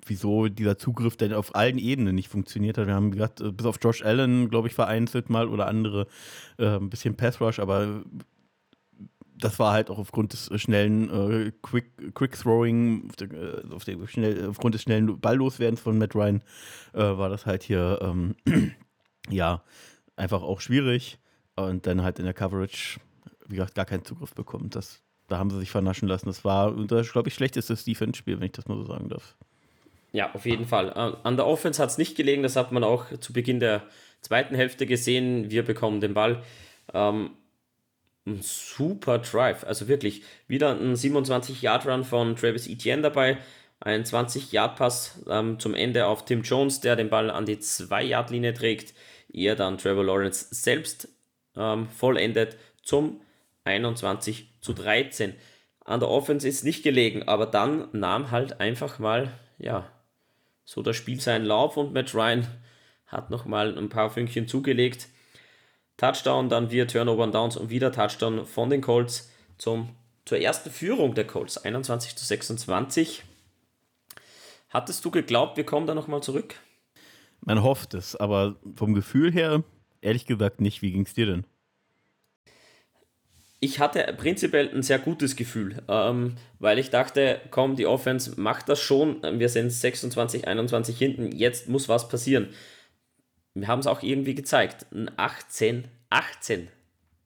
wieso 0.10 0.48
dieser 0.48 0.78
Zugriff 0.78 1.18
denn 1.18 1.34
auf 1.34 1.56
allen 1.56 1.78
Ebenen 1.78 2.16
nicht 2.16 2.30
funktioniert 2.30 2.78
hat. 2.78 2.88
Wir 2.88 2.96
haben 2.96 3.12
gesagt, 3.12 3.42
äh, 3.42 3.52
bis 3.52 3.66
auf 3.66 3.78
Josh 3.82 4.04
Allen, 4.04 4.50
glaube 4.50 4.68
ich, 4.68 4.74
vereinzelt 4.74 5.30
mal 5.30 5.48
oder 5.48 5.68
andere 5.68 6.08
äh, 6.58 6.78
ein 6.78 6.90
bisschen 6.90 7.16
Pass 7.16 7.42
Rush, 7.42 7.60
aber 7.60 8.04
das 9.38 9.60
war 9.60 9.74
halt 9.74 9.90
auch 9.90 10.00
aufgrund 10.00 10.34
des 10.34 10.50
schnellen 10.60 11.10
äh, 11.10 11.52
Quick, 11.62 12.16
Quick 12.16 12.38
Throwing, 12.38 13.12
äh, 13.22 13.74
auf 13.74 13.86
der, 13.86 14.08
schnell, 14.08 14.48
aufgrund 14.48 14.76
des 14.76 14.82
schnellen 14.82 15.20
Ballloswerdens 15.20 15.80
von 15.80 15.98
Matt 15.98 16.16
Ryan, 16.16 16.42
äh, 16.94 17.00
war 17.00 17.30
das 17.30 17.46
halt 17.46 17.64
hier, 17.64 18.00
ähm, 18.02 18.36
ja, 19.30 19.64
einfach 20.16 20.42
auch 20.42 20.62
schwierig. 20.62 21.20
Und 21.56 21.88
dann 21.88 22.04
halt 22.04 22.20
in 22.20 22.26
der 22.26 22.36
Coverage, 22.36 23.00
wie 23.48 23.56
gesagt, 23.56 23.76
gar 23.76 23.86
keinen 23.86 24.06
Zugriff 24.06 24.36
bekommen. 24.36 24.70
Das, 24.70 25.02
da 25.28 25.40
haben 25.40 25.50
sie 25.50 25.60
sich 25.60 25.72
vernaschen 25.72 26.08
lassen. 26.08 26.28
Das 26.28 26.46
war, 26.46 26.74
glaube 26.74 27.30
ich, 27.30 27.34
schlechtestes 27.34 27.84
Defense-Spiel, 27.84 28.40
wenn 28.40 28.46
ich 28.46 28.52
das 28.52 28.68
mal 28.68 28.78
so 28.78 28.86
sagen 28.86 29.10
darf. 29.10 29.36
Ja, 30.12 30.34
auf 30.34 30.46
jeden 30.46 30.66
Fall. 30.66 30.92
An 30.94 31.36
der 31.38 31.46
Offense 31.46 31.82
hat 31.82 31.90
es 31.90 31.98
nicht 31.98 32.16
gelegen, 32.16 32.44
das 32.44 32.56
hat 32.56 32.72
man 32.72 32.84
auch 32.84 33.06
zu 33.20 33.34
Beginn 33.34 33.60
der 33.60 33.84
zweiten 34.22 34.56
Hälfte 34.56 34.86
gesehen. 34.86 35.52
Wir 35.52 35.64
bekommen 35.64 36.02
den 36.02 36.14
Ball. 36.14 36.42
Ähm, 36.94 37.32
ein 38.28 38.42
super 38.42 39.20
Drive, 39.20 39.64
also 39.64 39.88
wirklich 39.88 40.22
wieder 40.48 40.72
ein 40.72 40.96
27-Yard-Run 40.96 42.04
von 42.04 42.36
Travis 42.36 42.68
Etienne 42.68 43.02
dabei, 43.02 43.38
ein 43.80 44.04
20-Yard-Pass 44.04 45.24
ähm, 45.30 45.60
zum 45.60 45.74
Ende 45.74 46.08
auf 46.08 46.26
Tim 46.26 46.42
Jones, 46.42 46.82
der 46.82 46.96
den 46.96 47.10
Ball 47.10 47.32
an 47.32 47.46
die 47.46 47.58
2-Yard-Linie 47.58 48.54
trägt, 48.54 48.94
er 49.32 49.56
dann 49.56 49.78
Trevor 49.78 50.04
Lawrence 50.04 50.48
selbst 50.52 51.08
ähm, 51.56 51.88
vollendet 51.88 52.58
zum 52.84 53.22
21 53.64 54.50
zu 54.62 54.74
13. 54.74 55.34
An 55.86 56.00
der 56.00 56.10
Offense 56.10 56.48
ist 56.48 56.64
nicht 56.64 56.84
gelegen, 56.84 57.24
aber 57.24 57.46
dann 57.46 57.88
nahm 57.94 58.32
halt 58.32 58.60
einfach 58.60 59.00
mal, 59.00 59.32
ja, 59.58 59.90
so 60.68 60.82
das 60.82 60.98
Spiel 60.98 61.20
seinen 61.22 61.46
Lauf 61.46 61.78
und 61.78 61.94
Matt 61.94 62.14
Ryan 62.14 62.46
hat 63.08 63.30
nochmal 63.30 63.78
ein 63.78 63.88
paar 63.88 64.10
Fünkchen 64.10 64.50
zugelegt. 64.50 65.08
Touchdown, 65.96 66.50
dann 66.50 66.70
wir 66.70 66.88
Turnover 66.88 67.24
und 67.24 67.34
Downs 67.34 67.56
und 67.56 67.70
wieder 67.70 67.92
Touchdown 67.94 68.46
von 68.46 68.70
den 68.70 68.82
Colts 68.82 69.32
zum, 69.58 69.96
zur 70.26 70.40
ersten 70.40 70.70
Führung 70.70 71.16
der 71.16 71.26
Colts, 71.26 71.58
21 71.58 72.18
zu 72.18 72.26
26. 72.26 73.24
Hattest 74.70 75.06
du 75.06 75.10
geglaubt, 75.10 75.56
wir 75.56 75.66
kommen 75.66 75.88
da 75.88 75.96
nochmal 75.96 76.22
zurück? 76.22 76.56
Man 77.40 77.64
hofft 77.64 77.94
es, 77.94 78.18
aber 78.18 78.58
vom 78.76 78.94
Gefühl 78.94 79.32
her, 79.32 79.64
ehrlich 80.02 80.26
gesagt 80.26 80.60
nicht. 80.60 80.82
Wie 80.82 80.92
ging 80.92 81.06
es 81.06 81.14
dir 81.14 81.28
denn? 81.28 81.46
Ich 83.60 83.80
hatte 83.80 84.14
prinzipiell 84.18 84.70
ein 84.74 84.84
sehr 84.84 85.00
gutes 85.00 85.36
Gefühl, 85.36 85.82
ähm, 85.88 86.36
weil 86.60 86.78
ich 86.78 86.90
dachte, 86.90 87.42
komm, 87.50 87.76
die 87.76 87.88
Offense 87.88 88.40
macht 88.40 88.70
das 88.70 88.80
schon. 88.80 89.22
Wir 89.40 89.50
sind 89.50 89.72
26, 89.72 90.48
21 90.48 90.98
hinten, 90.98 91.32
jetzt 91.32 91.68
muss 91.68 91.90
was 91.90 92.08
passieren. 92.08 92.50
Wir 93.56 93.68
haben 93.68 93.80
es 93.80 93.88
auch 93.88 94.04
irgendwie 94.04 94.36
gezeigt. 94.36 94.86
Ein 94.92 95.10
18, 95.18 95.86
18 96.12 96.68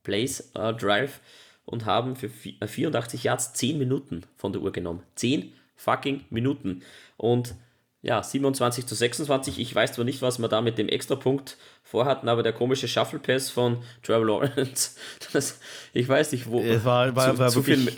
Plays 0.03 0.51
äh, 0.55 0.73
Drive 0.73 1.19
und 1.65 1.85
haben 1.85 2.15
für 2.15 2.29
84 2.29 3.25
Yards 3.25 3.53
10 3.53 3.77
Minuten 3.77 4.21
von 4.37 4.53
der 4.53 4.61
Uhr 4.61 4.71
genommen. 4.71 5.03
10 5.15 5.51
fucking 5.75 6.23
Minuten. 6.29 6.83
Und 7.17 7.55
ja, 8.01 8.23
27 8.23 8.85
zu 8.87 8.95
26. 8.95 9.59
Ich 9.59 9.73
weiß 9.73 9.93
zwar 9.93 10.05
nicht, 10.05 10.21
was 10.21 10.39
wir 10.39 10.47
da 10.47 10.61
mit 10.61 10.77
dem 10.77 10.89
Extrapunkt 10.89 11.57
vorhatten, 11.83 12.29
aber 12.29 12.41
der 12.41 12.53
komische 12.53 12.87
Shuffle 12.87 13.19
Pass 13.19 13.49
von 13.49 13.77
Trevor 14.01 14.25
Lawrence, 14.25 14.95
das, 15.33 15.59
ich 15.93 16.07
weiß 16.07 16.31
nicht, 16.31 16.49
wo. 16.49 16.61
Es 16.61 16.83
war, 16.83 17.15
war, 17.15 17.33
zu, 17.33 17.39
war 17.39 17.49
zu 17.49 17.63
viel, 17.63 17.91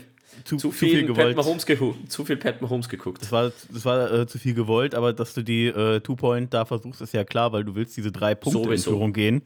zu, 0.43 0.57
zu, 0.57 0.71
viel, 0.71 0.89
viel 0.89 1.05
gewollt. 1.05 1.35
Pat 1.35 1.45
Mahomes 1.45 1.65
zu 2.09 2.25
viel 2.25 2.37
Pat 2.37 2.61
Mahomes 2.61 2.89
geguckt. 2.89 3.21
Das 3.21 3.31
war, 3.31 3.51
das 3.71 3.85
war 3.85 4.11
äh, 4.11 4.27
zu 4.27 4.39
viel 4.39 4.53
gewollt, 4.53 4.93
aber 4.93 5.13
dass 5.13 5.33
du 5.33 5.41
die 5.41 5.67
äh, 5.67 6.01
Two-Point 6.01 6.53
da 6.53 6.65
versuchst, 6.65 7.01
ist 7.01 7.13
ja 7.13 7.23
klar, 7.23 7.53
weil 7.53 7.63
du 7.63 7.75
willst 7.75 7.95
diese 7.95 8.11
drei 8.11 8.35
Punkte 8.35 8.63
Sowieso. 8.63 8.89
in 8.89 8.97
Führung 8.97 9.13
gehen. 9.13 9.43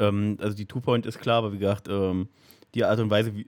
Ähm, 0.00 0.38
also 0.40 0.56
die 0.56 0.66
Two-Point 0.66 1.06
ist 1.06 1.20
klar, 1.20 1.38
aber 1.38 1.52
wie 1.52 1.58
gesagt, 1.58 1.86
ähm, 1.88 2.28
die 2.74 2.84
Art 2.84 2.98
und 2.98 3.10
Weise, 3.10 3.34
wie, 3.34 3.46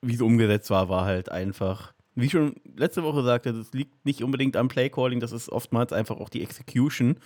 wie 0.00 0.16
sie 0.16 0.24
umgesetzt 0.24 0.70
war, 0.70 0.88
war 0.88 1.04
halt 1.04 1.30
einfach 1.30 1.92
wie 2.20 2.26
ich 2.26 2.32
schon 2.32 2.56
letzte 2.76 3.04
Woche 3.04 3.22
sagte, 3.22 3.52
das 3.52 3.72
liegt 3.72 4.04
nicht 4.04 4.24
unbedingt 4.24 4.56
am 4.56 4.68
Playcalling, 4.68 5.20
das 5.20 5.30
ist 5.30 5.50
oftmals 5.50 5.92
einfach 5.92 6.16
auch 6.18 6.28
die 6.28 6.42
Execution. 6.42 7.16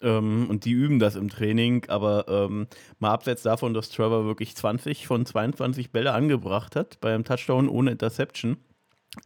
Ähm, 0.00 0.46
und 0.48 0.64
die 0.64 0.72
üben 0.72 0.98
das 0.98 1.14
im 1.14 1.28
Training, 1.28 1.84
aber 1.88 2.26
ähm, 2.28 2.66
mal 2.98 3.10
abseits 3.10 3.42
davon, 3.42 3.74
dass 3.74 3.90
Trevor 3.90 4.24
wirklich 4.24 4.56
20 4.56 5.06
von 5.06 5.26
22 5.26 5.90
Bälle 5.92 6.12
angebracht 6.12 6.74
hat 6.74 7.00
beim 7.00 7.24
Touchdown 7.24 7.68
ohne 7.68 7.90
Interception. 7.90 8.56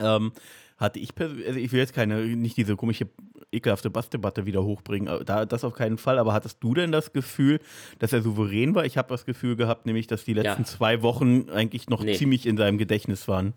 Ähm, 0.00 0.32
hatte 0.76 0.98
ich 0.98 1.14
persönlich, 1.14 1.46
also 1.46 1.60
ich 1.60 1.70
will 1.70 1.78
jetzt 1.78 1.94
keine, 1.94 2.24
nicht 2.24 2.56
diese 2.56 2.74
komische, 2.74 3.08
ekelhafte 3.52 3.90
Bassdebatte 3.90 4.46
wieder 4.46 4.64
hochbringen, 4.64 5.24
da, 5.24 5.46
das 5.46 5.62
auf 5.62 5.74
keinen 5.74 5.98
Fall, 5.98 6.18
aber 6.18 6.32
hattest 6.32 6.58
du 6.60 6.74
denn 6.74 6.90
das 6.90 7.12
Gefühl, 7.12 7.60
dass 8.00 8.12
er 8.12 8.22
souverän 8.22 8.74
war? 8.74 8.84
Ich 8.84 8.96
habe 8.96 9.08
das 9.08 9.24
Gefühl 9.24 9.54
gehabt, 9.54 9.86
nämlich, 9.86 10.08
dass 10.08 10.24
die 10.24 10.34
letzten 10.34 10.62
ja. 10.62 10.68
zwei 10.68 11.02
Wochen 11.02 11.48
eigentlich 11.50 11.88
noch 11.88 12.02
nee. 12.02 12.14
ziemlich 12.14 12.46
in 12.46 12.56
seinem 12.56 12.78
Gedächtnis 12.78 13.28
waren. 13.28 13.54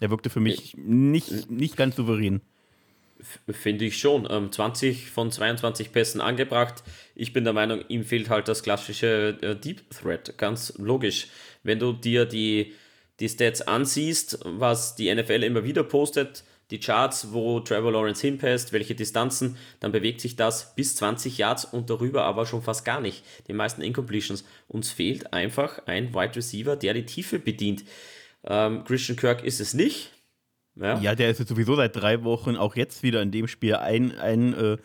Er 0.00 0.10
wirkte 0.10 0.30
für 0.30 0.40
mich 0.40 0.74
nee. 0.76 1.18
nicht, 1.18 1.50
nicht 1.50 1.76
ganz 1.76 1.96
souverän. 1.96 2.40
Finde 3.50 3.84
ich 3.84 3.98
schon. 3.98 4.28
Ähm, 4.30 4.52
20 4.52 5.10
von 5.10 5.32
22 5.32 5.92
Pässen 5.92 6.20
angebracht. 6.20 6.84
Ich 7.16 7.32
bin 7.32 7.44
der 7.44 7.52
Meinung, 7.52 7.84
ihm 7.88 8.04
fehlt 8.04 8.30
halt 8.30 8.46
das 8.46 8.62
klassische 8.62 9.36
äh, 9.42 9.56
Deep 9.56 9.90
Threat. 9.90 10.38
Ganz 10.38 10.74
logisch. 10.78 11.26
Wenn 11.64 11.80
du 11.80 11.92
dir 11.92 12.26
die, 12.26 12.74
die 13.18 13.28
Stats 13.28 13.62
ansiehst, 13.62 14.38
was 14.44 14.94
die 14.94 15.12
NFL 15.12 15.42
immer 15.42 15.64
wieder 15.64 15.82
postet, 15.82 16.44
die 16.70 16.78
Charts, 16.78 17.32
wo 17.32 17.60
Trevor 17.60 17.92
Lawrence 17.92 18.20
hinpasst, 18.20 18.72
welche 18.72 18.94
Distanzen, 18.94 19.56
dann 19.80 19.90
bewegt 19.90 20.20
sich 20.20 20.36
das 20.36 20.74
bis 20.74 20.96
20 20.96 21.38
Yards 21.38 21.64
und 21.64 21.90
darüber 21.90 22.24
aber 22.24 22.46
schon 22.46 22.62
fast 22.62 22.84
gar 22.84 23.00
nicht. 23.00 23.24
Die 23.48 23.54
meisten 23.54 23.82
Incompletions. 23.82 24.44
Uns 24.68 24.90
fehlt 24.90 25.32
einfach 25.32 25.86
ein 25.86 26.14
Wide 26.14 26.36
Receiver, 26.36 26.76
der 26.76 26.94
die 26.94 27.06
Tiefe 27.06 27.38
bedient. 27.38 27.84
Ähm, 28.48 28.84
Christian 28.84 29.16
Kirk 29.16 29.44
ist 29.44 29.60
es 29.60 29.74
nicht. 29.74 30.12
Ja. 30.74 30.98
ja, 31.00 31.14
der 31.14 31.30
ist 31.30 31.38
jetzt 31.38 31.48
sowieso 31.48 31.74
seit 31.74 31.96
drei 31.96 32.22
Wochen 32.24 32.56
auch 32.56 32.76
jetzt 32.76 33.02
wieder 33.02 33.20
in 33.20 33.32
dem 33.32 33.48
Spiel 33.48 33.74
ein, 33.74 34.16
ein 34.16 34.54
äh, 34.54 34.76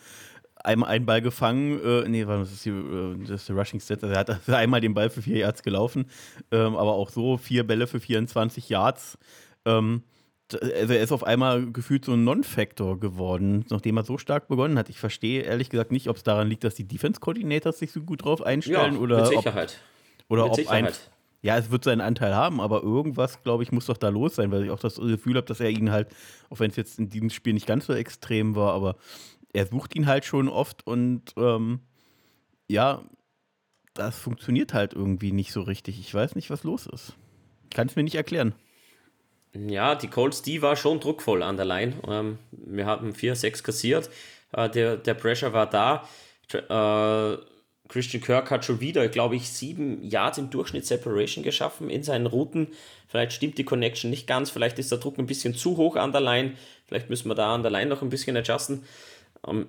einmal 0.64 0.90
einen 0.90 1.06
Ball 1.06 1.22
gefangen, 1.22 1.80
äh, 1.84 2.10
nee, 2.10 2.26
das 2.26 2.52
ist, 2.52 2.66
die, 2.66 2.70
äh, 2.70 3.16
das 3.22 3.42
ist 3.42 3.50
der 3.50 3.56
Rushing 3.56 3.80
Stats, 3.80 4.04
also 4.04 4.14
er 4.14 4.20
hat 4.20 4.50
einmal 4.50 4.82
den 4.82 4.94
Ball 4.94 5.10
für 5.10 5.22
vier 5.22 5.38
Yards 5.38 5.62
gelaufen, 5.62 6.06
ähm, 6.52 6.76
aber 6.76 6.94
auch 6.94 7.10
so 7.10 7.38
vier 7.38 7.66
Bälle 7.66 7.86
für 7.86 8.00
24 8.00 8.70
Yards. 8.70 9.18
Ähm, 9.66 10.04
also 10.52 10.94
er 10.94 11.02
ist 11.02 11.12
auf 11.12 11.24
einmal 11.24 11.72
gefühlt 11.72 12.06
so 12.06 12.14
ein 12.14 12.24
Non-Factor 12.24 13.00
geworden, 13.00 13.66
nachdem 13.70 13.98
er 13.98 14.04
so 14.04 14.18
stark 14.18 14.48
begonnen 14.48 14.78
hat. 14.78 14.90
Ich 14.90 15.00
verstehe 15.00 15.42
ehrlich 15.42 15.70
gesagt 15.70 15.92
nicht, 15.92 16.10
ob 16.10 16.18
es 16.18 16.24
daran 16.24 16.48
liegt, 16.48 16.64
dass 16.64 16.76
die 16.76 16.88
Defense-Coordinators 16.88 17.80
sich 17.80 17.92
so 17.92 18.02
gut 18.02 18.24
drauf 18.24 18.42
einstellen 18.42 18.96
ja, 18.96 19.00
oder 19.00 19.22
mit 19.22 19.28
Sicherheit. 19.28 19.80
Ob, 20.28 20.32
oder 20.32 20.44
mit 20.44 20.52
ob 20.52 20.56
Sicherheit. 20.58 20.86
ein 20.86 21.13
ja, 21.44 21.58
es 21.58 21.70
wird 21.70 21.84
seinen 21.84 22.02
Anteil 22.02 22.34
haben, 22.34 22.62
aber 22.62 22.82
irgendwas, 22.82 23.44
glaube 23.44 23.64
ich, 23.64 23.72
muss 23.74 23.88
doch 23.88 23.98
da 23.98 24.08
los 24.08 24.36
sein, 24.36 24.50
weil 24.50 24.64
ich 24.64 24.72
auch 24.72 24.80
das 24.80 24.96
Gefühl 24.96 25.36
habe, 25.36 25.46
dass 25.46 25.60
er 25.60 25.70
ihn 25.70 25.92
halt, 25.92 26.08
auch 26.50 26.60
wenn 26.60 26.72
es 26.72 26.78
jetzt 26.78 26.98
in 26.98 27.10
diesem 27.10 27.30
Spiel 27.30 27.54
nicht 27.54 27.68
ganz 27.68 27.86
so 27.86 27.94
extrem 27.94 28.56
war, 28.56 28.74
aber 28.74 28.96
er 29.52 29.68
sucht 29.68 29.94
ihn 29.96 30.08
halt 30.08 30.24
schon 30.24 30.48
oft 30.48 30.88
und 30.88 31.34
ähm, 31.36 31.82
ja, 32.70 33.04
das 33.94 34.18
funktioniert 34.18 34.74
halt 34.74 34.94
irgendwie 34.94 35.34
nicht 35.34 35.52
so 35.52 35.62
richtig. 35.62 36.00
Ich 36.00 36.14
weiß 36.14 36.36
nicht, 36.36 36.50
was 36.50 36.64
los 36.64 36.88
ist. 36.88 37.14
Kann 37.72 37.88
es 37.88 37.98
mir 37.98 38.04
nicht 38.04 38.16
erklären. 38.16 38.56
Ja, 39.54 39.96
die 39.96 40.08
Colts, 40.08 40.44
die 40.44 40.62
war 40.62 40.78
schon 40.78 41.02
druckvoll 41.02 41.44
an 41.44 41.58
der 41.58 41.66
Line. 41.66 41.94
Ähm, 42.08 42.40
wir 42.52 42.86
hatten 42.86 43.12
4-6 43.12 43.64
kassiert. 43.64 44.10
Äh, 44.54 44.70
der, 44.70 44.96
der 44.96 45.14
Pressure 45.14 45.52
war 45.52 45.70
da. 45.70 46.08
Äh, 46.54 47.38
Christian 47.94 48.24
Kirk 48.24 48.50
hat 48.50 48.66
schon 48.66 48.80
wieder, 48.80 49.08
glaube 49.08 49.36
ich, 49.36 49.50
sieben 49.50 50.04
Yards 50.04 50.40
im 50.40 50.50
Durchschnitt 50.50 50.84
Separation 50.84 51.44
geschaffen 51.44 51.92
in 51.92 52.02
seinen 52.02 52.26
Routen. 52.26 52.70
Vielleicht 53.08 53.34
stimmt 53.34 53.60
die 53.60 53.66
Connection 53.66 54.10
nicht 54.10 54.26
ganz, 54.26 54.50
vielleicht 54.50 54.80
ist 54.80 54.92
der 54.92 54.98
Druck 54.98 55.20
ein 55.20 55.28
bisschen 55.28 55.54
zu 55.54 55.78
hoch 55.78 55.96
an 55.96 56.12
der 56.12 56.22
Line, 56.22 56.54
vielleicht 56.88 57.12
müssen 57.12 57.28
wir 57.28 57.36
da 57.36 57.54
an 57.54 57.62
der 57.62 57.70
Line 57.70 57.86
noch 57.86 58.02
ein 58.02 58.10
bisschen 58.10 58.36
adjusten. 58.36 58.84
Ähm, 59.48 59.68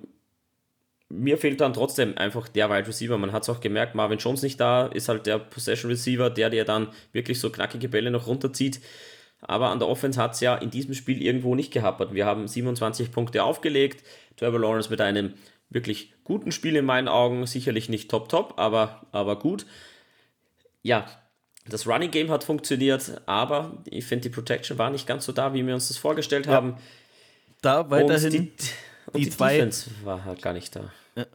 mir 1.07 1.37
fehlt 1.37 1.61
dann 1.61 1.73
trotzdem 1.73 2.17
einfach 2.17 2.47
der 2.47 2.71
Wide 2.71 2.87
Receiver. 2.87 3.15
Man 3.19 3.31
hat 3.31 3.43
es 3.43 3.49
auch 3.49 3.59
gemerkt, 3.59 3.93
Marvin 3.93 4.17
Jones 4.17 4.41
nicht 4.41 4.59
da, 4.59 4.87
ist 4.87 5.07
halt 5.07 5.27
der 5.27 5.37
Possession 5.37 5.91
Receiver, 5.91 6.31
der 6.31 6.49
dir 6.49 6.65
dann 6.65 6.87
wirklich 7.11 7.39
so 7.39 7.51
knackige 7.51 7.89
Bälle 7.89 8.09
noch 8.09 8.25
runterzieht. 8.25 8.81
Aber 9.41 9.69
an 9.69 9.77
der 9.77 9.87
Offense 9.87 10.19
hat 10.19 10.33
es 10.33 10.39
ja 10.39 10.55
in 10.55 10.71
diesem 10.71 10.95
Spiel 10.95 11.21
irgendwo 11.21 11.53
nicht 11.53 11.71
gehappert. 11.71 12.15
Wir 12.15 12.25
haben 12.25 12.47
27 12.47 13.11
Punkte 13.11 13.43
aufgelegt. 13.43 14.03
Trevor 14.35 14.59
Lawrence 14.59 14.89
mit 14.89 14.99
einem 14.99 15.35
wirklich 15.69 16.13
guten 16.23 16.51
Spiel 16.51 16.75
in 16.75 16.85
meinen 16.85 17.07
Augen. 17.07 17.45
Sicherlich 17.45 17.89
nicht 17.89 18.09
top, 18.09 18.29
top, 18.29 18.53
aber, 18.57 19.05
aber 19.11 19.39
gut. 19.39 19.65
Ja, 20.81 21.05
das 21.67 21.87
Running 21.87 22.11
Game 22.11 22.29
hat 22.29 22.43
funktioniert, 22.43 23.21
aber 23.25 23.77
ich 23.85 24.05
finde, 24.05 24.29
die 24.29 24.35
Protection 24.35 24.77
war 24.77 24.91
nicht 24.91 25.07
ganz 25.07 25.25
so 25.25 25.31
da, 25.31 25.53
wie 25.53 25.65
wir 25.65 25.73
uns 25.73 25.87
das 25.87 25.97
vorgestellt 25.97 26.45
ja. 26.45 26.53
haben. 26.53 26.77
Da 27.61 27.89
weiterhin. 27.89 28.25
Und 28.25 28.33
die, 28.33 28.39
und 29.07 29.17
die, 29.17 29.23
die 29.25 29.29
zwei, 29.29 29.55
Defense 29.55 29.89
war 30.03 30.25
halt 30.25 30.41
gar 30.41 30.53
nicht 30.53 30.75
da. 30.75 30.91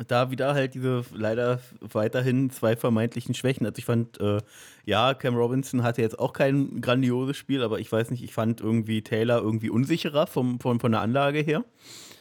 Da 0.07 0.31
wieder 0.31 0.55
halt 0.55 0.75
diese 0.75 1.05
leider 1.13 1.61
weiterhin 1.81 2.51
zwei 2.51 2.77
vermeintlichen 2.77 3.35
Schwächen. 3.35 3.65
Also 3.67 3.79
ich 3.79 3.87
fand, 3.87 4.21
äh, 4.21 4.39
ja, 4.85 5.15
Cam 5.15 5.35
Robinson 5.35 5.83
hatte 5.83 6.03
jetzt 6.03 6.19
auch 6.19 6.35
kein 6.35 6.83
grandioses 6.83 7.37
Spiel, 7.39 7.63
aber 7.63 7.81
ich 7.81 7.91
weiß 7.91 8.11
nicht, 8.11 8.23
ich 8.23 8.35
fand 8.35 8.61
irgendwie 8.61 9.03
Taylor 9.03 9.41
irgendwie 9.41 9.71
unsicherer 9.71 10.27
vom, 10.27 10.61
vom, 10.61 10.81
von 10.81 10.93
der 10.93 11.01
Anlage 11.01 11.41
her. 11.41 11.65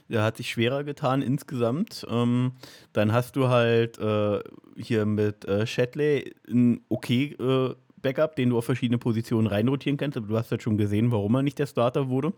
Der 0.09 0.23
hat 0.23 0.37
sich 0.37 0.49
schwerer 0.49 0.83
getan 0.83 1.21
insgesamt. 1.21 2.05
Ähm, 2.09 2.53
dann 2.93 3.13
hast 3.13 3.35
du 3.35 3.47
halt 3.47 3.97
äh, 3.99 4.39
hier 4.75 5.05
mit 5.05 5.45
äh, 5.45 5.67
Shatley 5.67 6.33
ein 6.49 6.81
okay 6.89 7.35
äh, 7.39 7.75
Backup, 8.01 8.35
den 8.35 8.49
du 8.49 8.57
auf 8.57 8.65
verschiedene 8.65 8.97
Positionen 8.97 9.47
reinrotieren 9.47 9.97
kannst. 9.97 10.17
Aber 10.17 10.27
du 10.27 10.37
hast 10.37 10.51
halt 10.51 10.63
schon 10.63 10.77
gesehen, 10.77 11.11
warum 11.11 11.35
er 11.35 11.43
nicht 11.43 11.59
der 11.59 11.67
Starter 11.67 12.09
wurde. 12.09 12.33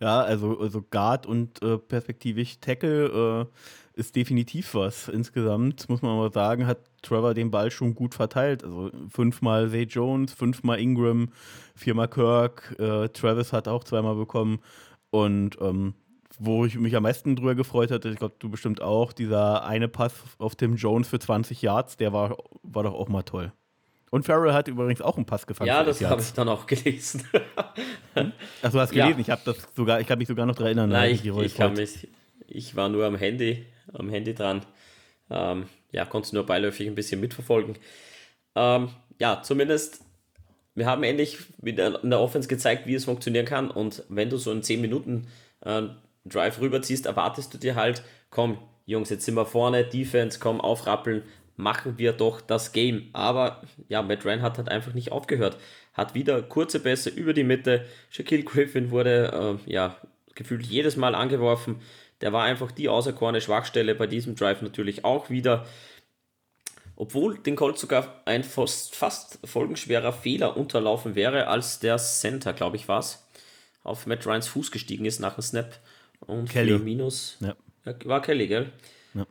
Ja, 0.00 0.20
also, 0.20 0.58
also 0.58 0.82
Guard 0.82 1.26
und 1.26 1.62
äh, 1.62 1.78
perspektivisch 1.78 2.58
Tackle 2.60 3.46
äh, 3.94 3.98
ist 4.00 4.14
definitiv 4.14 4.74
was. 4.74 5.08
Insgesamt 5.08 5.88
muss 5.88 6.02
man 6.02 6.12
aber 6.12 6.30
sagen, 6.30 6.66
hat 6.66 6.78
Trevor 7.02 7.32
den 7.32 7.50
Ball 7.50 7.70
schon 7.70 7.94
gut 7.94 8.14
verteilt. 8.14 8.62
Also 8.62 8.90
fünfmal 9.08 9.70
Zay 9.70 9.84
Jones, 9.84 10.34
fünfmal 10.34 10.80
Ingram, 10.80 11.30
viermal 11.74 12.08
Kirk. 12.08 12.76
Äh, 12.78 13.08
Travis 13.08 13.52
hat 13.52 13.68
auch 13.68 13.84
zweimal 13.84 14.16
bekommen. 14.16 14.58
Und 15.10 15.56
ähm, 15.62 15.94
wo 16.38 16.64
ich 16.64 16.76
mich 16.76 16.94
am 16.96 17.02
meisten 17.02 17.36
drüber 17.36 17.54
gefreut 17.54 17.90
hatte, 17.90 18.08
ich 18.10 18.16
glaube, 18.18 18.34
du 18.38 18.48
bestimmt 18.48 18.82
auch, 18.82 19.12
dieser 19.12 19.64
eine 19.64 19.88
Pass 19.88 20.14
auf 20.38 20.56
Tim 20.56 20.76
Jones 20.76 21.08
für 21.08 21.18
20 21.18 21.62
Yards, 21.62 21.96
der 21.96 22.12
war, 22.12 22.36
war 22.62 22.82
doch 22.82 22.94
auch 22.94 23.08
mal 23.08 23.22
toll. 23.22 23.52
Und 24.10 24.24
Farrell 24.24 24.52
hat 24.52 24.68
übrigens 24.68 25.02
auch 25.02 25.16
einen 25.16 25.26
Pass 25.26 25.46
gefangen. 25.46 25.68
Ja, 25.68 25.82
das 25.82 26.02
habe 26.02 26.22
ich 26.22 26.32
dann 26.32 26.48
auch 26.48 26.66
gelesen. 26.66 27.24
Ach, 28.14 28.72
du 28.72 28.80
hast 28.80 28.92
gelesen? 28.92 29.14
Ja. 29.14 29.18
Ich 29.18 29.30
habe 29.30 29.42
das 29.44 29.56
sogar, 29.74 30.00
ich 30.00 30.06
kann 30.06 30.18
mich 30.18 30.28
sogar 30.28 30.46
noch 30.46 30.54
daran 30.54 30.68
erinnern. 30.68 30.90
Nein, 30.90 31.14
ich, 31.14 31.26
ich, 31.26 31.54
kann 31.54 31.74
mich, 31.74 32.08
ich 32.46 32.76
war 32.76 32.88
nur 32.88 33.04
am 33.04 33.16
Handy, 33.16 33.66
am 33.92 34.08
Handy 34.08 34.34
dran. 34.34 34.64
Ähm, 35.28 35.66
ja, 35.90 36.04
konnte 36.04 36.34
nur 36.34 36.46
beiläufig 36.46 36.86
ein 36.86 36.94
bisschen 36.94 37.20
mitverfolgen. 37.20 37.76
Ähm, 38.54 38.90
ja, 39.18 39.42
zumindest, 39.42 40.04
wir 40.74 40.86
haben 40.86 41.02
endlich 41.02 41.38
in 41.62 41.76
der 41.76 42.20
Offense 42.20 42.48
gezeigt, 42.48 42.86
wie 42.86 42.94
es 42.94 43.06
funktionieren 43.06 43.46
kann. 43.46 43.70
Und 43.70 44.04
wenn 44.08 44.30
du 44.30 44.36
so 44.36 44.52
in 44.52 44.62
10 44.62 44.80
Minuten 44.80 45.26
äh, 45.62 45.82
Drive 46.28 46.60
rüberziehst, 46.60 47.06
erwartest 47.06 47.54
du 47.54 47.58
dir 47.58 47.74
halt, 47.74 48.02
komm, 48.30 48.58
Jungs, 48.86 49.10
jetzt 49.10 49.24
sind 49.24 49.34
wir 49.34 49.46
vorne, 49.46 49.84
Defense, 49.84 50.38
komm, 50.38 50.60
aufrappeln, 50.60 51.22
machen 51.56 51.98
wir 51.98 52.12
doch 52.12 52.40
das 52.40 52.72
Game. 52.72 53.08
Aber 53.12 53.62
ja, 53.88 54.02
Matt 54.02 54.24
Ryan 54.24 54.42
hat 54.42 54.58
halt 54.58 54.68
einfach 54.68 54.94
nicht 54.94 55.12
aufgehört. 55.12 55.56
Hat 55.92 56.14
wieder 56.14 56.42
kurze 56.42 56.80
Pässe 56.80 57.10
über 57.10 57.32
die 57.32 57.44
Mitte. 57.44 57.84
Shaquille 58.10 58.44
Griffin 58.44 58.90
wurde 58.90 59.58
äh, 59.66 59.72
ja 59.72 59.96
gefühlt 60.34 60.66
jedes 60.66 60.96
Mal 60.96 61.14
angeworfen. 61.14 61.80
Der 62.20 62.32
war 62.32 62.44
einfach 62.44 62.70
die 62.70 62.88
auserkorene 62.88 63.40
Schwachstelle 63.40 63.94
bei 63.94 64.06
diesem 64.06 64.36
Drive 64.36 64.62
natürlich 64.62 65.04
auch 65.04 65.30
wieder. 65.30 65.66
Obwohl 66.94 67.38
den 67.38 67.56
Colts 67.56 67.82
sogar 67.82 68.22
ein 68.24 68.42
fast, 68.42 68.94
fast 68.94 69.38
folgenschwerer 69.44 70.12
Fehler 70.12 70.56
unterlaufen 70.56 71.14
wäre, 71.14 71.48
als 71.48 71.78
der 71.78 71.98
Center, 71.98 72.54
glaube 72.54 72.76
ich, 72.76 72.88
war 72.88 73.00
es, 73.00 73.26
auf 73.82 74.06
Matt 74.06 74.26
Ryans 74.26 74.48
Fuß 74.48 74.70
gestiegen 74.70 75.04
ist 75.04 75.20
nach 75.20 75.34
dem 75.34 75.42
Snap. 75.42 75.78
Und 76.26 76.50
Kelly. 76.50 76.78
für 76.78 76.78
minus. 76.78 77.38
Ja. 77.40 77.54
War 78.04 78.22
Kelly, 78.22 78.48
gell? 78.48 78.72
Ja. 79.14 79.26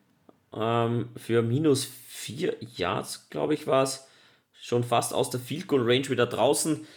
Ähm, 0.86 1.10
für 1.17 1.41
minus 1.41 1.86
4 1.86 2.55
Yards, 2.77 3.29
glaube 3.29 3.53
ich, 3.53 3.67
war 3.67 3.84
es. 3.84 4.08
Schon 4.62 4.84
fast 4.84 5.13
aus 5.13 5.29
der 5.29 5.39
Field 5.39 5.67
Goal 5.67 5.84
Range 5.84 6.10
wieder 6.10 6.25
draußen. 6.25 6.88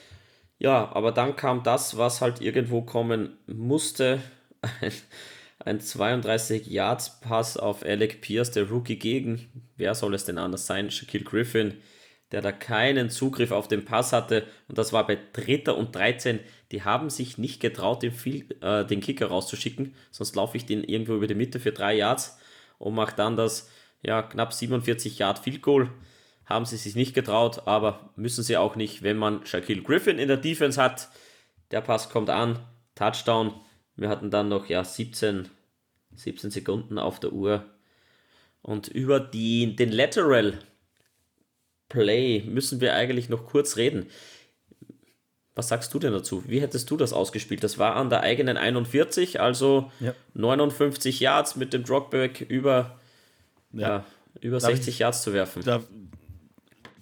Ja, 0.58 0.90
aber 0.92 1.12
dann 1.12 1.36
kam 1.36 1.62
das, 1.62 1.96
was 1.98 2.20
halt 2.20 2.40
irgendwo 2.40 2.82
kommen 2.82 3.36
musste. 3.46 4.20
Ein, 4.80 4.92
ein 5.60 5.80
32 5.80 6.66
Yards 6.66 7.20
Pass 7.20 7.56
auf 7.56 7.84
Alec 7.84 8.20
Pierce, 8.20 8.52
der 8.52 8.68
Rookie 8.70 8.98
gegen, 8.98 9.48
wer 9.76 9.94
soll 9.94 10.14
es 10.14 10.24
denn 10.24 10.38
anders 10.38 10.66
sein? 10.66 10.90
Shaquille 10.90 11.24
Griffin, 11.24 11.74
der 12.32 12.42
da 12.42 12.52
keinen 12.52 13.10
Zugriff 13.10 13.52
auf 13.52 13.68
den 13.68 13.84
Pass 13.84 14.12
hatte. 14.12 14.46
Und 14.68 14.78
das 14.78 14.92
war 14.92 15.06
bei 15.06 15.18
Dritter 15.32 15.76
und 15.76 15.94
13 15.94 16.40
die 16.70 16.82
haben 16.82 17.08
sich 17.08 17.38
nicht 17.38 17.60
getraut, 17.60 18.02
den, 18.02 18.12
äh, 18.60 18.84
den 18.84 19.00
Kicker 19.00 19.26
rauszuschicken, 19.26 19.94
sonst 20.10 20.36
laufe 20.36 20.56
ich 20.56 20.66
den 20.66 20.84
irgendwo 20.84 21.14
über 21.14 21.26
die 21.26 21.34
Mitte 21.34 21.60
für 21.60 21.72
drei 21.72 21.96
Yards 21.96 22.38
und 22.78 22.94
mache 22.94 23.16
dann 23.16 23.36
das 23.36 23.70
ja, 24.02 24.22
knapp 24.22 24.52
47 24.52 25.18
Yard 25.18 25.38
Field 25.38 25.62
Goal. 25.62 25.90
Haben 26.44 26.66
sie 26.66 26.76
sich 26.76 26.94
nicht 26.94 27.14
getraut, 27.14 27.66
aber 27.66 28.10
müssen 28.16 28.42
sie 28.42 28.56
auch 28.56 28.76
nicht, 28.76 29.02
wenn 29.02 29.18
man 29.18 29.44
Shaquille 29.44 29.82
Griffin 29.82 30.18
in 30.18 30.28
der 30.28 30.36
Defense 30.36 30.80
hat. 30.80 31.08
Der 31.70 31.80
Pass 31.80 32.08
kommt 32.08 32.30
an, 32.30 32.58
Touchdown. 32.94 33.54
Wir 33.96 34.08
hatten 34.08 34.30
dann 34.30 34.48
noch 34.48 34.66
ja 34.66 34.84
17, 34.84 35.48
17 36.14 36.50
Sekunden 36.50 36.98
auf 36.98 37.20
der 37.20 37.32
Uhr. 37.32 37.64
Und 38.62 38.88
über 38.88 39.20
die, 39.20 39.76
den 39.76 39.92
Lateral 39.92 40.58
Play 41.88 42.42
müssen 42.46 42.80
wir 42.80 42.94
eigentlich 42.94 43.28
noch 43.28 43.46
kurz 43.46 43.76
reden. 43.76 44.06
Was 45.54 45.68
sagst 45.68 45.92
du 45.92 45.98
denn 45.98 46.12
dazu? 46.12 46.44
Wie 46.46 46.60
hättest 46.60 46.88
du 46.90 46.96
das 46.96 47.12
ausgespielt? 47.12 47.64
Das 47.64 47.78
war 47.78 47.96
an 47.96 48.10
der 48.10 48.20
eigenen 48.20 48.56
41, 48.56 49.40
also 49.40 49.90
ja. 49.98 50.14
59 50.34 51.18
Yards 51.18 51.56
mit 51.56 51.72
dem 51.72 51.82
Dropback 51.82 52.42
über, 52.42 52.96
ja. 53.72 53.88
ja 53.88 54.04
über 54.40 54.60
60 54.60 54.88
ich, 54.88 54.98
Yards 55.00 55.22
zu 55.22 55.32
werfen. 55.32 55.62
Da 55.64 55.82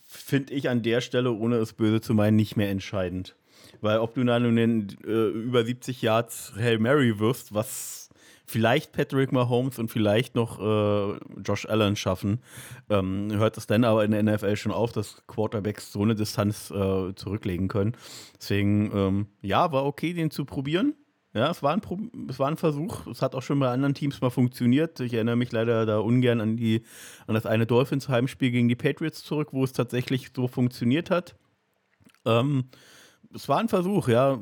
finde 0.07 0.55
ich 0.55 0.71
an 0.71 0.83
der 0.83 1.03
Stelle, 1.03 1.33
ohne 1.33 1.57
es 1.57 1.75
böse 1.75 2.01
zu 2.01 2.15
meinen, 2.15 2.37
nicht 2.37 2.57
mehr 2.57 2.71
entscheidend. 2.71 3.37
Weil 3.83 3.99
ob 3.99 4.15
du 4.15 4.25
dann 4.25 4.57
in 4.57 4.89
äh, 5.05 5.11
über 5.11 5.65
70 5.65 6.01
Yards 6.01 6.55
Hail 6.57 6.79
Mary 6.79 7.19
wirst, 7.19 7.53
was 7.53 8.06
vielleicht 8.47 8.93
Patrick 8.93 9.33
Mahomes 9.33 9.79
und 9.79 9.91
vielleicht 9.91 10.35
noch 10.35 10.61
äh, 10.61 11.19
Josh 11.45 11.67
Allen 11.67 11.97
schaffen. 11.97 12.41
Ähm, 12.89 13.31
hört 13.33 13.59
es 13.59 13.67
dann 13.67 13.85
aber 13.85 14.05
in 14.05 14.13
der 14.13 14.23
NFL 14.23 14.57
schon 14.57 14.73
auf, 14.73 14.93
dass 14.93 15.27
Quarterbacks 15.27 15.93
so 15.93 16.03
eine 16.03 16.15
Distanz 16.15 16.71
äh, 16.71 17.15
zurücklegen 17.15 17.69
können. 17.69 17.97
Deswegen, 18.41 18.91
ähm, 18.95 19.27
ja, 19.43 19.73
war 19.73 19.85
okay, 19.85 20.13
den 20.13 20.31
zu 20.31 20.45
probieren. 20.45 20.95
Ja, 21.35 21.51
es 21.51 21.63
war, 21.63 21.75
ein 21.75 21.83
Pro 21.83 21.99
es 22.31 22.39
war 22.39 22.49
ein 22.49 22.57
Versuch. 22.57 23.07
Es 23.09 23.21
hat 23.21 23.35
auch 23.35 23.43
schon 23.43 23.61
bei 23.61 23.69
anderen 23.69 23.93
Teams 23.93 24.23
mal 24.23 24.31
funktioniert. 24.31 25.01
Ich 25.01 25.13
erinnere 25.13 25.37
mich 25.37 25.53
leider 25.53 25.85
da 25.85 25.99
ungern 25.99 26.41
an, 26.41 26.57
die, 26.57 26.83
an 27.27 27.35
das 27.35 27.45
eine 27.45 27.67
Dolphins-Heimspiel 27.67 28.51
gegen 28.51 28.69
die 28.69 28.75
Patriots 28.75 29.23
zurück, 29.23 29.49
wo 29.53 29.63
es 29.63 29.75
tatsächlich 29.75 30.31
so 30.35 30.49
funktioniert 30.49 31.11
hat. 31.11 31.37
Ähm, 32.25 32.65
es 33.37 33.49
war 33.49 33.59
ein 33.59 33.69
Versuch, 33.69 34.09
ja. 34.09 34.39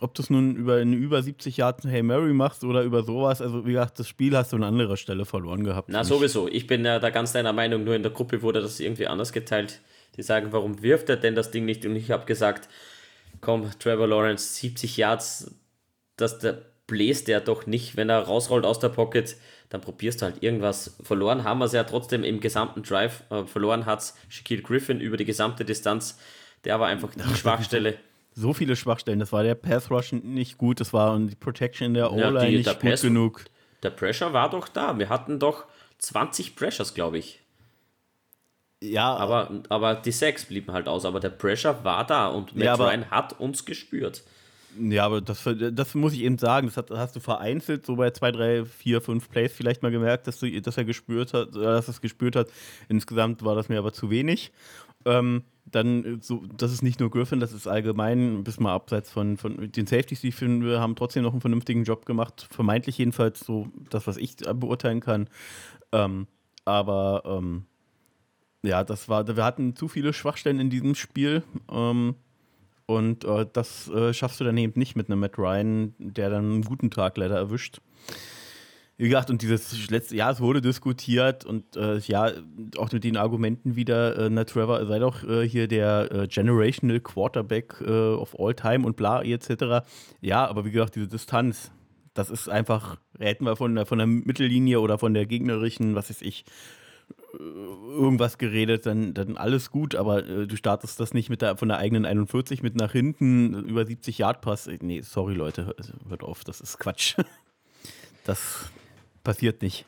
Ob 0.00 0.14
du 0.14 0.22
es 0.22 0.30
nun 0.30 0.56
über 0.56 0.76
eine 0.76 0.96
über 0.96 1.22
70 1.22 1.56
Jahre 1.58 1.76
Hey 1.88 2.02
Mary 2.02 2.32
machst 2.32 2.64
oder 2.64 2.82
über 2.82 3.02
sowas, 3.02 3.42
also 3.42 3.66
wie 3.66 3.72
gesagt, 3.72 3.98
das 3.98 4.08
Spiel 4.08 4.36
hast 4.36 4.52
du 4.52 4.56
an 4.56 4.62
anderer 4.62 4.96
Stelle 4.96 5.24
verloren 5.24 5.64
gehabt. 5.64 5.88
Na, 5.90 6.04
sowieso. 6.04 6.48
Ich 6.48 6.66
bin 6.66 6.84
ja 6.84 6.98
da 6.98 7.10
ganz 7.10 7.32
deiner 7.32 7.52
Meinung, 7.52 7.84
nur 7.84 7.94
in 7.94 8.02
der 8.02 8.12
Gruppe 8.12 8.42
wurde 8.42 8.62
das 8.62 8.80
irgendwie 8.80 9.06
anders 9.06 9.32
geteilt. 9.32 9.80
Die 10.16 10.22
sagen, 10.22 10.48
warum 10.52 10.82
wirft 10.82 11.10
er 11.10 11.16
denn 11.16 11.34
das 11.34 11.50
Ding 11.50 11.64
nicht? 11.64 11.84
Und 11.84 11.96
ich 11.96 12.10
habe 12.10 12.24
gesagt, 12.24 12.68
komm, 13.40 13.68
Trevor 13.78 14.06
Lawrence, 14.06 14.54
70 14.54 14.96
Yards, 14.96 15.54
das 16.16 16.38
der 16.38 16.62
bläst 16.86 17.26
der 17.26 17.40
doch 17.40 17.66
nicht, 17.66 17.96
wenn 17.96 18.08
er 18.08 18.20
rausrollt 18.20 18.64
aus 18.64 18.78
der 18.78 18.90
Pocket, 18.90 19.36
dann 19.70 19.80
probierst 19.80 20.22
du 20.22 20.26
halt 20.26 20.42
irgendwas. 20.42 20.96
Verloren 21.02 21.42
haben 21.42 21.58
wir 21.58 21.64
es 21.64 21.72
ja 21.72 21.82
trotzdem 21.82 22.22
im 22.22 22.38
gesamten 22.38 22.84
Drive. 22.84 23.24
Äh, 23.30 23.44
verloren 23.44 23.86
hat 23.86 24.00
es 24.00 24.14
Shaquille 24.28 24.62
Griffin 24.62 25.00
über 25.00 25.16
die 25.16 25.24
gesamte 25.24 25.64
Distanz. 25.64 26.18
Der 26.64 26.78
war 26.78 26.86
einfach 26.86 27.10
die 27.14 27.34
Schwachstelle 27.36 27.98
so 28.36 28.52
viele 28.52 28.76
Schwachstellen. 28.76 29.18
Das 29.18 29.32
war 29.32 29.42
der 29.42 29.54
Pass 29.54 29.90
Rush 29.90 30.12
nicht 30.12 30.58
gut, 30.58 30.78
das 30.80 30.92
war 30.92 31.18
die 31.18 31.34
Protection 31.34 31.86
in 31.88 31.94
der 31.94 32.12
O-Line 32.12 32.50
ja, 32.50 32.58
nicht 32.58 32.80
gut 32.80 32.90
Pass, 32.90 33.02
genug. 33.02 33.44
Der 33.82 33.90
Pressure 33.90 34.32
war 34.32 34.50
doch 34.50 34.68
da. 34.68 34.98
Wir 34.98 35.08
hatten 35.08 35.38
doch 35.38 35.64
20 35.98 36.54
Pressures, 36.54 36.94
glaube 36.94 37.18
ich. 37.18 37.40
Ja. 38.82 39.14
Aber, 39.16 39.50
aber 39.70 39.94
die 39.94 40.12
Sacks 40.12 40.44
blieben 40.44 40.72
halt 40.72 40.86
aus. 40.86 41.04
Aber 41.04 41.18
der 41.18 41.30
Pressure 41.30 41.82
war 41.82 42.06
da 42.06 42.28
und 42.28 42.54
Matt 42.54 42.64
ja, 42.64 42.74
Ryan 42.74 43.10
hat 43.10 43.40
uns 43.40 43.64
gespürt. 43.64 44.22
Ja, 44.78 45.06
aber 45.06 45.22
das, 45.22 45.42
das 45.72 45.94
muss 45.94 46.12
ich 46.12 46.20
eben 46.20 46.36
sagen, 46.36 46.70
das, 46.74 46.84
hast 46.90 47.16
du 47.16 47.20
vereinzelt 47.20 47.86
so 47.86 47.96
bei 47.96 48.10
zwei, 48.10 48.30
drei, 48.30 48.64
vier, 48.66 49.00
fünf 49.00 49.30
Plays 49.30 49.52
vielleicht 49.54 49.82
mal 49.82 49.90
gemerkt, 49.90 50.26
dass, 50.26 50.38
du, 50.38 50.60
dass 50.60 50.76
er 50.76 50.84
gespürt 50.84 51.32
hat, 51.32 51.54
dass 51.54 51.88
es 51.88 52.02
gespürt 52.02 52.36
hat. 52.36 52.48
Insgesamt 52.88 53.42
war 53.42 53.54
das 53.54 53.70
mir 53.70 53.78
aber 53.78 53.94
zu 53.94 54.10
wenig. 54.10 54.52
Ähm, 55.06 55.44
dann 55.64 56.04
äh, 56.04 56.18
so, 56.20 56.44
das 56.56 56.72
ist 56.72 56.82
nicht 56.82 57.00
nur 57.00 57.10
Griffin, 57.10 57.40
das 57.40 57.52
ist 57.52 57.66
allgemein, 57.66 58.44
bis 58.44 58.60
mal 58.60 58.74
abseits 58.74 59.10
von, 59.10 59.36
von 59.36 59.70
den 59.72 59.86
Safeties, 59.86 60.20
die 60.20 60.28
ich 60.28 60.34
finde, 60.34 60.80
haben 60.80 60.96
trotzdem 60.96 61.22
noch 61.22 61.32
einen 61.32 61.40
vernünftigen 61.40 61.84
Job 61.84 62.04
gemacht. 62.06 62.46
Vermeintlich 62.50 62.98
jedenfalls 62.98 63.40
so 63.40 63.68
das, 63.90 64.06
was 64.06 64.16
ich 64.16 64.36
beurteilen 64.36 65.00
kann. 65.00 65.28
Ähm, 65.92 66.26
aber 66.64 67.22
ähm, 67.24 67.64
ja, 68.62 68.84
das 68.84 69.08
war, 69.08 69.26
wir 69.26 69.44
hatten 69.44 69.76
zu 69.76 69.88
viele 69.88 70.12
Schwachstellen 70.12 70.60
in 70.60 70.70
diesem 70.70 70.94
Spiel. 70.94 71.42
Ähm, 71.70 72.16
und 72.86 73.24
äh, 73.24 73.46
das 73.52 73.88
äh, 73.88 74.12
schaffst 74.12 74.40
du 74.40 74.44
dann 74.44 74.56
eben 74.56 74.78
nicht 74.78 74.96
mit 74.96 75.08
einem 75.08 75.20
Matt 75.20 75.38
Ryan, 75.38 75.94
der 75.98 76.30
dann 76.30 76.44
einen 76.44 76.62
guten 76.62 76.90
Tag 76.90 77.16
leider 77.16 77.36
erwischt 77.36 77.80
wie 78.98 79.08
gesagt, 79.08 79.28
und 79.28 79.42
dieses 79.42 79.90
letzte 79.90 80.16
Jahr, 80.16 80.32
es 80.32 80.40
wurde 80.40 80.62
diskutiert 80.62 81.44
und 81.44 81.76
äh, 81.76 81.98
ja, 81.98 82.32
auch 82.78 82.90
mit 82.92 83.04
den 83.04 83.18
Argumenten 83.18 83.76
wieder, 83.76 84.16
äh, 84.18 84.30
na 84.30 84.44
Trevor, 84.44 84.86
sei 84.86 84.98
doch 84.98 85.22
äh, 85.22 85.46
hier 85.46 85.68
der 85.68 86.10
äh, 86.10 86.26
Generational 86.26 87.00
Quarterback 87.00 87.74
äh, 87.82 87.90
of 87.90 88.38
all 88.38 88.54
time 88.54 88.86
und 88.86 88.96
bla, 88.96 89.22
etc. 89.22 89.86
Ja, 90.22 90.46
aber 90.46 90.64
wie 90.64 90.70
gesagt, 90.70 90.94
diese 90.94 91.08
Distanz, 91.08 91.70
das 92.14 92.30
ist 92.30 92.48
einfach, 92.48 92.96
hätten 93.18 93.44
wir 93.44 93.56
von, 93.56 93.84
von 93.84 93.98
der 93.98 94.06
Mittellinie 94.06 94.80
oder 94.80 94.98
von 94.98 95.12
der 95.12 95.26
gegnerischen, 95.26 95.94
was 95.94 96.08
weiß 96.08 96.22
ich, 96.22 96.46
äh, 97.34 97.36
irgendwas 97.38 98.38
geredet, 98.38 98.86
dann, 98.86 99.12
dann 99.12 99.36
alles 99.36 99.70
gut, 99.70 99.94
aber 99.94 100.22
du 100.22 100.56
startest 100.56 101.00
das 101.00 101.12
nicht 101.12 101.28
mit 101.28 101.42
der, 101.42 101.58
von 101.58 101.68
der 101.68 101.76
eigenen 101.76 102.06
41 102.06 102.62
mit 102.62 102.76
nach 102.76 102.92
hinten 102.92 103.62
über 103.66 103.84
70 103.84 104.16
Yard 104.16 104.40
Pass. 104.40 104.70
Nee, 104.80 105.02
sorry 105.02 105.34
Leute, 105.34 105.76
hört 106.08 106.22
auf, 106.22 106.44
das 106.44 106.62
ist 106.62 106.78
Quatsch. 106.78 107.16
Das, 108.24 108.72
passiert 109.26 109.60
nicht. 109.60 109.84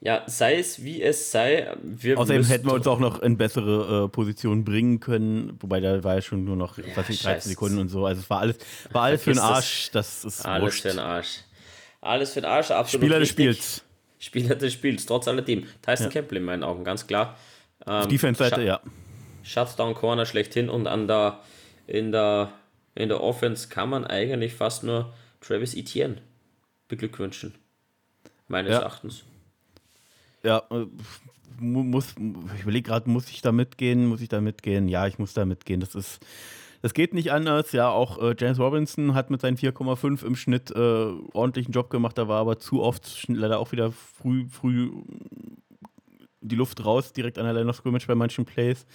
Ja, 0.00 0.22
sei 0.26 0.56
es 0.56 0.82
wie 0.82 1.02
es 1.02 1.30
sei. 1.30 1.72
Wir 1.82 2.18
Außerdem 2.18 2.44
hätten 2.44 2.66
wir 2.66 2.74
uns 2.74 2.86
auch 2.86 2.98
noch 2.98 3.20
in 3.20 3.36
bessere 3.36 4.04
äh, 4.04 4.08
Positionen 4.08 4.64
bringen 4.64 4.98
können, 4.98 5.56
wobei 5.60 5.80
da 5.80 6.02
war 6.02 6.14
ja 6.14 6.22
schon 6.22 6.44
nur 6.44 6.56
noch 6.56 6.78
ja, 6.78 6.84
13 6.94 7.40
Sekunden 7.40 7.78
und 7.78 7.88
so. 7.88 8.06
Also 8.06 8.20
es 8.20 8.30
war 8.30 8.40
alles, 8.40 8.58
war 8.90 9.02
alles 9.02 9.22
für 9.22 9.32
den 9.32 9.38
Arsch. 9.40 9.90
Das 9.92 10.24
ist 10.24 10.44
alles 10.44 10.62
wurscht. 10.62 10.82
für 10.82 10.88
den 10.88 10.98
Arsch. 10.98 11.40
Alles 12.00 12.32
für 12.32 12.40
den 12.40 12.50
Arsch, 12.50 12.70
absolut. 12.70 13.04
Spieler 13.04 13.20
des 13.20 13.28
Spiels. 13.28 13.84
Spieler 14.18 14.54
des 14.54 14.72
Spiels, 14.72 15.06
trotz 15.06 15.28
alledem. 15.28 15.66
Tyson 15.82 16.06
ja. 16.06 16.12
Campbell 16.12 16.38
in 16.38 16.44
meinen 16.44 16.64
Augen, 16.64 16.84
ganz 16.84 17.06
klar. 17.06 17.36
Ähm, 17.86 18.08
Defense-Seite, 18.08 18.62
ja. 18.62 18.80
Shutdown 19.42 19.94
Corner 19.94 20.26
schlechthin 20.26 20.68
und 20.68 20.86
an 20.86 21.06
der, 21.06 21.40
in, 21.86 22.12
der, 22.12 22.52
in 22.94 23.08
der 23.08 23.20
Offense 23.20 23.68
kann 23.68 23.88
man 23.88 24.04
eigentlich 24.04 24.54
fast 24.54 24.84
nur 24.84 25.12
Travis 25.40 25.74
Etienne 25.74 26.16
beglückwünschen 26.88 27.54
meines 28.52 28.70
ja. 28.70 28.78
Erachtens. 28.78 29.24
Ja, 30.44 30.62
äh, 30.70 30.86
muss, 31.58 32.14
ich 32.54 32.62
überlege 32.62 32.88
gerade, 32.88 33.10
muss 33.10 33.28
ich 33.30 33.42
da 33.42 33.50
mitgehen? 33.50 34.06
Muss 34.06 34.20
ich 34.20 34.28
da 34.28 34.40
mitgehen? 34.40 34.88
Ja, 34.88 35.06
ich 35.06 35.18
muss 35.18 35.34
da 35.34 35.44
mitgehen. 35.44 35.80
Das 35.80 35.94
ist, 35.94 36.24
das 36.82 36.94
geht 36.94 37.14
nicht 37.14 37.32
anders. 37.32 37.72
Ja, 37.72 37.88
auch 37.88 38.20
äh, 38.22 38.34
James 38.38 38.58
Robinson 38.58 39.14
hat 39.14 39.30
mit 39.30 39.40
seinen 39.40 39.56
4,5 39.56 40.24
im 40.24 40.36
Schnitt 40.36 40.70
äh, 40.70 40.78
ordentlichen 41.32 41.72
Job 41.72 41.90
gemacht. 41.90 42.18
Da 42.18 42.28
war 42.28 42.40
aber 42.40 42.58
zu 42.58 42.82
oft 42.82 43.26
leider 43.28 43.58
auch 43.58 43.72
wieder 43.72 43.90
früh, 43.92 44.46
früh 44.48 44.90
die 46.40 46.56
Luft 46.56 46.84
raus, 46.84 47.12
direkt 47.12 47.38
an 47.38 47.44
der 47.44 47.54
Line 47.54 47.70
of 47.70 47.76
Scrimmage 47.76 48.06
bei 48.06 48.14
manchen 48.14 48.44
Plays. 48.44 48.86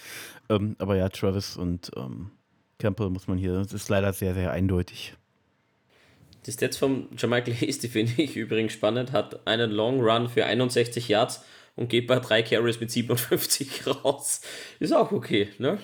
Ähm, 0.48 0.76
aber 0.78 0.96
ja, 0.96 1.08
Travis 1.08 1.56
und 1.56 1.90
ähm, 1.96 2.30
Campbell 2.78 3.10
muss 3.10 3.26
man 3.26 3.38
hier, 3.38 3.54
das 3.54 3.72
ist 3.72 3.88
leider 3.88 4.12
sehr, 4.12 4.34
sehr 4.34 4.52
eindeutig. 4.52 5.16
Die 6.48 6.52
Stats 6.52 6.78
von 6.78 7.08
Jermichael 7.14 7.52
Hasty 7.54 7.88
finde 7.88 8.22
ich 8.22 8.34
übrigens 8.34 8.72
spannend. 8.72 9.12
Hat 9.12 9.46
einen 9.46 9.70
Long 9.70 10.00
Run 10.00 10.30
für 10.30 10.46
61 10.46 11.06
Yards 11.06 11.44
und 11.76 11.90
geht 11.90 12.06
bei 12.06 12.18
drei 12.20 12.40
Carries 12.40 12.80
mit 12.80 12.90
57 12.90 13.86
raus. 14.04 14.40
Ist 14.80 14.94
auch 14.94 15.12
okay, 15.12 15.50
ne? 15.58 15.76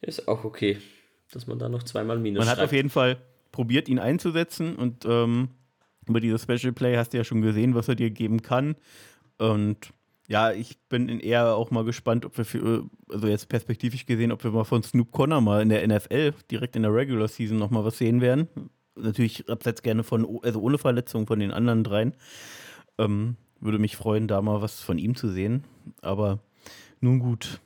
Ist 0.00 0.26
auch 0.26 0.44
okay, 0.44 0.78
dass 1.32 1.46
man 1.46 1.58
da 1.58 1.68
noch 1.68 1.82
zweimal 1.82 2.18
Minus 2.18 2.38
Man 2.38 2.46
schreibt. 2.46 2.60
hat 2.60 2.64
auf 2.64 2.72
jeden 2.72 2.88
Fall 2.88 3.18
probiert, 3.52 3.90
ihn 3.90 3.98
einzusetzen 3.98 4.74
und 4.76 5.04
ähm, 5.04 5.50
über 6.08 6.20
dieses 6.20 6.44
Special 6.44 6.72
Play 6.72 6.96
hast 6.96 7.12
du 7.12 7.18
ja 7.18 7.24
schon 7.24 7.42
gesehen, 7.42 7.74
was 7.74 7.88
er 7.88 7.94
dir 7.94 8.08
geben 8.08 8.40
kann. 8.40 8.76
Und 9.36 9.92
ja, 10.28 10.50
ich 10.50 10.78
bin 10.88 11.20
eher 11.20 11.56
auch 11.56 11.70
mal 11.70 11.84
gespannt, 11.84 12.24
ob 12.24 12.38
wir 12.38 12.46
für, 12.46 12.88
also 13.10 13.26
jetzt 13.26 13.50
perspektivisch 13.50 14.06
gesehen, 14.06 14.32
ob 14.32 14.42
wir 14.42 14.50
mal 14.50 14.64
von 14.64 14.82
Snoop 14.82 15.12
Connor 15.12 15.42
mal 15.42 15.60
in 15.60 15.68
der 15.68 15.86
NFL 15.86 16.32
direkt 16.50 16.74
in 16.74 16.84
der 16.84 16.94
Regular 16.94 17.28
Season 17.28 17.58
nochmal 17.58 17.84
was 17.84 17.98
sehen 17.98 18.22
werden 18.22 18.48
natürlich 18.96 19.48
abseits 19.48 19.82
gerne 19.82 20.02
von, 20.02 20.40
also 20.42 20.60
ohne 20.60 20.78
Verletzung 20.78 21.26
von 21.26 21.38
den 21.38 21.50
anderen 21.50 21.84
dreien. 21.84 22.14
Ähm, 22.98 23.36
würde 23.60 23.78
mich 23.78 23.96
freuen, 23.96 24.28
da 24.28 24.42
mal 24.42 24.62
was 24.62 24.80
von 24.80 24.98
ihm 24.98 25.14
zu 25.14 25.28
sehen. 25.28 25.64
Aber 26.02 26.40
nun 27.00 27.18
gut. 27.18 27.60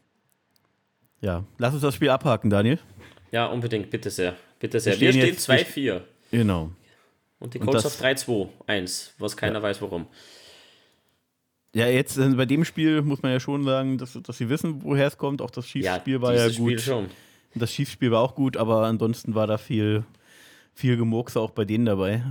Ja, 1.21 1.45
lass 1.59 1.75
uns 1.75 1.83
das 1.83 1.95
Spiel 1.95 2.11
abhaken, 2.11 2.51
Daniel. 2.51 2.79
Ja, 3.31 3.47
unbedingt, 3.47 3.91
bitte 3.91 4.11
sehr. 4.11 4.37
Bitte 4.59 4.81
sehr. 4.81 5.01
Wir 5.01 5.13
stehen, 5.13 5.37
stehen 5.37 5.57
2-4. 5.57 6.01
Genau. 6.31 6.73
Und 7.39 7.55
die 7.55 7.59
Colts 7.59 7.87
auf 7.87 8.01
3-2-1, 8.01 9.13
was 9.19 9.37
keiner 9.37 9.59
ja. 9.59 9.63
weiß 9.63 9.81
warum. 9.83 10.07
Ja, 11.75 11.87
jetzt 11.87 12.19
äh, 12.19 12.29
bei 12.31 12.47
dem 12.47 12.65
Spiel 12.65 13.03
muss 13.03 13.23
man 13.23 13.33
ja 13.33 13.41
schon 13.41 13.65
sagen, 13.65 13.97
dass, 13.97 14.19
dass 14.23 14.39
sie 14.39 14.49
wissen, 14.49 14.83
woher 14.83 15.07
es 15.07 15.17
kommt. 15.17 15.41
Auch 15.41 15.51
das 15.51 15.67
Schiefspiel 15.67 16.15
ja, 16.15 16.23
war 16.23 16.35
ja 16.35 16.47
gut. 16.47 16.55
Spiel 16.55 16.79
schon. 16.79 17.07
Das 17.55 17.73
Schiefspiel 17.73 18.11
war 18.11 18.21
auch 18.21 18.35
gut, 18.35 18.57
aber 18.57 18.85
ansonsten 18.85 19.35
war 19.35 19.47
da 19.47 19.59
viel 19.59 20.05
viel 20.81 20.97
Gemurks 20.97 21.37
auch 21.37 21.51
bei 21.51 21.65
denen 21.65 21.87
dabei. 21.87 22.25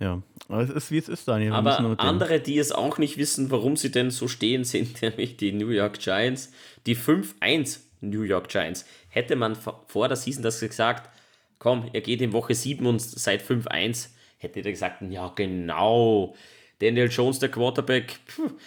Ja, 0.00 0.22
aber 0.48 0.62
es 0.62 0.70
ist 0.70 0.90
wie 0.90 0.98
es 0.98 1.08
ist, 1.08 1.26
Daniel. 1.26 1.50
Wir 1.50 1.56
aber 1.56 1.98
andere, 1.98 2.40
die 2.40 2.58
es 2.58 2.70
auch 2.70 2.98
nicht 2.98 3.16
wissen, 3.16 3.50
warum 3.50 3.76
sie 3.76 3.90
denn 3.90 4.10
so 4.10 4.28
stehen, 4.28 4.64
sind 4.64 5.00
nämlich 5.02 5.36
die 5.36 5.52
New 5.52 5.70
York 5.70 5.98
Giants. 5.98 6.52
Die 6.86 6.96
5-1 6.96 7.80
New 8.00 8.22
York 8.22 8.48
Giants. 8.48 8.84
Hätte 9.08 9.36
man 9.36 9.56
vor 9.56 10.08
der 10.08 10.16
Season 10.16 10.42
das 10.42 10.60
gesagt, 10.60 11.10
komm, 11.58 11.88
er 11.92 12.00
geht 12.00 12.20
in 12.20 12.32
Woche 12.32 12.54
7 12.54 12.86
und 12.86 13.00
seit 13.00 13.42
5-1, 13.42 14.10
hätte 14.38 14.60
er 14.60 14.70
gesagt, 14.70 15.02
ja 15.02 15.32
genau. 15.34 16.36
Daniel 16.78 17.08
Jones, 17.10 17.40
der 17.40 17.50
Quarterback, 17.50 18.20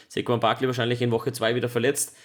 Saquon 0.10 0.41
Barkley 0.41 0.67
wahrscheinlich 0.67 1.01
in 1.01 1.12
Woche 1.12 1.31
2 1.31 1.55
wieder 1.55 1.69
verletzt. 1.69 2.15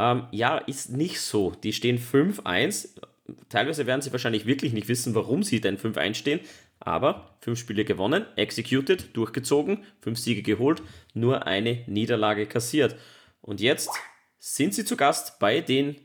Ähm, 0.00 0.26
ja, 0.32 0.58
ist 0.58 0.90
nicht 0.90 1.20
so. 1.20 1.52
Die 1.62 1.72
stehen 1.72 1.98
5-1. 1.98 3.00
Teilweise 3.48 3.86
werden 3.86 4.02
sie 4.02 4.12
wahrscheinlich 4.12 4.46
wirklich 4.46 4.72
nicht 4.72 4.88
wissen, 4.88 5.14
warum 5.14 5.42
sie 5.42 5.60
denn 5.60 5.78
5-1 5.78 6.14
stehen. 6.14 6.40
Aber 6.80 7.36
fünf 7.40 7.58
Spiele 7.58 7.84
gewonnen, 7.84 8.24
executed, 8.36 9.14
durchgezogen, 9.16 9.84
fünf 10.00 10.18
Siege 10.18 10.42
geholt, 10.42 10.82
nur 11.14 11.46
eine 11.46 11.84
Niederlage 11.86 12.46
kassiert. 12.46 12.96
Und 13.42 13.60
jetzt 13.60 13.90
sind 14.38 14.74
sie 14.74 14.84
zu 14.84 14.96
Gast 14.96 15.38
bei 15.38 15.60
den 15.60 15.96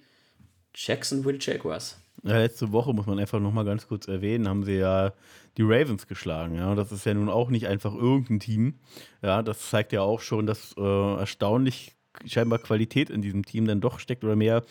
Jacksonville 0.76 1.40
Jaguars. 1.40 2.02
Ja, 2.24 2.40
letzte 2.40 2.72
Woche 2.72 2.94
muss 2.94 3.06
man 3.06 3.20
einfach 3.20 3.40
nochmal 3.40 3.66
ganz 3.66 3.88
kurz 3.88 4.08
erwähnen, 4.08 4.48
haben 4.48 4.64
sie 4.64 4.78
ja 4.78 5.14
die 5.58 5.64
Ravens 5.64 6.08
geschlagen. 6.08 6.56
Ja, 6.56 6.76
das 6.76 6.92
ist 6.92 7.06
ja 7.06 7.14
nun 7.14 7.30
auch 7.30 7.50
nicht 7.50 7.68
einfach 7.68 7.94
irgendein 7.94 8.40
Team. 8.40 8.80
Ja, 9.22 9.42
das 9.42 9.70
zeigt 9.70 9.94
ja 9.94 10.02
auch 10.02 10.20
schon, 10.20 10.46
dass 10.46 10.76
äh, 10.78 11.16
erstaunlich 11.18 11.95
scheinbar 12.26 12.60
Qualität 12.60 13.10
in 13.10 13.22
diesem 13.22 13.46
Team 13.46 13.66
dann 13.68 13.82
doch 13.82 14.00
steckt 14.00 14.24
oder 14.24 14.36
mehr, 14.36 14.64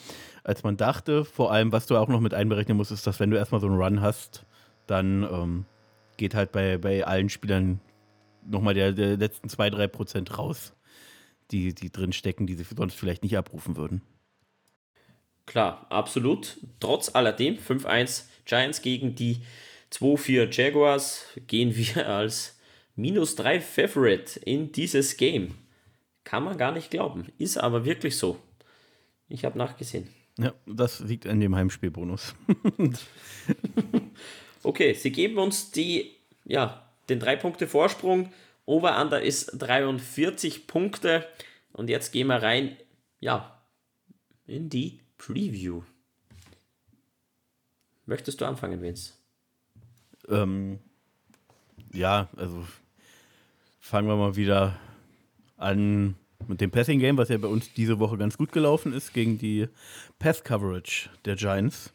als 0.43 0.63
man 0.63 0.77
dachte. 0.77 1.25
Vor 1.25 1.53
allem, 1.53 1.73
was 1.73 1.87
du 1.87 1.97
auch 1.97 2.09
noch 2.09 2.21
mit 2.21 2.35
einberechnen 2.35 2.77
musst, 2.77 2.93
ist, 2.93 3.07
dass 3.07 3.21
wenn 3.21 3.31
du 3.31 3.37
erstmal 3.37 3.61
so 3.61 3.67
einen 3.67 3.81
Run 3.81 4.01
hast, 4.01 4.45
dann 4.87 5.23
ähm, 5.23 5.65
geht 6.17 6.35
halt 6.35 6.53
bei, 6.53 6.79
bei 6.79 7.07
allen 7.07 7.29
Spielern 7.29 7.81
nochmal 8.47 8.75
der, 8.75 8.93
der 8.93 9.17
letzten 9.17 9.49
2-3 9.49 9.89
Prozent 9.89 10.39
raus, 10.39 10.75
die, 11.51 11.75
die 11.75 11.91
drin 11.91 12.13
stecken, 12.13 12.47
die 12.47 12.55
sie 12.55 12.65
sonst 12.77 12.95
vielleicht 12.95 13.23
nicht 13.23 13.37
abrufen 13.37 13.77
würden. 13.77 14.03
Klar, 15.47 15.87
absolut. 15.91 16.59
Trotz 16.81 17.15
alledem 17.15 17.57
5-1 17.57 18.25
Giants 18.45 18.83
gegen 18.83 19.15
die 19.15 19.43
2-4 19.93 20.51
Jaguars 20.51 21.27
gehen 21.47 21.77
wir 21.77 22.09
als 22.09 22.59
minus 22.97 23.37
3 23.37 23.61
Favorite 23.61 24.41
in 24.41 24.73
dieses 24.73 25.17
Game. 25.17 25.55
Kann 26.25 26.45
man 26.45 26.59
gar 26.59 26.73
nicht 26.73 26.91
glauben. 26.91 27.27
Ist 27.39 27.59
aber 27.59 27.85
wirklich 27.85 28.17
so. 28.17 28.39
Ich 29.29 29.45
habe 29.45 29.59
nachgesehen. 29.59 30.09
Ja, 30.39 30.53
das 30.67 31.01
liegt 31.01 31.27
an 31.27 31.41
dem 31.41 31.55
Heimspielbonus. 31.55 32.35
okay, 34.63 34.95
sie 34.95 35.13
geben 35.13 35.39
uns 35.39 35.71
die, 35.71 36.17
ja, 36.45 36.89
den 37.09 37.21
3 37.21 37.37
Punkte 37.37 37.69
Vorsprung. 37.69 38.33
Over-Under 38.67 39.23
ist 39.23 39.53
43 39.59 40.67
Punkte. 40.67 41.27
Und 41.73 41.91
jetzt 41.91 42.13
gehen 42.13 42.29
wir 42.29 42.43
rein, 42.43 42.77
ja, 43.21 43.61
in 44.47 44.71
die 44.71 45.01
Preview. 45.19 45.83
Möchtest 48.07 48.41
du 48.41 48.45
anfangen, 48.45 48.83
Vince? 48.83 49.15
Ähm, 50.29 50.79
ja, 51.93 52.29
also 52.37 52.67
fangen 53.81 54.09
wir 54.09 54.17
mal 54.17 54.37
wieder 54.37 54.79
an 55.65 56.15
mit 56.47 56.61
dem 56.61 56.71
Passing 56.71 56.99
Game, 56.99 57.17
was 57.17 57.31
ja 57.31 57.39
bei 57.39 57.49
uns 57.49 57.73
diese 57.73 57.99
Woche 57.99 58.19
ganz 58.19 58.37
gut 58.37 58.53
gelaufen 58.53 58.93
ist, 58.93 59.13
gegen 59.15 59.39
die 59.39 59.69
Pass 60.19 60.45
Coverage 60.45 61.09
der 61.25 61.37
Giants. 61.37 61.93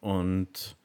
Und 0.00 0.76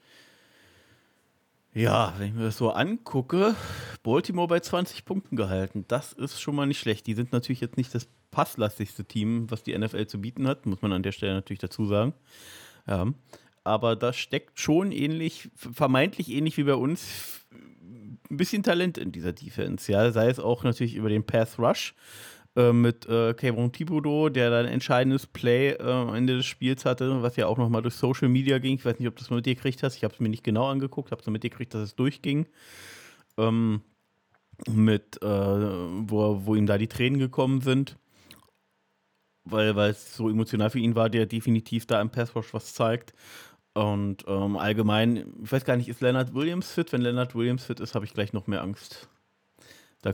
ja, 1.74 2.14
wenn 2.18 2.30
ich 2.30 2.34
mir 2.34 2.44
das 2.44 2.58
so 2.58 2.72
angucke, 2.72 3.56
Baltimore 4.04 4.48
bei 4.48 4.60
20 4.60 5.06
Punkten 5.06 5.36
gehalten. 5.36 5.86
Das 5.88 6.14
ist 6.14 6.40
schon 6.40 6.56
mal 6.56 6.66
nicht 6.66 6.80
schlecht. 6.80 7.08
Die 7.08 7.16
sind 7.16 7.32
natürlich 7.32 7.62
jetzt 7.62 7.78
nicht 7.78 7.94
das 7.96 8.08
passlastigste 8.32 9.06
Team, 9.06 9.50
was 9.50 9.64
die 9.64 9.78
NFL 9.78 10.08
zu 10.08 10.20
bieten 10.20 10.48
hat, 10.48 10.66
muss 10.66 10.82
man 10.82 10.92
an 10.92 11.04
der 11.04 11.12
Stelle 11.12 11.34
natürlich 11.34 11.60
dazu 11.60 11.86
sagen. 11.86 12.14
Ja. 12.88 13.08
Aber 13.64 13.96
da 13.96 14.12
steckt 14.12 14.60
schon 14.60 14.92
ähnlich, 14.92 15.50
vermeintlich 15.56 16.30
ähnlich 16.30 16.58
wie 16.58 16.64
bei 16.64 16.76
uns, 16.76 17.46
ein 18.30 18.38
bisschen 18.38 18.64
Talent 18.64 18.98
in 18.98 19.12
dieser 19.12 19.34
Defense. 19.34 19.92
Ja, 19.92 20.12
sei 20.12 20.30
es 20.30 20.40
auch 20.40 20.64
natürlich 20.64 20.96
über 20.96 21.10
den 21.10 21.24
Path 21.24 21.60
Rush 21.60 21.94
äh, 22.56 22.72
mit 22.72 23.06
äh, 23.08 23.34
Kevin 23.34 23.72
Thibodeau, 23.72 24.30
der 24.30 24.50
dann 24.50 24.66
ein 24.66 24.74
entscheidendes 24.74 25.28
Play 25.28 25.72
äh, 25.72 25.84
am 25.84 26.14
Ende 26.14 26.38
des 26.38 26.46
Spiels 26.46 26.86
hatte, 26.86 27.22
was 27.22 27.36
ja 27.36 27.48
auch 27.48 27.58
nochmal 27.58 27.82
durch 27.82 27.96
Social 27.96 28.30
Media 28.30 28.60
ging. 28.60 28.76
Ich 28.76 28.86
weiß 28.86 29.00
nicht, 29.00 29.08
ob 29.08 29.16
du 29.16 29.22
das 29.22 29.30
mal 29.30 29.38
mit 29.38 29.46
dir 29.46 29.56
gekriegt 29.56 29.84
hast. 29.84 29.96
Ich 29.96 30.04
habe 30.04 30.14
es 30.14 30.20
mir 30.20 30.30
nicht 30.30 30.44
genau 30.44 30.68
angeguckt, 30.68 31.12
habe 31.12 31.22
es 31.22 31.28
mit 31.28 31.44
dir 31.44 31.50
gekriegt, 31.50 31.74
dass 31.74 31.82
es 31.82 31.96
durchging. 31.96 32.48
Ähm, 33.38 33.82
mit, 34.70 35.22
äh, 35.22 35.28
wo, 35.28 36.46
wo 36.46 36.56
ihm 36.56 36.66
da 36.66 36.78
die 36.78 36.88
Tränen 36.88 37.20
gekommen 37.20 37.62
sind. 37.62 37.98
Weil, 39.46 39.76
weil 39.76 39.92
es 39.92 40.16
so 40.16 40.30
emotional 40.30 40.70
für 40.70 40.80
ihn 40.80 40.96
war, 40.96 41.10
der 41.10 41.26
definitiv 41.26 41.86
da 41.86 42.00
im 42.02 42.10
Passwash 42.10 42.54
was 42.54 42.74
zeigt. 42.74 43.14
Und 43.74 44.26
ähm, 44.28 44.56
allgemein, 44.56 45.34
ich 45.44 45.52
weiß 45.52 45.66
gar 45.66 45.78
nicht, 45.78 45.90
ist 45.90 46.02
Leonard 46.02 46.34
Williams 46.34 46.72
fit? 46.72 46.92
Wenn 46.92 47.02
Leonard 47.02 47.34
Williams 47.34 47.66
fit 47.66 47.80
ist, 47.80 47.96
habe 47.96 48.06
ich 48.06 48.14
gleich 48.14 48.32
noch 48.32 48.46
mehr 48.46 48.62
Angst. 48.62 49.10
Da, 50.04 50.14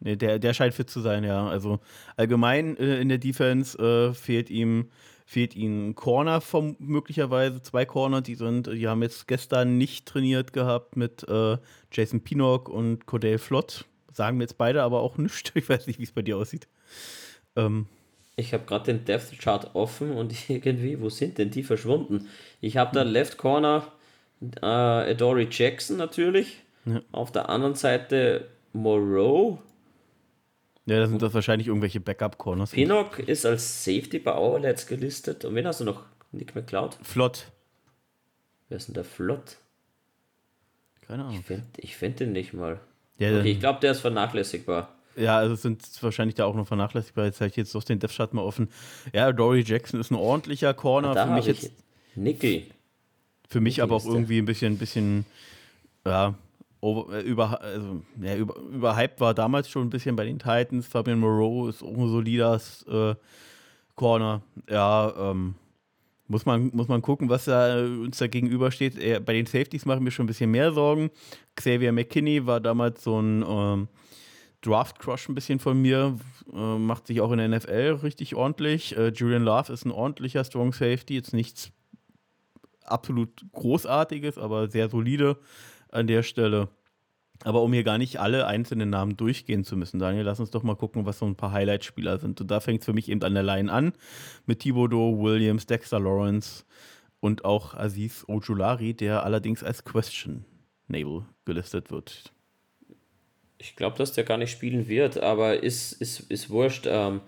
nee, 0.00 0.14
der, 0.14 0.38
der 0.38 0.54
scheint 0.54 0.74
fit 0.74 0.88
zu 0.88 1.00
sein, 1.00 1.24
ja. 1.24 1.48
Also 1.48 1.80
allgemein 2.16 2.76
äh, 2.76 3.00
in 3.00 3.08
der 3.08 3.18
Defense 3.18 3.78
äh, 3.78 4.14
fehlt 4.14 4.50
ihm 4.50 4.90
fehlt 5.28 5.54
ihnen 5.54 5.94
Corner 5.94 6.40
vom, 6.40 6.74
möglicherweise, 6.78 7.60
zwei 7.60 7.84
Corner, 7.84 8.22
die 8.22 8.34
sind, 8.34 8.66
die 8.66 8.88
haben 8.88 9.02
jetzt 9.02 9.28
gestern 9.28 9.76
nicht 9.76 10.08
trainiert 10.08 10.54
gehabt 10.54 10.96
mit 10.96 11.28
äh, 11.28 11.58
Jason 11.92 12.22
Pinnock 12.22 12.70
und 12.70 13.04
Cordell 13.04 13.36
Flott. 13.36 13.84
Sagen 14.10 14.38
mir 14.38 14.44
jetzt 14.44 14.56
beide 14.56 14.82
aber 14.82 15.00
auch 15.00 15.18
nichts. 15.18 15.52
Ich 15.54 15.68
weiß 15.68 15.86
nicht, 15.86 15.98
wie 15.98 16.04
es 16.04 16.12
bei 16.12 16.22
dir 16.22 16.38
aussieht. 16.38 16.66
Ähm, 17.56 17.88
ich 18.38 18.54
habe 18.54 18.64
gerade 18.64 18.84
den 18.92 19.04
Depth 19.04 19.36
Chart 19.38 19.74
offen 19.74 20.12
und 20.12 20.34
irgendwie, 20.48 21.00
wo 21.00 21.08
sind 21.08 21.38
denn 21.38 21.50
die 21.50 21.62
verschwunden? 21.62 22.28
Ich 22.60 22.76
habe 22.76 22.94
da 22.94 23.02
Left 23.02 23.36
Corner 23.36 23.86
äh, 24.62 24.66
Adoree 24.66 25.48
Jackson 25.50 25.96
natürlich. 25.96 26.62
Ja. 26.84 27.02
Auf 27.12 27.32
der 27.32 27.48
anderen 27.48 27.74
Seite 27.74 28.48
Moreau. 28.72 29.58
Ja, 30.86 31.00
da 31.00 31.06
sind 31.06 31.20
das 31.20 31.34
wahrscheinlich 31.34 31.68
irgendwelche 31.68 32.00
Backup-Corners. 32.00 32.70
Pinnock 32.70 33.18
ist 33.18 33.44
als 33.44 33.84
Safety 33.84 34.20
bei 34.20 34.34
Overlets 34.34 34.86
gelistet. 34.86 35.44
Und 35.44 35.54
wen 35.54 35.66
hast 35.66 35.80
du 35.80 35.84
noch? 35.84 36.04
Nick 36.32 36.54
McCloud? 36.54 36.98
Flott. 37.02 37.46
Wer 38.68 38.76
ist 38.76 38.88
denn 38.88 38.94
der 38.94 39.04
Flott? 39.04 39.56
Keine 41.06 41.24
Ahnung. 41.24 41.38
Ich 41.38 41.44
finde 41.44 41.64
find 41.86 42.20
den 42.20 42.32
nicht 42.32 42.52
mal. 42.52 42.80
Ja, 43.18 43.38
okay, 43.38 43.50
ich 43.50 43.60
glaube, 43.60 43.80
der 43.80 43.92
ist 43.92 44.00
vernachlässigbar. 44.00 44.94
Ja, 45.18 45.38
also 45.38 45.54
sind 45.54 45.82
wahrscheinlich 46.02 46.34
da 46.34 46.44
auch 46.44 46.54
noch 46.54 46.66
vernachlässigbar. 46.66 47.26
Jetzt 47.26 47.40
habe 47.40 47.48
ich 47.48 47.56
jetzt 47.56 47.74
doch 47.74 47.84
den 47.84 48.00
Shot 48.08 48.34
mal 48.34 48.42
offen. 48.42 48.68
Ja, 49.12 49.32
Dory 49.32 49.62
Jackson 49.66 50.00
ist 50.00 50.10
ein 50.10 50.16
ordentlicher 50.16 50.74
Corner. 50.74 51.14
Da 51.14 51.26
für 51.26 51.32
mich 51.32 51.46
jetzt. 51.46 51.72
Nickel. 52.14 52.64
Für 53.48 53.60
mich 53.60 53.82
aber 53.82 53.96
auch 53.96 54.04
irgendwie 54.04 54.38
ein 54.38 54.44
bisschen, 54.44 54.74
ein 54.74 54.78
bisschen, 54.78 55.24
ja, 56.06 56.34
over, 56.80 57.14
äh, 57.14 57.22
über, 57.22 57.60
also, 57.60 58.02
ja, 58.20 58.36
über, 58.36 58.56
überhyped 58.56 59.20
war 59.20 59.34
damals 59.34 59.68
schon 59.68 59.86
ein 59.86 59.90
bisschen 59.90 60.16
bei 60.16 60.24
den 60.24 60.38
Titans. 60.38 60.86
Fabian 60.86 61.18
Moreau 61.18 61.68
ist 61.68 61.82
auch 61.82 61.96
ein 61.96 62.08
solider 62.08 62.60
äh, 62.88 63.14
Corner. 63.94 64.42
Ja, 64.68 65.30
ähm, 65.30 65.54
muss 66.28 66.44
man, 66.44 66.70
muss 66.74 66.88
man 66.88 67.00
gucken, 67.00 67.30
was 67.30 67.46
da 67.46 67.78
uns 67.78 68.18
da 68.18 68.26
gegenübersteht. 68.26 69.24
Bei 69.24 69.32
den 69.32 69.46
Safeties 69.46 69.86
machen 69.86 70.04
wir 70.04 70.12
schon 70.12 70.24
ein 70.24 70.28
bisschen 70.28 70.50
mehr 70.50 70.72
Sorgen. 70.72 71.10
Xavier 71.56 71.90
McKinney 71.92 72.46
war 72.46 72.60
damals 72.60 73.02
so 73.02 73.18
ein 73.18 73.42
ähm, 73.48 73.88
Draft-Crush 74.62 75.28
ein 75.28 75.34
bisschen 75.34 75.60
von 75.60 75.80
mir, 75.80 76.18
äh, 76.52 76.78
macht 76.78 77.06
sich 77.06 77.20
auch 77.20 77.30
in 77.32 77.38
der 77.38 77.48
NFL 77.48 78.00
richtig 78.02 78.34
ordentlich. 78.34 78.96
Äh, 78.96 79.08
Julian 79.08 79.44
Love 79.44 79.72
ist 79.72 79.84
ein 79.84 79.92
ordentlicher 79.92 80.44
Strong 80.44 80.72
Safety, 80.72 81.14
jetzt 81.14 81.32
nichts 81.32 81.70
absolut 82.84 83.46
Großartiges, 83.52 84.38
aber 84.38 84.68
sehr 84.68 84.88
solide 84.88 85.38
an 85.90 86.06
der 86.06 86.22
Stelle. 86.22 86.68
Aber 87.44 87.62
um 87.62 87.72
hier 87.72 87.84
gar 87.84 87.98
nicht 87.98 88.18
alle 88.18 88.46
einzelnen 88.46 88.90
Namen 88.90 89.16
durchgehen 89.16 89.62
zu 89.62 89.76
müssen, 89.76 90.00
Daniel, 90.00 90.24
lass 90.24 90.40
uns 90.40 90.50
doch 90.50 90.64
mal 90.64 90.74
gucken, 90.74 91.06
was 91.06 91.20
so 91.20 91.26
ein 91.26 91.36
paar 91.36 91.52
Highlight-Spieler 91.52 92.18
sind. 92.18 92.40
Und 92.40 92.50
da 92.50 92.58
fängt 92.58 92.80
es 92.80 92.86
für 92.86 92.92
mich 92.92 93.08
eben 93.08 93.22
an 93.22 93.34
der 93.34 93.44
Line 93.44 93.72
an 93.72 93.92
mit 94.46 94.60
Thibodeau, 94.60 95.22
Williams, 95.22 95.66
Dexter 95.66 96.00
Lawrence 96.00 96.64
und 97.20 97.44
auch 97.44 97.74
Aziz 97.74 98.24
Ojulari, 98.26 98.94
der 98.94 99.22
allerdings 99.22 99.62
als 99.62 99.84
Question 99.84 100.44
Naval 100.88 101.26
gelistet 101.44 101.90
wird. 101.92 102.32
Ich 103.58 103.76
glaube, 103.76 103.98
dass 103.98 104.12
der 104.12 104.24
gar 104.24 104.38
nicht 104.38 104.52
spielen 104.52 104.88
wird, 104.88 105.18
aber 105.18 105.62
ist, 105.62 105.92
ist, 105.92 106.20
ist 106.30 106.50
wurscht. 106.50 106.86
Ähm, 106.86 107.20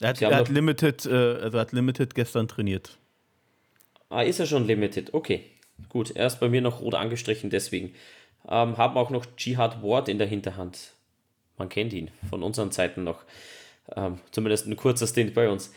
er 0.00 0.08
hat, 0.10 0.22
er 0.22 0.36
hat 0.36 0.48
Limited, 0.48 1.06
äh, 1.06 1.10
also 1.10 1.58
hat 1.58 1.72
Limited 1.72 2.14
gestern 2.14 2.48
trainiert. 2.48 2.98
Ah, 4.10 4.22
ist 4.22 4.40
er 4.40 4.46
schon 4.46 4.66
Limited? 4.66 5.14
Okay, 5.14 5.44
gut. 5.88 6.14
Er 6.16 6.26
ist 6.26 6.40
bei 6.40 6.48
mir 6.48 6.60
noch 6.60 6.80
rot 6.80 6.94
angestrichen, 6.94 7.50
deswegen. 7.50 7.94
Ähm, 8.48 8.76
haben 8.76 8.96
auch 8.96 9.10
noch 9.10 9.26
Jihad 9.36 9.82
Ward 9.82 10.08
in 10.08 10.18
der 10.18 10.26
Hinterhand. 10.26 10.92
Man 11.58 11.68
kennt 11.68 11.92
ihn 11.92 12.10
von 12.28 12.42
unseren 12.42 12.70
Zeiten 12.70 13.04
noch. 13.04 13.24
Ähm, 13.94 14.20
zumindest 14.30 14.66
ein 14.66 14.76
kurzer 14.76 15.06
Stint 15.06 15.34
bei 15.34 15.48
uns. 15.48 15.72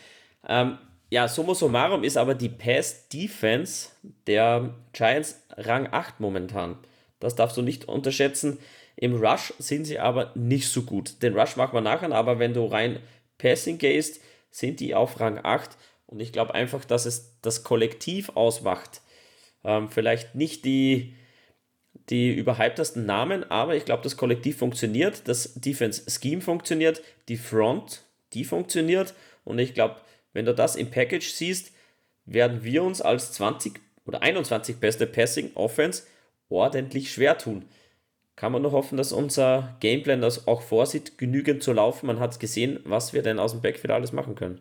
Ähm, 0.48 0.78
ja, 1.10 1.28
summa 1.28 1.54
summarum 1.54 2.04
ist 2.04 2.16
aber 2.16 2.34
die 2.34 2.48
Pass-Defense 2.48 3.90
der 4.26 4.74
Giants 4.92 5.42
Rang 5.56 5.88
8 5.90 6.20
momentan. 6.20 6.78
Das 7.20 7.34
darfst 7.34 7.56
du 7.56 7.62
nicht 7.62 7.84
unterschätzen. 7.86 8.58
Im 8.96 9.14
Rush 9.14 9.52
sind 9.58 9.84
sie 9.84 9.98
aber 9.98 10.32
nicht 10.34 10.68
so 10.68 10.82
gut. 10.82 11.22
Den 11.22 11.36
Rush 11.38 11.56
machen 11.56 11.74
wir 11.74 11.80
nachher, 11.80 12.12
aber 12.12 12.38
wenn 12.38 12.54
du 12.54 12.66
rein 12.66 13.00
Passing 13.38 13.78
gehst, 13.78 14.20
sind 14.50 14.80
die 14.80 14.94
auf 14.94 15.18
Rang 15.18 15.40
8 15.42 15.76
und 16.06 16.20
ich 16.20 16.32
glaube 16.32 16.54
einfach, 16.54 16.84
dass 16.84 17.06
es 17.06 17.40
das 17.40 17.64
Kollektiv 17.64 18.30
ausmacht. 18.34 19.00
Ähm, 19.64 19.88
vielleicht 19.88 20.34
nicht 20.34 20.64
die, 20.64 21.14
die 22.10 22.34
überhyptesten 22.34 23.06
Namen, 23.06 23.50
aber 23.50 23.74
ich 23.74 23.84
glaube, 23.84 24.02
das 24.02 24.16
Kollektiv 24.16 24.58
funktioniert, 24.58 25.26
das 25.26 25.54
Defense-Scheme 25.54 26.42
funktioniert, 26.42 27.02
die 27.28 27.36
Front, 27.36 28.02
die 28.34 28.44
funktioniert 28.44 29.14
und 29.44 29.58
ich 29.58 29.74
glaube, 29.74 29.96
wenn 30.32 30.44
du 30.44 30.54
das 30.54 30.76
im 30.76 30.90
Package 30.90 31.30
siehst, 31.30 31.72
werden 32.24 32.62
wir 32.62 32.82
uns 32.82 33.00
als 33.00 33.32
20 33.32 33.80
oder 34.04 34.22
21 34.22 34.76
beste 34.78 35.06
Passing 35.06 35.50
Offense 35.54 36.04
ordentlich 36.48 37.12
schwer 37.12 37.38
tun. 37.38 37.64
Kann 38.42 38.50
man 38.50 38.62
nur 38.62 38.72
hoffen, 38.72 38.96
dass 38.96 39.12
unser 39.12 39.76
Gameplan 39.78 40.20
das 40.20 40.48
auch 40.48 40.62
vorsieht, 40.62 41.16
genügend 41.16 41.62
zu 41.62 41.72
laufen. 41.72 42.08
Man 42.08 42.18
hat 42.18 42.40
gesehen, 42.40 42.80
was 42.82 43.12
wir 43.12 43.22
denn 43.22 43.38
aus 43.38 43.52
dem 43.52 43.60
Backfield 43.60 43.92
alles 43.92 44.10
machen 44.10 44.34
können. 44.34 44.58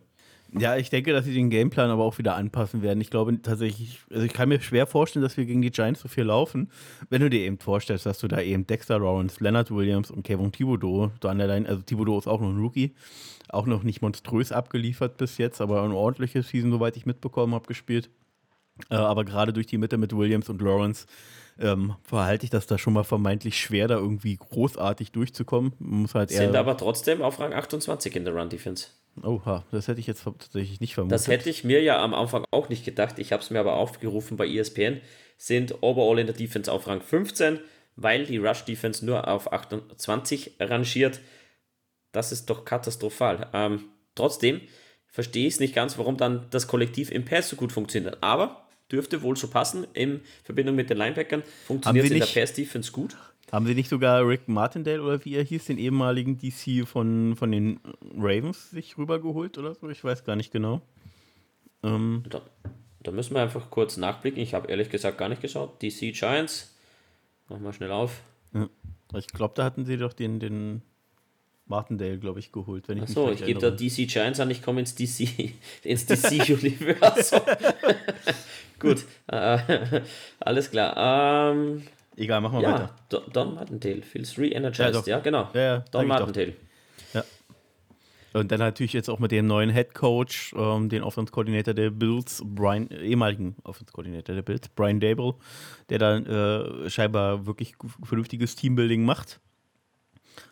Ja, 0.55 0.77
ich 0.77 0.91
denke, 0.91 1.13
dass 1.13 1.25
sie 1.25 1.33
den 1.33 1.49
Gameplan 1.49 1.89
aber 1.89 2.03
auch 2.03 2.19
wieder 2.19 2.35
anpassen 2.35 2.83
werden. 2.83 3.01
Ich 3.01 3.09
glaube 3.09 3.41
tatsächlich, 3.41 4.01
also 4.11 4.23
ich 4.23 4.33
kann 4.33 4.49
mir 4.49 4.61
schwer 4.61 4.85
vorstellen, 4.85 5.23
dass 5.23 5.35
wir 5.35 5.45
gegen 5.45 5.63
die 5.63 5.71
Giants 5.71 6.01
so 6.01 6.09
viel 6.09 6.25
laufen, 6.25 6.69
wenn 7.09 7.23
du 7.23 7.29
dir 7.31 7.39
eben 7.39 7.57
vorstellst, 7.57 8.05
dass 8.05 8.19
du 8.19 8.27
da 8.27 8.39
eben 8.39 8.67
Dexter 8.67 8.99
Lawrence, 8.99 9.43
Leonard 9.43 9.71
Williams 9.71 10.11
und 10.11 10.21
Kevin 10.21 10.51
Thibodeau, 10.51 11.09
da 11.19 11.29
an 11.29 11.39
der 11.39 11.47
Line, 11.47 11.67
also 11.67 11.81
Thibodeau 11.81 12.19
ist 12.19 12.27
auch 12.27 12.39
noch 12.39 12.49
ein 12.49 12.59
Rookie, 12.59 12.93
auch 13.49 13.65
noch 13.65 13.81
nicht 13.81 14.03
monströs 14.03 14.51
abgeliefert 14.51 15.17
bis 15.17 15.39
jetzt, 15.39 15.59
aber 15.59 15.81
ein 15.81 15.91
ordentliches 15.91 16.49
Season, 16.49 16.69
soweit 16.69 16.97
ich 16.97 17.07
mitbekommen 17.07 17.55
habe, 17.55 17.65
gespielt. 17.65 18.11
Äh, 18.91 18.95
aber 18.95 19.25
gerade 19.25 19.53
durch 19.53 19.65
die 19.65 19.79
Mitte 19.79 19.97
mit 19.97 20.15
Williams 20.15 20.49
und 20.49 20.61
Lawrence 20.61 21.07
ähm, 21.61 21.95
verhalte 22.03 22.45
ich 22.45 22.49
das 22.49 22.67
da 22.67 22.77
schon 22.77 22.93
mal 22.93 23.03
vermeintlich 23.03 23.59
schwer, 23.59 23.87
da 23.87 23.95
irgendwie 23.95 24.35
großartig 24.35 25.11
durchzukommen. 25.11 25.73
muss 25.79 26.15
halt 26.15 26.29
Sind 26.29 26.55
aber 26.55 26.77
trotzdem 26.77 27.21
auf 27.21 27.39
Rang 27.39 27.53
28 27.53 28.15
in 28.15 28.25
der 28.25 28.35
Run-Defense. 28.35 28.87
Oha, 29.23 29.65
das 29.71 29.87
hätte 29.87 29.99
ich 29.99 30.07
jetzt 30.07 30.23
tatsächlich 30.23 30.79
nicht 30.79 30.93
vermutet. 30.93 31.13
Das 31.13 31.27
hätte 31.27 31.49
ich 31.49 31.63
mir 31.63 31.81
ja 31.81 32.01
am 32.01 32.13
Anfang 32.13 32.45
auch 32.51 32.69
nicht 32.69 32.85
gedacht. 32.85 33.19
Ich 33.19 33.31
habe 33.31 33.43
es 33.43 33.49
mir 33.49 33.59
aber 33.59 33.73
aufgerufen 33.73 34.37
bei 34.37 34.47
ESPN. 34.47 35.01
Sind 35.37 35.81
overall 35.81 36.19
in 36.19 36.27
der 36.27 36.35
Defense 36.35 36.71
auf 36.71 36.87
Rang 36.87 37.01
15, 37.01 37.59
weil 37.95 38.25
die 38.25 38.37
Rush 38.37 38.63
Defense 38.63 39.05
nur 39.05 39.27
auf 39.27 39.51
28 39.51 40.55
rangiert. 40.59 41.19
Das 42.11 42.31
ist 42.31 42.49
doch 42.49 42.65
katastrophal. 42.65 43.49
Ähm, 43.53 43.85
trotzdem 44.15 44.61
verstehe 45.07 45.47
ich 45.47 45.55
es 45.55 45.59
nicht 45.59 45.75
ganz, 45.75 45.97
warum 45.97 46.17
dann 46.17 46.47
das 46.51 46.67
Kollektiv 46.67 47.11
im 47.11 47.25
Pass 47.25 47.49
so 47.49 47.55
gut 47.55 47.71
funktioniert. 47.71 48.17
Aber 48.21 48.67
dürfte 48.91 49.21
wohl 49.21 49.35
so 49.35 49.47
passen 49.47 49.87
in 49.93 50.21
Verbindung 50.43 50.75
mit 50.75 50.89
den 50.89 50.97
Linebackern. 50.97 51.43
Funktioniert 51.65 52.11
in 52.11 52.19
der 52.19 52.25
Pass-Defense 52.25 52.91
gut. 52.91 53.15
Haben 53.51 53.65
sie 53.65 53.75
nicht 53.75 53.89
sogar 53.89 54.25
Rick 54.25 54.47
Martindale 54.47 55.01
oder 55.01 55.25
wie 55.25 55.35
er 55.35 55.43
hieß, 55.43 55.65
den 55.65 55.77
ehemaligen 55.77 56.37
DC 56.37 56.87
von, 56.87 57.35
von 57.35 57.51
den 57.51 57.81
Ravens, 58.17 58.71
sich 58.71 58.97
rübergeholt 58.97 59.57
oder 59.57 59.75
so? 59.75 59.89
Ich 59.89 60.03
weiß 60.03 60.23
gar 60.23 60.37
nicht 60.37 60.53
genau. 60.53 60.81
Ähm. 61.83 62.23
Da, 62.29 62.41
da, 63.03 63.11
müssen 63.11 63.35
wir 63.35 63.41
einfach 63.41 63.69
kurz 63.69 63.97
nachblicken. 63.97 64.41
Ich 64.41 64.53
habe 64.53 64.69
ehrlich 64.69 64.89
gesagt 64.89 65.17
gar 65.17 65.27
nicht 65.27 65.41
geschaut. 65.41 65.81
DC 65.81 66.13
Giants. 66.13 66.73
Machen 67.49 67.63
wir 67.63 67.73
schnell 67.73 67.91
auf. 67.91 68.21
Ja. 68.53 68.69
Ich 69.17 69.27
glaube, 69.27 69.53
da 69.57 69.65
hatten 69.65 69.83
sie 69.83 69.97
doch 69.97 70.13
den, 70.13 70.39
den 70.39 70.81
Martindale, 71.65 72.19
glaube 72.19 72.39
ich, 72.39 72.53
geholt. 72.53 72.87
Wenn 72.87 72.97
ich 72.97 73.03
Achso, 73.03 73.31
ich 73.31 73.43
gebe 73.43 73.59
da 73.59 73.69
DC 73.69 74.07
Giants 74.07 74.39
an, 74.39 74.49
ich 74.49 74.61
komme 74.61 74.79
ins 74.79 74.95
DC, 74.95 75.53
ins 75.83 76.05
DC-Universum. 76.05 77.41
Gut, 78.81 79.05
äh, 79.27 80.01
alles 80.39 80.71
klar. 80.71 81.53
Ähm, 81.53 81.83
Egal, 82.17 82.41
machen 82.41 82.59
wir 82.59 82.63
ja, 82.63 82.73
weiter. 82.73 82.95
Don, 83.09 83.23
Don 83.31 83.55
Martindale, 83.55 84.01
feels 84.01 84.37
re-energized, 84.37 85.07
ja, 85.07 85.17
ja, 85.17 85.19
genau. 85.19 85.49
Ja, 85.53 85.61
ja, 85.61 85.85
Don 85.91 86.07
Martindale. 86.07 86.53
Ja. 87.13 87.23
Und 88.33 88.51
dann 88.51 88.59
natürlich 88.59 88.93
jetzt 88.93 89.09
auch 89.09 89.19
mit 89.19 89.31
dem 89.31 89.47
neuen 89.47 89.69
Head 89.69 89.93
Coach, 89.93 90.53
ähm, 90.57 90.89
den 90.89 91.03
Offense 91.03 91.31
Coordinator 91.31 91.73
der 91.73 91.89
Bills, 91.89 92.41
Brian, 92.45 92.87
ehemaligen 92.89 93.55
Offense 93.63 93.91
Coordinator 93.91 94.35
der 94.35 94.41
Bills, 94.41 94.69
Brian 94.69 94.99
Dable, 94.99 95.35
der 95.89 95.99
dann 95.99 96.25
äh, 96.25 96.89
scheinbar 96.89 97.45
wirklich 97.45 97.75
vernünftiges 98.03 98.55
Teambuilding 98.55 99.03
macht. 99.03 99.39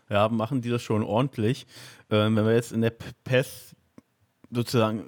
Ja, 0.09 0.27
machen 0.27 0.61
die 0.61 0.69
das 0.69 0.81
schon 0.81 1.03
ordentlich. 1.03 1.67
Ähm, 2.09 2.35
wenn 2.35 2.45
wir 2.45 2.53
jetzt 2.53 2.73
in 2.73 2.81
der 2.81 2.93
Pass 3.23 3.75
sozusagen 4.51 5.03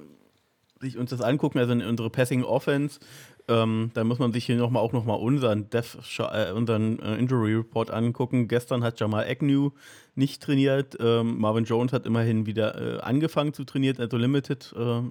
sich 0.81 0.97
uns 0.97 1.11
das 1.11 1.21
angucken, 1.21 1.59
also 1.59 1.71
in 1.73 1.81
unsere 1.81 2.09
Passing 2.09 2.43
Offense, 2.43 2.99
ähm, 3.47 3.91
dann 3.93 4.07
muss 4.07 4.19
man 4.19 4.33
sich 4.33 4.45
hier 4.45 4.57
noch 4.57 4.69
mal, 4.69 4.79
auch 4.79 4.93
nochmal 4.93 5.19
unseren, 5.19 5.67
äh, 5.71 6.51
unseren 6.51 6.99
äh, 6.99 7.15
Injury 7.15 7.55
Report 7.55 7.91
angucken. 7.91 8.47
Gestern 8.47 8.83
hat 8.83 8.99
Jamal 8.99 9.25
Agnew 9.27 9.71
nicht 10.15 10.41
trainiert. 10.41 10.97
Ähm, 10.99 11.39
Marvin 11.39 11.65
Jones 11.65 11.93
hat 11.93 12.05
immerhin 12.05 12.45
wieder 12.45 12.97
äh, 12.97 12.99
angefangen 13.01 13.53
zu 13.53 13.63
trainieren, 13.63 13.97
also 13.99 14.17
Limited 14.17 14.73
äh, 14.77 15.01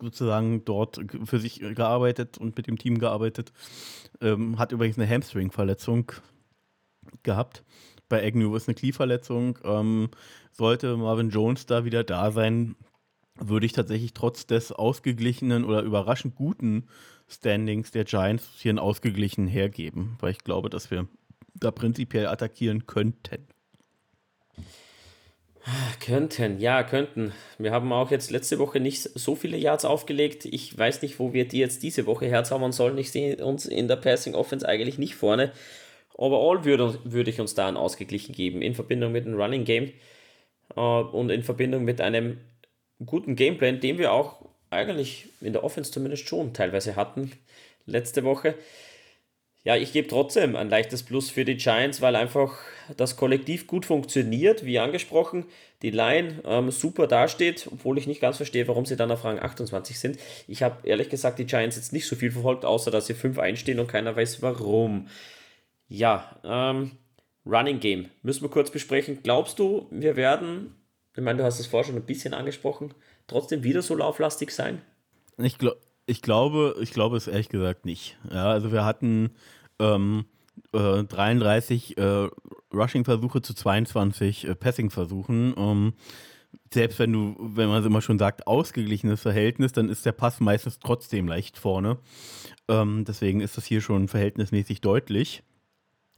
sozusagen 0.00 0.64
dort 0.64 1.00
für 1.24 1.38
sich 1.38 1.60
gearbeitet 1.60 2.38
und 2.38 2.56
mit 2.56 2.66
dem 2.66 2.78
Team 2.78 2.98
gearbeitet. 2.98 3.52
Ähm, 4.20 4.58
hat 4.58 4.72
übrigens 4.72 4.98
eine 4.98 5.08
Hamstring-Verletzung 5.08 6.12
gehabt. 7.22 7.64
Bei 8.08 8.24
Agnew 8.26 8.54
ist 8.56 8.68
eine 8.68 8.74
Knieverletzung. 8.74 9.58
Ähm, 9.64 10.08
sollte 10.52 10.96
Marvin 10.96 11.30
Jones 11.30 11.66
da 11.66 11.84
wieder 11.84 12.02
da 12.02 12.32
sein, 12.32 12.76
würde 13.40 13.66
ich 13.66 13.72
tatsächlich 13.72 14.12
trotz 14.12 14.46
des 14.46 14.72
ausgeglichenen 14.72 15.64
oder 15.64 15.82
überraschend 15.82 16.34
guten 16.34 16.88
Standings 17.28 17.90
der 17.90 18.04
Giants 18.04 18.48
hier 18.58 18.70
einen 18.70 18.78
ausgeglichen 18.78 19.46
hergeben, 19.46 20.16
weil 20.20 20.32
ich 20.32 20.44
glaube, 20.44 20.70
dass 20.70 20.90
wir 20.90 21.08
da 21.54 21.70
prinzipiell 21.70 22.26
attackieren 22.26 22.86
könnten. 22.86 23.46
Könnten, 26.00 26.58
ja, 26.58 26.82
könnten. 26.82 27.32
Wir 27.58 27.70
haben 27.70 27.92
auch 27.92 28.10
jetzt 28.10 28.30
letzte 28.30 28.58
Woche 28.58 28.80
nicht 28.80 29.02
so 29.02 29.34
viele 29.34 29.58
Yards 29.58 29.84
aufgelegt. 29.84 30.46
Ich 30.46 30.76
weiß 30.76 31.02
nicht, 31.02 31.18
wo 31.18 31.34
wir 31.34 31.46
die 31.46 31.58
jetzt 31.58 31.82
diese 31.82 32.06
Woche 32.06 32.26
herzaubern 32.26 32.72
sollen. 32.72 32.96
Ich 32.96 33.10
sehe 33.10 33.44
uns 33.44 33.66
in 33.66 33.86
der 33.86 33.96
Passing 33.96 34.34
Offense 34.34 34.66
eigentlich 34.66 34.98
nicht 34.98 35.16
vorne. 35.16 35.52
Overall 36.14 36.64
würde, 36.64 36.98
würde 37.04 37.30
ich 37.30 37.40
uns 37.40 37.54
da 37.54 37.68
einen 37.68 37.76
ausgeglichen 37.76 38.34
geben, 38.34 38.62
in 38.62 38.74
Verbindung 38.74 39.12
mit 39.12 39.26
einem 39.26 39.38
Running 39.38 39.64
Game 39.64 39.92
äh, 40.76 40.80
und 40.80 41.30
in 41.30 41.42
Verbindung 41.42 41.84
mit 41.84 42.00
einem 42.00 42.38
guten 43.04 43.36
Gameplan, 43.36 43.80
den 43.80 43.98
wir 43.98 44.12
auch 44.12 44.44
eigentlich 44.70 45.28
in 45.40 45.52
der 45.52 45.64
Offense 45.64 45.90
zumindest 45.90 46.28
schon 46.28 46.52
teilweise 46.52 46.96
hatten 46.96 47.32
letzte 47.86 48.24
Woche. 48.24 48.54
Ja, 49.62 49.76
ich 49.76 49.92
gebe 49.92 50.08
trotzdem 50.08 50.56
ein 50.56 50.70
leichtes 50.70 51.02
Plus 51.02 51.28
für 51.28 51.44
die 51.44 51.56
Giants, 51.56 52.00
weil 52.00 52.16
einfach 52.16 52.58
das 52.96 53.16
Kollektiv 53.16 53.66
gut 53.66 53.84
funktioniert, 53.84 54.64
wie 54.64 54.78
angesprochen. 54.78 55.44
Die 55.82 55.90
Line 55.90 56.42
ähm, 56.46 56.70
super 56.70 57.06
dasteht, 57.06 57.68
obwohl 57.70 57.98
ich 57.98 58.06
nicht 58.06 58.22
ganz 58.22 58.38
verstehe, 58.38 58.68
warum 58.68 58.86
sie 58.86 58.96
dann 58.96 59.10
auf 59.10 59.24
Rang 59.24 59.38
28 59.38 59.98
sind. 59.98 60.18
Ich 60.48 60.62
habe 60.62 60.88
ehrlich 60.88 61.10
gesagt 61.10 61.38
die 61.38 61.44
Giants 61.44 61.76
jetzt 61.76 61.92
nicht 61.92 62.06
so 62.06 62.16
viel 62.16 62.30
verfolgt, 62.30 62.64
außer 62.64 62.90
dass 62.90 63.06
sie 63.06 63.14
5 63.14 63.38
einstehen 63.38 63.80
und 63.80 63.86
keiner 63.86 64.16
weiß 64.16 64.40
warum. 64.40 65.08
Ja, 65.88 66.40
ähm, 66.42 66.92
Running 67.44 67.80
Game 67.80 68.08
müssen 68.22 68.42
wir 68.42 68.50
kurz 68.50 68.70
besprechen. 68.70 69.18
Glaubst 69.22 69.58
du, 69.58 69.88
wir 69.90 70.16
werden 70.16 70.74
ich 71.20 71.24
meine, 71.24 71.38
du 71.38 71.44
hast 71.44 71.60
es 71.60 71.66
vorher 71.66 71.84
schon 71.84 71.96
ein 71.96 72.06
bisschen 72.06 72.32
angesprochen, 72.32 72.94
trotzdem 73.26 73.62
wieder 73.62 73.82
so 73.82 73.94
lauflastig 73.94 74.52
sein? 74.52 74.80
Ich, 75.36 75.58
glaub, 75.58 75.76
ich, 76.06 76.22
glaube, 76.22 76.76
ich 76.80 76.92
glaube 76.92 77.18
es 77.18 77.28
ehrlich 77.28 77.50
gesagt 77.50 77.84
nicht. 77.84 78.18
Ja, 78.30 78.50
also 78.50 78.72
wir 78.72 78.86
hatten 78.86 79.30
ähm, 79.78 80.24
äh, 80.72 81.04
33 81.04 81.98
äh, 81.98 82.28
Rushing-Versuche 82.72 83.42
zu 83.42 83.52
22 83.52 84.48
äh, 84.48 84.54
Passing-Versuchen. 84.54 85.54
Ähm, 85.58 85.92
selbst 86.72 86.98
wenn 86.98 87.12
du, 87.12 87.36
wenn 87.38 87.68
man 87.68 87.80
es 87.80 87.86
immer 87.86 88.00
schon 88.00 88.18
sagt, 88.18 88.46
ausgeglichenes 88.46 89.20
Verhältnis, 89.20 89.72
dann 89.72 89.90
ist 89.90 90.06
der 90.06 90.12
Pass 90.12 90.40
meistens 90.40 90.78
trotzdem 90.78 91.28
leicht 91.28 91.58
vorne. 91.58 91.98
Ähm, 92.66 93.04
deswegen 93.06 93.42
ist 93.42 93.58
das 93.58 93.66
hier 93.66 93.82
schon 93.82 94.08
verhältnismäßig 94.08 94.80
deutlich 94.80 95.42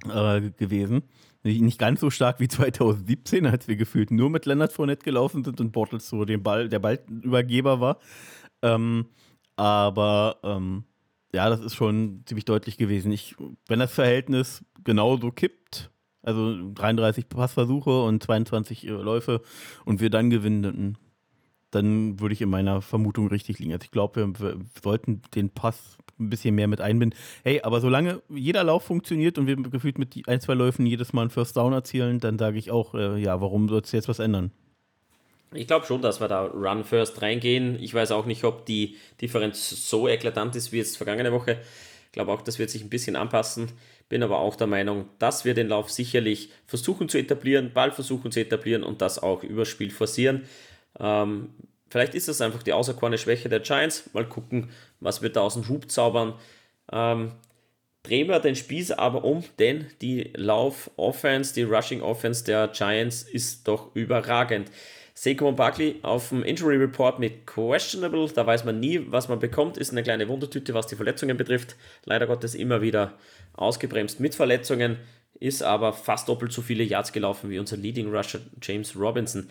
äh, 0.09 0.41
gewesen. 0.57 1.03
Nicht 1.45 1.79
ganz 1.79 2.01
so 2.01 2.11
stark 2.11 2.41
wie 2.41 2.49
2017, 2.49 3.47
als 3.47 3.69
wir 3.69 3.77
gefühlt 3.77 4.11
nur 4.11 4.31
mit 4.31 4.47
Leonard 4.47 4.73
Fournette 4.73 5.05
gelaufen 5.05 5.45
sind 5.45 5.61
und 5.61 5.73
Bortles 5.73 6.09
so 6.09 6.25
den 6.25 6.43
Ball, 6.43 6.69
der 6.69 6.79
Ballübergeber 6.79 7.81
war. 7.81 7.99
Ähm, 8.63 9.07
aber 9.57 10.39
ähm, 10.43 10.85
ja, 11.35 11.49
das 11.49 11.61
ist 11.61 11.75
schon 11.75 12.23
ziemlich 12.27 12.45
deutlich 12.45 12.77
gewesen. 12.77 13.11
Ich, 13.13 13.37
wenn 13.67 13.79
das 13.79 13.93
Verhältnis 13.93 14.65
genauso 14.85 15.31
kippt, 15.33 15.91
also 16.23 16.73
33 16.75 17.29
Passversuche 17.29 18.03
und 18.05 18.23
22 18.23 18.87
äh, 18.87 18.91
Läufe 18.91 19.43
und 19.85 20.01
wir 20.01 20.11
dann 20.11 20.31
gewinnen, 20.31 20.99
dann 21.71 22.21
würde 22.21 22.35
ich 22.35 22.43
in 22.43 22.51
meiner 22.51 22.83
Vermutung 22.83 23.29
richtig 23.29 23.59
liegen. 23.59 23.73
Also 23.73 23.85
ich 23.85 23.91
glaube, 23.91 24.33
wir, 24.39 24.41
wir, 24.41 24.61
sollten 24.83 25.23
den 25.35 25.51
Pass 25.51 25.97
ein 26.23 26.31
bisschen 26.31 26.55
mehr 26.55 26.69
mit 26.69 26.81
einbinden. 26.81 27.19
Hey, 27.45 27.61
aber 27.63 27.81
solange 27.81 28.23
jeder 28.29 28.65
Lauf 28.65 28.85
funktioniert 28.85 29.39
und 29.39 29.47
wir 29.47 29.57
gefühlt 29.57 29.99
mit 29.99 30.29
ein, 30.29 30.41
zwei 30.41 30.55
Läufen 30.55 30.87
jedes 30.87 31.13
Mal 31.13 31.23
einen 31.23 31.31
First 31.31 31.57
Down 31.57 31.73
erzielen, 31.73 32.21
dann 32.21 32.39
sage 32.39 32.59
ich 32.59 32.71
auch, 32.71 32.95
äh, 32.95 33.19
ja, 33.21 33.41
warum 33.41 33.69
soll 33.69 33.81
es 33.81 33.93
jetzt 33.93 34.09
was 34.09 34.19
ändern? 34.19 34.53
Ich 35.55 35.67
glaube 35.67 35.87
schon, 35.87 36.01
dass 36.01 36.21
wir 36.21 36.29
da 36.29 36.45
Run 36.45 36.85
First 36.85 37.21
reingehen. 37.21 37.77
Ich 37.81 37.93
weiß 37.93 38.11
auch 38.13 38.25
nicht, 38.25 38.45
ob 38.45 38.65
die 38.65 38.97
Differenz 39.21 39.89
so 39.89 40.09
eklatant 40.09 40.57
ist 40.57 40.73
wie 40.73 40.79
jetzt 40.79 40.97
vergangene 40.97 41.33
Woche. 41.33 41.59
Ich 42.07 42.13
glaube 42.13 42.33
auch, 42.33 42.43
das 42.43 42.59
wird 42.59 42.71
sich 42.71 42.83
ein 42.83 42.91
bisschen 42.91 43.17
anpassen. 43.17 43.73
Bin 44.09 44.23
aber 44.23 44.39
auch 44.39 44.57
der 44.57 44.67
Meinung, 44.67 45.09
dass 45.19 45.45
wir 45.45 45.55
den 45.55 45.69
Lauf 45.69 45.91
sicherlich 45.91 46.51
versuchen 46.67 47.09
zu 47.09 47.19
etablieren, 47.19 47.73
Ball 47.73 47.93
versuchen 47.93 48.31
zu 48.31 48.41
etablieren 48.41 48.83
und 48.83 49.01
das 49.01 49.19
auch 49.19 49.43
übers 49.43 49.69
Spiel 49.69 49.91
forcieren. 49.91 50.45
Ähm, 50.99 51.51
vielleicht 51.89 52.15
ist 52.15 52.29
das 52.29 52.41
einfach 52.41 52.63
die 52.63 52.75
auserkorene 52.75 53.19
Schwäche 53.19 53.49
der 53.49 53.61
Giants. 53.61 54.11
Mal 54.13 54.27
gucken, 54.27 54.71
was 55.03 55.23
wir 55.23 55.31
da 55.31 55.41
aus 55.41 55.55
dem 55.55 55.69
Hub 55.69 55.91
zaubern. 55.91 56.35
Ähm, 56.91 57.33
wir 58.05 58.41
den 58.41 58.57
Spieß 58.57 58.93
aber 58.93 59.25
um, 59.25 59.45
denn 59.59 59.87
die 60.01 60.33
Lauf-Offense, 60.35 61.55
die 61.55 61.63
Rushing-Offense 61.63 62.45
der 62.45 62.69
Giants 62.69 63.23
ist 63.23 63.69
doch 63.69 63.95
überragend. 63.95 64.71
Saquon 65.15 65.55
Barkley 65.57 65.97
auf 66.03 66.31
dem 66.31 66.43
Injury 66.43 66.77
Report 66.77 67.19
mit 67.19 67.47
questionable, 67.47 68.29
da 68.35 68.47
weiß 68.47 68.65
man 68.65 68.81
nie, 68.81 69.01
was 69.09 69.29
man 69.29 69.39
bekommt, 69.39 69.77
ist 69.77 69.93
eine 69.93 70.03
kleine 70.03 70.29
Wundertüte, 70.29 70.75
was 70.75 70.87
die 70.87 70.97
Verletzungen 70.97 71.37
betrifft. 71.37 71.77
Leider 72.05 72.27
Gottes 72.27 72.55
immer 72.55 72.81
wieder 72.81 73.13
ausgebremst 73.53 74.21
mit 74.21 74.35
Verletzungen, 74.35 74.97
ist 75.39 75.63
aber 75.63 75.93
fast 75.93 76.29
doppelt 76.29 76.53
so 76.53 76.63
viele 76.63 76.85
Yards 76.85 77.13
gelaufen 77.13 77.51
wie 77.51 77.59
unser 77.59 77.77
Leading 77.77 78.15
Rusher 78.15 78.41
James 78.63 78.97
Robinson. 78.97 79.49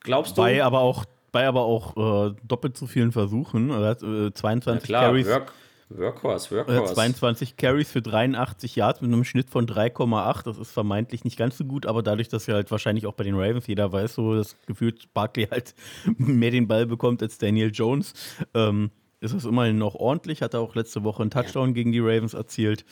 Glaubst 0.00 0.36
du? 0.36 0.42
Bei 0.42 0.62
aber 0.62 0.80
auch, 0.80 1.04
bei 1.32 1.46
aber 1.46 1.62
auch 1.62 2.28
äh, 2.28 2.34
doppelt 2.44 2.76
so 2.76 2.86
vielen 2.86 3.10
Versuchen. 3.12 3.70
Er 3.70 3.88
hat 3.88 4.02
äh, 4.02 4.32
22 4.32 4.84
klar, 4.86 5.04
Carries. 5.06 5.26
Work, 5.26 5.52
Workhorse, 5.88 6.54
Äh, 6.54 6.66
Workhorse. 6.68 6.94
22 6.94 7.56
Carries 7.56 7.90
für 7.90 8.02
83 8.02 8.76
Yards 8.76 9.00
mit 9.00 9.12
einem 9.12 9.24
Schnitt 9.24 9.50
von 9.50 9.66
3,8. 9.66 10.44
Das 10.44 10.58
ist 10.58 10.72
vermeintlich 10.72 11.24
nicht 11.24 11.36
ganz 11.38 11.56
so 11.58 11.64
gut, 11.64 11.86
aber 11.86 12.02
dadurch, 12.02 12.28
dass 12.28 12.46
ja 12.46 12.54
halt 12.54 12.70
wahrscheinlich 12.70 13.06
auch 13.06 13.14
bei 13.14 13.24
den 13.24 13.34
Ravens 13.34 13.66
jeder 13.66 13.92
weiß, 13.92 14.14
so 14.14 14.34
das 14.34 14.56
gefühlt 14.66 15.12
Barkley 15.14 15.46
halt 15.50 15.74
mehr 16.16 16.50
den 16.50 16.68
Ball 16.68 16.86
bekommt 16.86 17.22
als 17.22 17.38
Daniel 17.38 17.70
Jones, 17.72 18.14
ähm, 18.54 18.90
ist 19.20 19.32
es 19.34 19.44
immerhin 19.44 19.78
noch 19.78 19.94
ordentlich. 19.94 20.42
Hat 20.42 20.54
er 20.54 20.60
auch 20.60 20.74
letzte 20.74 21.04
Woche 21.04 21.22
einen 21.22 21.30
Touchdown 21.30 21.74
gegen 21.74 21.92
die 21.92 22.00
Ravens 22.00 22.34
erzielt. 22.34 22.84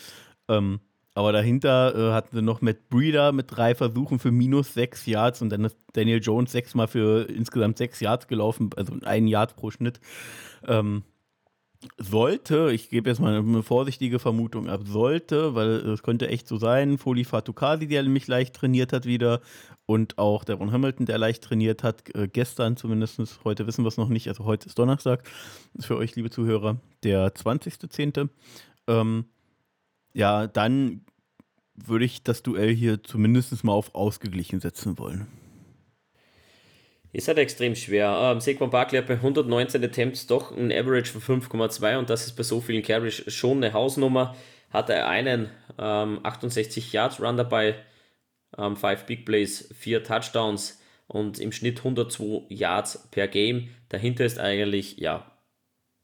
Ähm, 0.48 0.80
aber 1.20 1.32
dahinter 1.32 1.94
äh, 1.94 2.12
hatten 2.12 2.34
wir 2.34 2.42
noch 2.42 2.62
Matt 2.62 2.88
Breeder 2.88 3.32
mit 3.32 3.54
drei 3.54 3.74
Versuchen 3.74 4.18
für 4.18 4.30
minus 4.30 4.72
sechs 4.72 5.04
Yards 5.04 5.42
und 5.42 5.50
dann 5.50 5.64
ist 5.66 5.76
Daniel 5.92 6.20
Jones 6.22 6.50
sechsmal 6.50 6.88
für 6.88 7.28
insgesamt 7.28 7.76
sechs 7.76 8.00
Yards 8.00 8.26
gelaufen, 8.26 8.70
also 8.74 8.94
ein 9.02 9.26
Yard 9.26 9.54
pro 9.54 9.70
Schnitt. 9.70 10.00
Ähm, 10.66 11.02
sollte, 11.98 12.72
ich 12.72 12.88
gebe 12.88 13.10
jetzt 13.10 13.20
mal 13.20 13.36
eine 13.36 13.62
vorsichtige 13.62 14.18
Vermutung 14.18 14.70
ab, 14.70 14.80
sollte, 14.84 15.54
weil 15.54 15.68
es 15.68 16.02
könnte 16.02 16.28
echt 16.28 16.48
so 16.48 16.56
sein, 16.56 16.96
Foli 16.96 17.24
Fatukasi, 17.24 17.86
der 17.86 18.02
nämlich 18.02 18.26
leicht 18.26 18.54
trainiert 18.54 18.94
hat 18.94 19.04
wieder 19.04 19.42
und 19.84 20.16
auch 20.16 20.44
der 20.44 20.54
Ron 20.54 20.72
Hamilton, 20.72 21.04
der 21.04 21.18
leicht 21.18 21.44
trainiert 21.44 21.82
hat, 21.82 22.14
äh, 22.14 22.28
gestern 22.28 22.78
zumindest, 22.78 23.20
heute 23.44 23.66
wissen 23.66 23.84
wir 23.84 23.88
es 23.88 23.98
noch 23.98 24.08
nicht, 24.08 24.26
also 24.28 24.46
heute 24.46 24.68
ist 24.68 24.78
Donnerstag, 24.78 25.22
ist 25.74 25.84
für 25.84 25.98
euch, 25.98 26.16
liebe 26.16 26.30
Zuhörer, 26.30 26.78
der 27.02 27.34
20.10. 27.34 28.30
Ähm, 28.86 29.26
ja, 30.12 30.46
dann 30.46 31.02
würde 31.74 32.04
ich 32.04 32.22
das 32.22 32.42
Duell 32.42 32.74
hier 32.74 33.02
zumindest 33.02 33.64
mal 33.64 33.72
auf 33.72 33.94
ausgeglichen 33.94 34.60
setzen 34.60 34.98
wollen. 34.98 35.26
Ist 37.12 37.26
halt 37.26 37.38
extrem 37.38 37.74
schwer. 37.74 38.32
Ähm, 38.32 38.40
Saquon 38.40 38.70
Barkley 38.70 38.98
hat 38.98 39.08
bei 39.08 39.14
119 39.14 39.82
Attempts 39.82 40.26
doch 40.26 40.56
ein 40.56 40.70
Average 40.70 41.18
von 41.18 41.40
5,2 41.40 41.98
und 41.98 42.08
das 42.08 42.26
ist 42.26 42.34
bei 42.34 42.44
so 42.44 42.60
vielen 42.60 42.82
Carries 42.82 43.24
schon 43.32 43.58
eine 43.58 43.72
Hausnummer. 43.72 44.36
Hat 44.70 44.90
er 44.90 45.08
einen 45.08 45.50
ähm, 45.78 46.20
68 46.22 46.92
Yards 46.92 47.20
Run 47.20 47.36
dabei, 47.36 47.74
5 48.54 48.82
ähm, 48.84 48.98
Big 49.06 49.26
Plays, 49.26 49.74
4 49.76 50.04
Touchdowns 50.04 50.80
und 51.08 51.40
im 51.40 51.50
Schnitt 51.50 51.78
102 51.78 52.44
Yards 52.48 53.08
per 53.10 53.26
Game. 53.26 53.70
Dahinter 53.88 54.24
ist 54.24 54.38
eigentlich, 54.38 54.98
ja, 54.98 55.30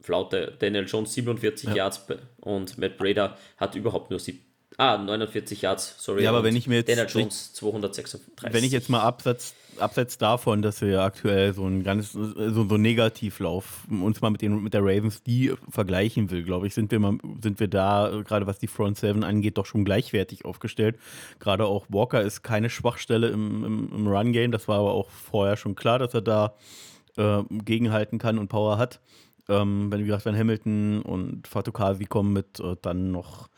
Flaute. 0.00 0.56
Daniel 0.58 0.86
Jones 0.86 1.14
47 1.14 1.70
ja. 1.70 1.76
Yards 1.76 2.06
und 2.40 2.78
Matt 2.78 2.98
Brader 2.98 3.36
hat 3.56 3.74
überhaupt 3.76 4.10
nur 4.10 4.18
7. 4.18 4.45
Ah, 4.78 4.98
49 4.98 5.62
Yards, 5.62 5.94
sorry. 5.98 6.22
Ja, 6.24 6.30
aber 6.30 6.44
wenn 6.44 6.56
ich 6.56 6.66
mir 6.66 6.76
jetzt. 6.76 6.88
Daniel 6.88 7.06
Jones 7.08 7.52
236. 7.54 8.52
Wenn 8.52 8.64
ich 8.64 8.72
jetzt 8.72 8.90
mal 8.90 9.00
absetze, 9.00 9.54
abseits 9.78 10.18
davon, 10.18 10.62
dass 10.62 10.80
wir 10.80 11.00
aktuell 11.02 11.54
so 11.54 11.66
ein 11.66 11.82
ganz 11.82 12.12
so, 12.12 12.32
so 12.34 12.60
einen 12.62 12.82
Negativlauf 12.82 13.84
uns 13.88 14.20
mal 14.20 14.30
mit, 14.30 14.42
den, 14.42 14.62
mit 14.62 14.74
der 14.74 14.82
Ravens 14.82 15.22
die 15.22 15.52
vergleichen 15.70 16.30
will, 16.30 16.42
glaube 16.42 16.66
ich, 16.66 16.74
sind 16.74 16.90
wir, 16.90 16.98
mal, 16.98 17.18
sind 17.42 17.60
wir 17.60 17.68
da, 17.68 18.22
gerade 18.26 18.46
was 18.46 18.58
die 18.58 18.66
Front 18.66 18.98
Seven 18.98 19.24
angeht, 19.24 19.56
doch 19.56 19.66
schon 19.66 19.84
gleichwertig 19.84 20.44
aufgestellt. 20.44 20.98
Gerade 21.38 21.66
auch 21.66 21.86
Walker 21.88 22.20
ist 22.20 22.42
keine 22.42 22.68
Schwachstelle 22.70 23.28
im, 23.28 23.64
im, 23.64 23.92
im 23.92 24.06
Run-Game. 24.08 24.52
Das 24.52 24.68
war 24.68 24.80
aber 24.80 24.92
auch 24.92 25.10
vorher 25.10 25.56
schon 25.56 25.74
klar, 25.74 25.98
dass 25.98 26.12
er 26.12 26.22
da 26.22 26.54
äh, 27.16 27.42
gegenhalten 27.64 28.18
kann 28.18 28.38
und 28.38 28.48
Power 28.48 28.78
hat. 28.78 29.00
Ähm, 29.48 29.90
wenn, 29.90 30.00
wie 30.00 30.06
gesagt, 30.06 30.24
wenn 30.24 30.36
Hamilton 30.36 31.02
und 31.02 31.46
Fatukasi 31.46 32.04
kommen 32.04 32.32
mit 32.32 32.60
äh, 32.60 32.76
dann 32.82 33.12
noch 33.12 33.48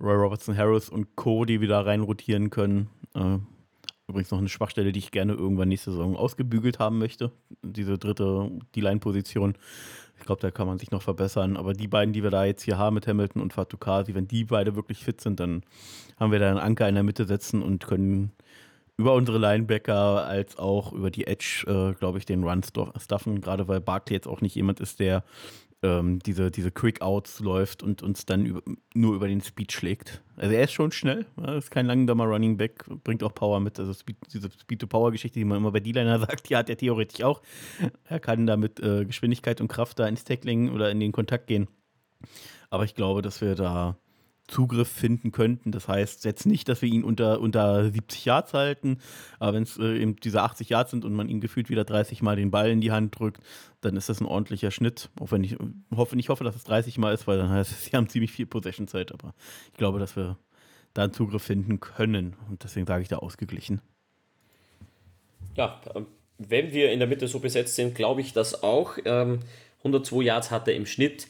Roy 0.00 0.14
Robertson 0.14 0.56
Harris 0.56 0.88
und 0.88 1.16
Co., 1.16 1.44
die 1.44 1.60
wieder 1.60 1.84
rein 1.84 2.02
rotieren 2.02 2.50
können. 2.50 2.88
Äh, 3.14 3.38
übrigens 4.06 4.30
noch 4.30 4.38
eine 4.38 4.48
Schwachstelle, 4.48 4.92
die 4.92 5.00
ich 5.00 5.10
gerne 5.10 5.34
irgendwann 5.34 5.68
nächste 5.68 5.90
Saison 5.90 6.16
ausgebügelt 6.16 6.78
haben 6.78 6.98
möchte. 6.98 7.32
Diese 7.62 7.98
dritte 7.98 8.50
D-Line-Position. 8.74 9.54
Ich 10.18 10.24
glaube, 10.24 10.40
da 10.40 10.50
kann 10.50 10.66
man 10.66 10.78
sich 10.78 10.90
noch 10.90 11.02
verbessern. 11.02 11.56
Aber 11.56 11.72
die 11.74 11.88
beiden, 11.88 12.12
die 12.12 12.22
wir 12.22 12.30
da 12.30 12.44
jetzt 12.44 12.62
hier 12.62 12.78
haben 12.78 12.94
mit 12.94 13.06
Hamilton 13.06 13.42
und 13.42 13.52
Fatukasi, 13.52 14.14
wenn 14.14 14.28
die 14.28 14.44
beide 14.44 14.76
wirklich 14.76 15.04
fit 15.04 15.20
sind, 15.20 15.40
dann 15.40 15.62
haben 16.18 16.32
wir 16.32 16.38
da 16.38 16.48
einen 16.50 16.58
Anker 16.58 16.88
in 16.88 16.94
der 16.94 17.04
Mitte 17.04 17.26
setzen 17.26 17.62
und 17.62 17.84
können 17.86 18.32
über 18.96 19.14
unsere 19.14 19.38
Linebacker 19.38 20.26
als 20.26 20.58
auch 20.58 20.92
über 20.92 21.10
die 21.10 21.26
Edge, 21.26 21.64
äh, 21.68 21.94
glaube 21.94 22.18
ich, 22.18 22.26
den 22.26 22.42
Run 22.42 22.62
stuffen. 22.62 23.40
Gerade 23.40 23.68
weil 23.68 23.80
Barkley 23.80 24.14
jetzt 24.16 24.26
auch 24.26 24.40
nicht 24.40 24.56
jemand 24.56 24.80
ist, 24.80 24.98
der 24.98 25.22
ähm, 25.82 26.18
diese, 26.20 26.50
diese 26.50 26.70
Quick-Outs 26.70 27.40
läuft 27.40 27.82
und 27.82 28.02
uns 28.02 28.26
dann 28.26 28.46
über, 28.46 28.62
nur 28.94 29.14
über 29.14 29.28
den 29.28 29.40
Speed 29.40 29.72
schlägt. 29.72 30.22
Also 30.36 30.54
er 30.54 30.64
ist 30.64 30.72
schon 30.72 30.92
schnell, 30.92 31.26
ist 31.56 31.70
kein 31.70 31.86
langsamer 31.86 32.24
Running 32.24 32.56
Back, 32.56 32.84
bringt 33.04 33.22
auch 33.22 33.34
Power 33.34 33.60
mit. 33.60 33.78
Also 33.78 33.92
Speed, 33.92 34.16
diese 34.32 34.50
Speed-to-Power-Geschichte, 34.50 35.38
die 35.38 35.44
man 35.44 35.58
immer 35.58 35.72
bei 35.72 35.80
D-Liner 35.80 36.18
sagt, 36.20 36.48
die 36.48 36.56
hat 36.56 36.68
er 36.68 36.76
theoretisch 36.76 37.22
auch. 37.22 37.42
Er 38.04 38.20
kann 38.20 38.46
da 38.46 38.56
mit 38.56 38.80
äh, 38.80 39.04
Geschwindigkeit 39.04 39.60
und 39.60 39.68
Kraft 39.68 39.98
da 39.98 40.06
ins 40.06 40.24
Tackling 40.24 40.70
oder 40.70 40.90
in 40.90 41.00
den 41.00 41.12
Kontakt 41.12 41.46
gehen. 41.46 41.68
Aber 42.70 42.84
ich 42.84 42.94
glaube, 42.94 43.22
dass 43.22 43.40
wir 43.40 43.54
da 43.54 43.96
Zugriff 44.48 44.88
finden 44.88 45.30
könnten. 45.30 45.70
Das 45.70 45.86
heißt 45.86 46.24
jetzt 46.24 46.46
nicht, 46.46 46.68
dass 46.68 46.82
wir 46.82 46.88
ihn 46.88 47.04
unter, 47.04 47.40
unter 47.40 47.90
70 47.90 48.24
Yards 48.24 48.54
halten, 48.54 48.98
aber 49.38 49.54
wenn 49.54 49.62
es 49.62 49.78
äh, 49.78 49.98
eben 49.98 50.16
diese 50.16 50.42
80 50.42 50.70
Yards 50.70 50.90
sind 50.90 51.04
und 51.04 51.14
man 51.14 51.28
ihm 51.28 51.40
gefühlt 51.40 51.68
wieder 51.68 51.84
30 51.84 52.22
Mal 52.22 52.36
den 52.36 52.50
Ball 52.50 52.70
in 52.70 52.80
die 52.80 52.90
Hand 52.90 53.18
drückt, 53.18 53.40
dann 53.82 53.96
ist 53.96 54.08
das 54.08 54.20
ein 54.20 54.26
ordentlicher 54.26 54.70
Schnitt. 54.70 55.10
Auch 55.20 55.30
wenn 55.30 55.44
ich 55.44 55.56
hoffe, 55.94 56.16
ich 56.18 56.28
hoffe, 56.30 56.44
dass 56.44 56.56
es 56.56 56.64
30 56.64 56.98
Mal 56.98 57.14
ist, 57.14 57.26
weil 57.26 57.38
dann 57.38 57.50
heißt 57.50 57.70
es, 57.70 57.84
sie 57.84 57.96
haben 57.96 58.08
ziemlich 58.08 58.32
viel 58.32 58.46
Possession-Zeit, 58.46 59.12
aber 59.12 59.34
ich 59.70 59.78
glaube, 59.78 59.98
dass 59.98 60.16
wir 60.16 60.38
da 60.94 61.04
einen 61.04 61.12
Zugriff 61.12 61.42
finden 61.42 61.78
können 61.78 62.34
und 62.48 62.64
deswegen 62.64 62.86
sage 62.86 63.02
ich 63.02 63.08
da 63.08 63.18
ausgeglichen. 63.18 63.80
Ja, 65.56 65.80
ähm, 65.94 66.06
wenn 66.38 66.72
wir 66.72 66.92
in 66.92 67.00
der 67.00 67.08
Mitte 67.08 67.28
so 67.28 67.40
besetzt 67.40 67.74
sind, 67.74 67.94
glaube 67.94 68.20
ich 68.20 68.32
das 68.32 68.62
auch. 68.62 68.96
102 68.96 70.16
ähm, 70.16 70.22
Yards 70.22 70.50
hat 70.50 70.68
er 70.68 70.74
im 70.74 70.86
Schnitt 70.86 71.26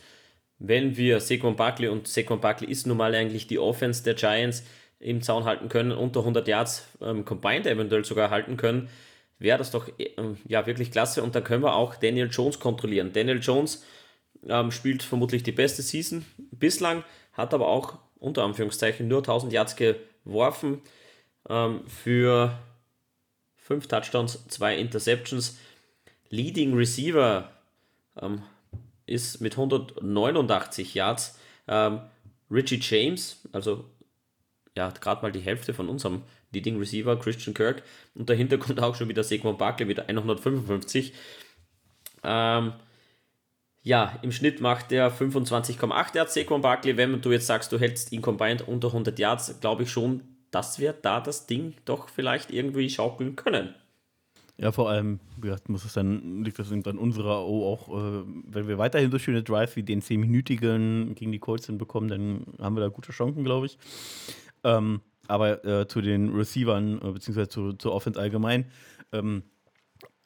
wenn 0.59 0.97
wir 0.97 1.21
Saquon 1.21 1.57
Barkley 1.57 1.89
und 1.89 2.09
Saquon 2.09 2.41
Barkley 2.41 2.71
ist 2.71 2.87
nun 2.87 2.97
mal 2.97 3.15
eigentlich 3.15 3.47
die 3.47 3.59
Offense 3.59 4.03
der 4.03 4.15
Giants 4.15 4.65
im 5.01 5.23
Zaun 5.23 5.45
halten 5.45 5.69
können, 5.69 5.93
unter 5.93 6.21
100 6.21 6.49
Yards 6.49 6.89
ähm, 7.01 7.25
combined 7.25 7.67
eventuell 7.67 8.05
sogar 8.05 8.31
halten 8.31 8.57
können, 8.57 8.89
wäre 9.39 9.59
das 9.59 9.71
doch 9.71 9.89
ähm, 9.99 10.37
ja 10.47 10.67
wirklich 10.67 10.91
klasse 10.91 11.23
und 11.23 11.35
dann 11.35 11.45
können 11.45 11.63
wir 11.63 11.77
auch 11.77 11.95
Daniel 11.95 12.29
Jones 12.31 12.59
kontrollieren. 12.59 13.13
Daniel 13.13 13.39
Jones 13.41 13.85
ähm, 14.49 14.71
spielt 14.73 15.03
vermutlich 15.03 15.43
die 15.43 15.53
beste 15.53 15.83
Season 15.83 16.25
bislang, 16.51 17.05
hat 17.33 17.55
aber 17.55 17.69
auch 17.69 17.99
unter 18.19 18.43
Anführungszeichen 18.43 19.07
nur 19.07 19.19
1000 19.19 19.53
Yards 19.53 19.77
geworfen 19.77 20.83
ähm, 21.49 21.83
für 21.87 22.59
5 23.57 23.87
Touchdowns, 23.87 24.47
2 24.49 24.77
Interceptions. 24.77 25.59
Leading 26.31 26.75
Receiver 26.75 27.51
ähm, 28.21 28.43
ist 29.09 29.41
mit 29.41 29.55
189 29.55 30.95
Yards. 30.95 31.39
Ähm, 31.67 32.01
Richie 32.51 32.81
James, 32.81 33.41
also 33.53 33.85
ja, 34.77 34.91
gerade 34.91 35.23
mal 35.23 35.33
die 35.33 35.41
Hälfte 35.41 35.75
von 35.75 35.89
unserem 35.89 36.23
Leading 36.53 36.79
Receiver, 36.79 37.19
Christian 37.19 37.55
Kirk. 37.55 37.83
Und 38.15 38.31
dahinter 38.31 38.59
kommt 38.59 38.81
auch 38.81 38.95
schon 38.95 39.09
wieder 39.09 39.25
Saquon 39.25 39.59
Barkley 39.59 39.87
mit 39.87 39.99
155. 39.99 41.13
Ähm, 42.25 42.73
ja, 43.83 44.19
im 44.23 44.33
Schnitt 44.33 44.61
macht 44.61 44.91
der 44.91 45.13
25,8 45.13 46.17
Yards 46.17 46.35
Saquon 46.35 46.61
Barkley. 46.61 46.97
Wenn 46.97 47.21
du 47.21 47.33
jetzt 47.33 47.47
sagst, 47.47 47.73
du 47.73 47.79
hältst 47.79 48.13
ihn 48.13 48.23
combined 48.23 48.67
unter 48.67 48.89
100 48.89 49.19
Yards, 49.19 49.61
glaube 49.61 49.85
ich 49.85 49.91
schon, 49.91 50.23
dass 50.51 50.79
wir 50.79 50.93
da 50.93 51.21
das 51.21 51.47
Ding 51.47 51.75
doch 51.85 52.09
vielleicht 52.09 52.51
irgendwie 52.51 52.89
schaukeln 52.89 53.37
können. 53.37 53.75
Ja, 54.61 54.73
vor 54.73 54.91
allem, 54.91 55.21
wie 55.37 55.43
gesagt, 55.43 55.69
muss 55.69 55.85
es 55.85 55.93
dann, 55.93 56.43
liegt 56.43 56.59
das 56.59 56.69
dann 56.69 56.99
unserer 56.99 57.47
O 57.47 57.73
auch, 57.73 57.89
äh, 57.91 58.25
wenn 58.27 58.67
wir 58.67 58.77
weiterhin 58.77 59.11
so 59.13 59.19
schöne 59.21 59.45
Drives 59.45 59.77
wie 59.77 59.85
den 59.85 60.03
10-minütigen 60.03 61.15
gegen 61.15 61.31
die 61.31 61.39
Colts 61.39 61.67
hinbekommen, 61.67 62.09
dann 62.09 62.45
haben 62.61 62.75
wir 62.75 62.81
da 62.81 62.89
gute 62.89 63.13
Chancen, 63.13 63.45
glaube 63.45 63.67
ich. 63.67 63.79
Ähm, 64.65 65.01
aber 65.29 65.65
äh, 65.65 65.87
zu 65.87 66.01
den 66.01 66.35
Receivern, 66.35 67.01
äh, 67.01 67.13
beziehungsweise 67.13 67.49
zu, 67.49 67.73
zur 67.75 67.93
Offense 67.93 68.19
allgemein, 68.19 68.65
ähm, 69.13 69.45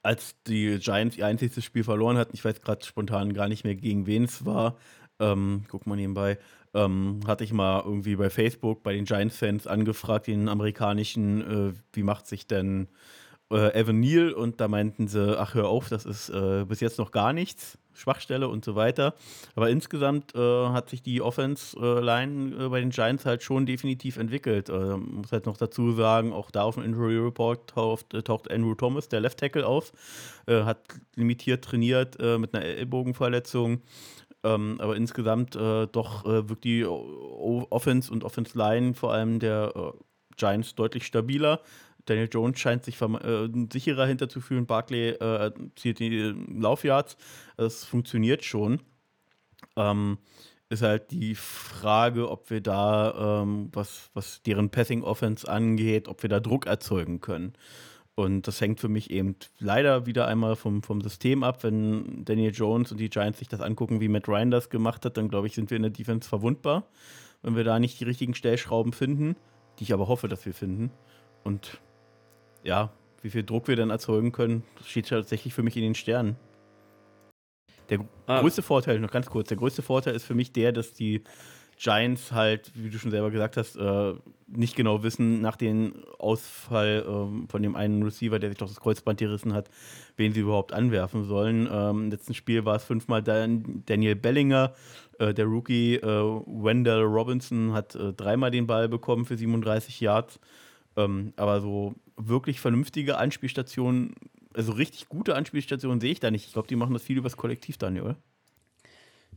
als 0.03 0.35
die 0.45 0.78
Giants 0.78 1.18
ihr 1.18 1.26
einziges 1.26 1.62
Spiel 1.62 1.85
verloren 1.85 2.16
hatten, 2.16 2.35
ich 2.35 2.45
weiß 2.45 2.62
gerade 2.62 2.85
spontan 2.87 3.35
gar 3.35 3.49
nicht 3.49 3.64
mehr, 3.64 3.74
gegen 3.74 4.07
wen 4.07 4.24
es 4.24 4.47
war, 4.47 4.78
ähm, 5.20 5.64
guck 5.68 5.87
mal 5.87 5.97
nebenbei, 5.97 6.39
ähm, 6.72 7.20
hatte 7.26 7.45
ich 7.45 7.53
mal 7.53 7.83
irgendwie 7.85 8.16
bei 8.16 8.30
Facebook 8.30 8.83
bei 8.83 8.95
den 8.95 9.05
Giants-Fans 9.05 9.66
angefragt, 9.66 10.26
den 10.26 10.49
amerikanischen, 10.49 11.70
äh, 11.70 11.74
wie 11.93 12.03
macht 12.03 12.26
sich 12.26 12.47
denn 12.47 12.89
äh, 13.53 13.78
Evan 13.78 14.00
Neal 14.00 14.32
und 14.32 14.61
da 14.61 14.68
meinten 14.68 15.09
sie, 15.09 15.38
ach 15.38 15.55
hör 15.55 15.68
auf, 15.68 15.88
das 15.88 16.05
ist 16.05 16.30
äh, 16.30 16.64
bis 16.66 16.80
jetzt 16.80 16.98
noch 16.98 17.11
gar 17.11 17.32
nichts, 17.32 17.78
Schwachstelle 17.92 18.48
und 18.48 18.64
so 18.64 18.74
weiter. 18.74 19.14
Aber 19.55 19.70
insgesamt 19.70 20.34
äh, 20.34 20.68
hat 20.68 20.90
sich 20.90 21.03
die 21.03 21.20
Offense-Line 21.20 22.64
äh, 22.64 22.68
bei 22.68 22.80
den 22.80 22.90
Giants 22.90 23.26
halt 23.26 23.42
schon 23.42 23.66
definitiv 23.66 24.16
entwickelt. 24.16 24.68
Äh, 24.68 24.96
muss 24.96 25.32
halt 25.32 25.46
noch 25.46 25.57
dazu 25.57 25.92
sagen, 25.92 26.32
auch 26.32 26.50
da 26.50 26.62
auf 26.62 26.76
dem 26.76 26.84
Injury 26.84 27.18
Report 27.18 27.68
taucht, 27.70 28.14
äh, 28.14 28.22
taucht 28.22 28.50
Andrew 28.50 28.74
Thomas, 28.74 29.09
der 29.09 29.20
Left 29.20 29.38
Tackle, 29.38 29.66
auf, 29.66 29.92
hat 30.48 30.80
limitiert 31.14 31.64
trainiert 31.64 32.18
mit 32.18 32.53
einer 32.53 32.64
Ellbogenverletzung. 32.64 33.82
Ähm, 34.42 34.80
aber 34.80 34.96
insgesamt 34.96 35.55
doch 35.55 36.24
wirkt 36.24 36.64
die 36.64 36.84
Offense 36.84 38.11
und 38.11 38.24
Offense 38.24 38.59
Line 38.59 38.94
vor 38.94 39.12
allem 39.12 39.38
der 39.38 39.94
Giants 40.36 40.74
deutlich 40.74 41.07
stabiler. 41.07 41.61
Daniel 42.07 42.28
Jones 42.30 42.59
scheint 42.59 42.84
sich 42.84 43.00
äh, 43.00 43.48
sicherer 43.72 44.07
hinterzufühlen. 44.07 44.66
Barkley 44.66 45.11
äh, 45.11 45.53
zieht 45.76 45.98
die 45.98 46.34
Laufyards. 46.48 47.16
Das 47.57 47.84
funktioniert 47.84 48.44
schon. 48.44 48.80
Ähm, 49.76 50.18
ist 50.68 50.82
halt 50.82 51.11
die 51.11 51.34
Frage, 51.34 52.30
ob 52.30 52.50
wir 52.50 52.61
da, 52.61 53.42
ähm, 53.42 53.68
was, 53.72 54.11
was 54.14 54.42
deren 54.42 54.70
Passing 54.70 55.03
Offense 55.03 55.46
angeht, 55.48 56.09
ob 56.09 56.22
wir 56.22 56.30
da 56.30 56.40
Druck 56.40 56.66
erzeugen 56.66 57.20
können. 57.20 57.53
Und 58.14 58.46
das 58.46 58.61
hängt 58.61 58.80
für 58.80 58.88
mich 58.88 59.11
eben 59.11 59.36
leider 59.59 60.07
wieder 60.07 60.26
einmal 60.26 60.57
vom, 60.57 60.82
vom 60.82 61.00
System 61.00 61.42
ab. 61.42 61.62
Wenn 61.62 62.24
Daniel 62.24 62.53
Jones 62.53 62.92
und 62.92 62.98
die 62.98 63.09
Giants 63.09 63.38
sich 63.38 63.48
das 63.48 63.61
angucken, 63.61 64.00
wie 64.00 64.09
Matt 64.09 64.28
Ryan 64.28 64.50
das 64.50 64.70
gemacht 64.70 65.05
hat, 65.05 65.16
dann 65.16 65.28
glaube 65.28 65.46
ich, 65.46 65.55
sind 65.55 65.70
wir 65.70 65.76
in 65.76 65.82
der 65.82 65.90
Defense 65.90 66.28
verwundbar, 66.28 66.84
wenn 67.42 67.57
wir 67.57 67.64
da 67.64 67.78
nicht 67.78 68.00
die 68.00 68.05
richtigen 68.05 68.34
Stellschrauben 68.34 68.92
finden, 68.92 69.36
die 69.78 69.84
ich 69.84 69.92
aber 69.94 70.09
hoffe, 70.09 70.28
dass 70.28 70.44
wir 70.44 70.53
finden. 70.53 70.90
Und 71.42 71.80
ja, 72.62 72.90
wie 73.22 73.30
viel 73.30 73.44
Druck 73.44 73.68
wir 73.68 73.76
dann 73.76 73.90
erzeugen 73.90 74.32
können, 74.32 74.64
steht 74.84 75.08
tatsächlich 75.08 75.54
für 75.54 75.62
mich 75.62 75.76
in 75.76 75.82
den 75.82 75.94
Sternen. 75.94 76.36
Der 77.88 78.00
ah. 78.26 78.40
größte 78.40 78.62
Vorteil, 78.62 78.98
noch 79.00 79.10
ganz 79.10 79.28
kurz, 79.28 79.48
der 79.48 79.56
größte 79.56 79.82
Vorteil 79.82 80.14
ist 80.14 80.24
für 80.24 80.34
mich 80.34 80.52
der, 80.52 80.72
dass 80.72 80.94
die 80.94 81.22
Giants 81.78 82.30
halt, 82.30 82.70
wie 82.74 82.90
du 82.90 82.98
schon 82.98 83.10
selber 83.10 83.30
gesagt 83.30 83.56
hast, 83.56 83.76
äh, 83.76 84.14
nicht 84.46 84.76
genau 84.76 85.02
wissen, 85.02 85.40
nach 85.40 85.56
dem 85.56 86.04
Ausfall 86.18 87.04
äh, 87.04 87.48
von 87.50 87.62
dem 87.62 87.74
einen 87.74 88.02
Receiver, 88.02 88.38
der 88.38 88.50
sich 88.50 88.58
doch 88.58 88.68
das 88.68 88.78
Kreuzband 88.78 89.18
gerissen 89.18 89.52
hat, 89.52 89.68
wen 90.16 90.32
sie 90.32 90.40
überhaupt 90.40 90.72
anwerfen 90.72 91.24
sollen. 91.24 91.68
Ähm, 91.70 92.04
Im 92.04 92.10
letzten 92.10 92.34
Spiel 92.34 92.64
war 92.64 92.76
es 92.76 92.84
fünfmal 92.84 93.22
Dan 93.22 93.82
Daniel 93.86 94.14
Bellinger. 94.14 94.74
Äh, 95.18 95.34
der 95.34 95.46
Rookie 95.46 95.96
äh, 95.96 96.06
Wendell 96.06 97.02
Robinson 97.02 97.72
hat 97.72 97.94
äh, 97.96 98.12
dreimal 98.12 98.50
den 98.50 98.66
Ball 98.66 98.88
bekommen 98.88 99.24
für 99.24 99.36
37 99.36 100.00
Yards. 100.00 100.38
Ähm, 100.97 101.32
aber 101.36 101.61
so 101.61 101.95
wirklich 102.16 102.61
vernünftige 102.61 103.16
Anspielstationen, 103.16 104.14
also 104.55 104.72
richtig 104.72 105.09
gute 105.09 105.34
Anspielstationen 105.34 106.01
sehe 106.01 106.12
ich 106.12 106.20
da 106.20 106.30
nicht. 106.30 106.47
Ich 106.47 106.53
glaube, 106.53 106.68
die 106.68 106.76
machen 106.76 106.93
das 106.93 107.03
viel 107.03 107.18
übers 107.18 107.36
Kollektiv, 107.36 107.78
Daniel, 107.78 108.05
oder? 108.05 108.16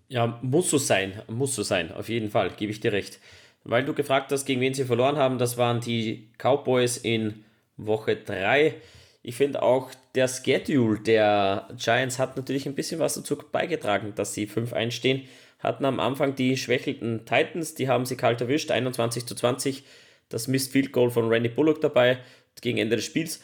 Ja, 0.08 0.40
muss 0.42 0.70
so 0.70 0.78
sein, 0.78 1.22
muss 1.28 1.56
so 1.56 1.64
sein, 1.64 1.92
auf 1.92 2.10
jeden 2.10 2.30
Fall, 2.30 2.52
gebe 2.52 2.72
ich 2.72 2.80
dir 2.80 2.92
recht. 2.92 3.20
Weil 3.64 3.84
du 3.84 3.94
gefragt 3.94 4.32
hast, 4.32 4.46
gegen 4.46 4.62
wen 4.62 4.76
sie 4.76 4.86
verloren 4.86 5.18
haben, 5.18 5.40
das 5.40 5.58
waren 5.58 5.82
die 5.82 6.30
Cowboys 6.38 6.98
in 6.98 7.44
Woche 7.78 8.16
3. 8.16 8.76
Ich 9.24 9.36
finde 9.36 9.64
auch, 9.64 9.90
der 10.14 10.28
Schedule 10.28 11.00
der 11.00 11.68
Giants 11.76 12.20
hat 12.20 12.38
natürlich 12.38 12.68
ein 12.68 12.76
bisschen 12.76 13.00
was 13.00 13.16
dazu 13.16 13.38
beigetragen, 13.52 14.14
dass 14.16 14.36
sie 14.36 14.48
5-1 14.48 14.92
stehen. 14.92 15.24
Hatten 15.58 15.86
am 15.86 16.00
Anfang 16.00 16.36
die 16.36 16.58
schwächelten 16.58 17.26
Titans, 17.26 17.74
die 17.74 17.90
haben 17.90 18.06
sie 18.06 18.18
kalt 18.18 18.40
erwischt, 18.40 18.70
21 18.70 19.26
zu 19.26 19.34
20 19.34 19.84
das 20.30 20.48
Missed 20.48 20.72
Field 20.72 20.92
Goal 20.92 21.10
von 21.10 21.28
Randy 21.28 21.50
Bullock 21.50 21.82
dabei 21.82 22.20
gegen 22.62 22.78
Ende 22.78 22.96
des 22.96 23.06
Spiels. 23.06 23.42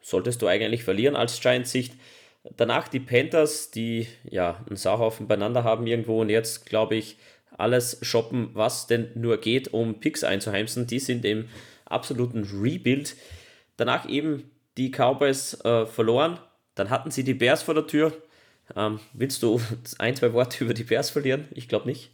Solltest 0.00 0.42
du 0.42 0.46
eigentlich 0.46 0.84
verlieren 0.84 1.16
als 1.16 1.40
Giants-Sicht. 1.40 1.94
Danach 2.56 2.88
die 2.88 3.00
Panthers, 3.00 3.70
die 3.70 4.06
ja 4.24 4.64
einen 4.66 4.76
Sauhaufen 4.76 5.28
beieinander 5.28 5.64
haben 5.64 5.86
irgendwo 5.86 6.20
und 6.20 6.30
jetzt, 6.30 6.66
glaube 6.66 6.96
ich, 6.96 7.16
alles 7.56 7.98
shoppen, 8.02 8.50
was 8.54 8.86
denn 8.86 9.10
nur 9.14 9.38
geht, 9.38 9.74
um 9.74 10.00
Picks 10.00 10.24
einzuheimsen. 10.24 10.86
Die 10.86 11.00
sind 11.00 11.24
im 11.24 11.48
absoluten 11.84 12.44
Rebuild. 12.44 13.16
Danach 13.76 14.08
eben 14.08 14.50
die 14.76 14.90
Cowboys 14.90 15.60
äh, 15.64 15.86
verloren. 15.86 16.38
Dann 16.74 16.90
hatten 16.90 17.10
sie 17.10 17.24
die 17.24 17.34
Bears 17.34 17.62
vor 17.62 17.74
der 17.74 17.86
Tür. 17.86 18.12
Ähm, 18.76 19.00
willst 19.12 19.42
du 19.42 19.60
ein, 19.98 20.14
zwei 20.16 20.32
Worte 20.32 20.64
über 20.64 20.74
die 20.74 20.84
Bears 20.84 21.10
verlieren? 21.10 21.48
Ich 21.50 21.68
glaube 21.68 21.86
nicht. 21.86 22.10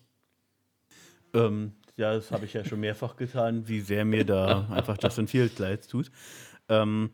Ähm, 1.34 1.72
ja, 1.96 2.14
das 2.14 2.30
habe 2.30 2.44
ich 2.44 2.52
ja 2.52 2.64
schon 2.64 2.80
mehrfach 2.80 3.16
getan, 3.16 3.68
wie 3.68 3.80
sehr 3.80 4.04
mir 4.04 4.24
da 4.24 4.66
einfach 4.70 4.96
Justin 5.00 5.28
Fields 5.28 5.58
leid 5.58 5.88
tut. 5.88 6.10
Ähm, 6.68 7.10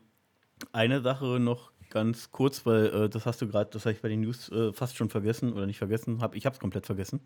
eine 0.71 1.01
Sache 1.01 1.39
noch 1.39 1.71
ganz 1.91 2.31
kurz, 2.31 2.65
weil 2.65 2.85
äh, 2.87 3.09
das 3.09 3.25
hast 3.25 3.41
du 3.41 3.47
gerade, 3.47 3.69
das 3.69 3.85
habe 3.85 3.93
ich 3.93 4.01
bei 4.01 4.09
den 4.09 4.21
News 4.21 4.49
äh, 4.49 4.73
fast 4.73 4.95
schon 4.95 5.09
vergessen 5.09 5.53
oder 5.53 5.67
nicht 5.67 5.77
vergessen, 5.77 6.21
hab, 6.21 6.35
ich 6.35 6.45
habe 6.45 6.53
es 6.53 6.59
komplett 6.59 6.85
vergessen. 6.85 7.21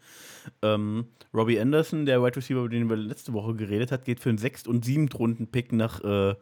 Ähm, 0.62 1.08
Robbie 1.34 1.60
Anderson, 1.60 2.06
der 2.06 2.22
Wide 2.22 2.36
Receiver, 2.36 2.60
über 2.60 2.70
den 2.70 2.90
wir 2.90 2.98
letzte 2.98 3.32
Woche 3.34 3.54
geredet 3.56 3.92
hat, 3.92 4.04
geht 4.04 4.20
für 4.20 4.30
einen 4.30 4.38
6. 4.38 4.68
und 4.68 4.84
7. 4.84 5.10
Runden-Pick 5.10 5.72
nach, 5.72 6.04
äh, 6.04 6.36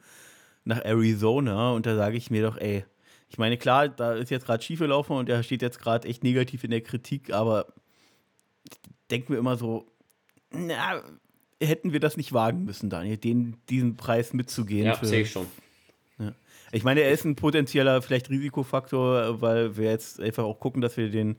nach 0.64 0.84
Arizona 0.84 1.72
und 1.72 1.86
da 1.86 1.96
sage 1.96 2.18
ich 2.18 2.32
mir 2.32 2.42
doch, 2.42 2.58
ey, 2.58 2.86
ich 3.30 3.38
meine, 3.38 3.58
klar, 3.58 3.90
da 3.90 4.14
ist 4.14 4.32
jetzt 4.32 4.46
gerade 4.46 4.64
schief 4.64 4.80
gelaufen 4.80 5.14
und 5.14 5.28
er 5.28 5.44
steht 5.44 5.62
jetzt 5.62 5.80
gerade 5.80 6.08
echt 6.08 6.24
negativ 6.24 6.64
in 6.64 6.72
der 6.72 6.82
Kritik, 6.82 7.34
aber 7.34 7.68
denken 9.12 9.34
wir 9.34 9.40
immer 9.40 9.58
so, 9.58 9.93
na, 10.54 11.02
hätten 11.62 11.94
wir 11.94 12.00
das 12.00 12.18
nicht 12.18 12.34
wagen 12.34 12.66
müssen, 12.66 12.90
Daniel, 12.90 13.18
den, 13.18 13.58
diesen 13.70 13.96
Preis 13.96 14.34
mitzugehen. 14.34 14.86
Ja, 14.86 14.96
sehe 15.04 15.22
ich 15.22 15.32
schon. 15.32 15.48
Ja. 16.20 16.34
Ich 16.72 16.84
meine, 16.84 17.02
er 17.02 17.12
ist 17.12 17.26
ein 17.26 17.36
potenzieller 17.36 18.02
vielleicht 18.02 18.30
Risikofaktor, 18.30 19.42
weil 19.42 19.78
wir 19.78 19.90
jetzt 19.90 20.20
einfach 20.20 20.44
auch 20.44 20.60
gucken, 20.60 20.82
dass 20.82 20.98
wir 20.98 21.10
den, 21.10 21.38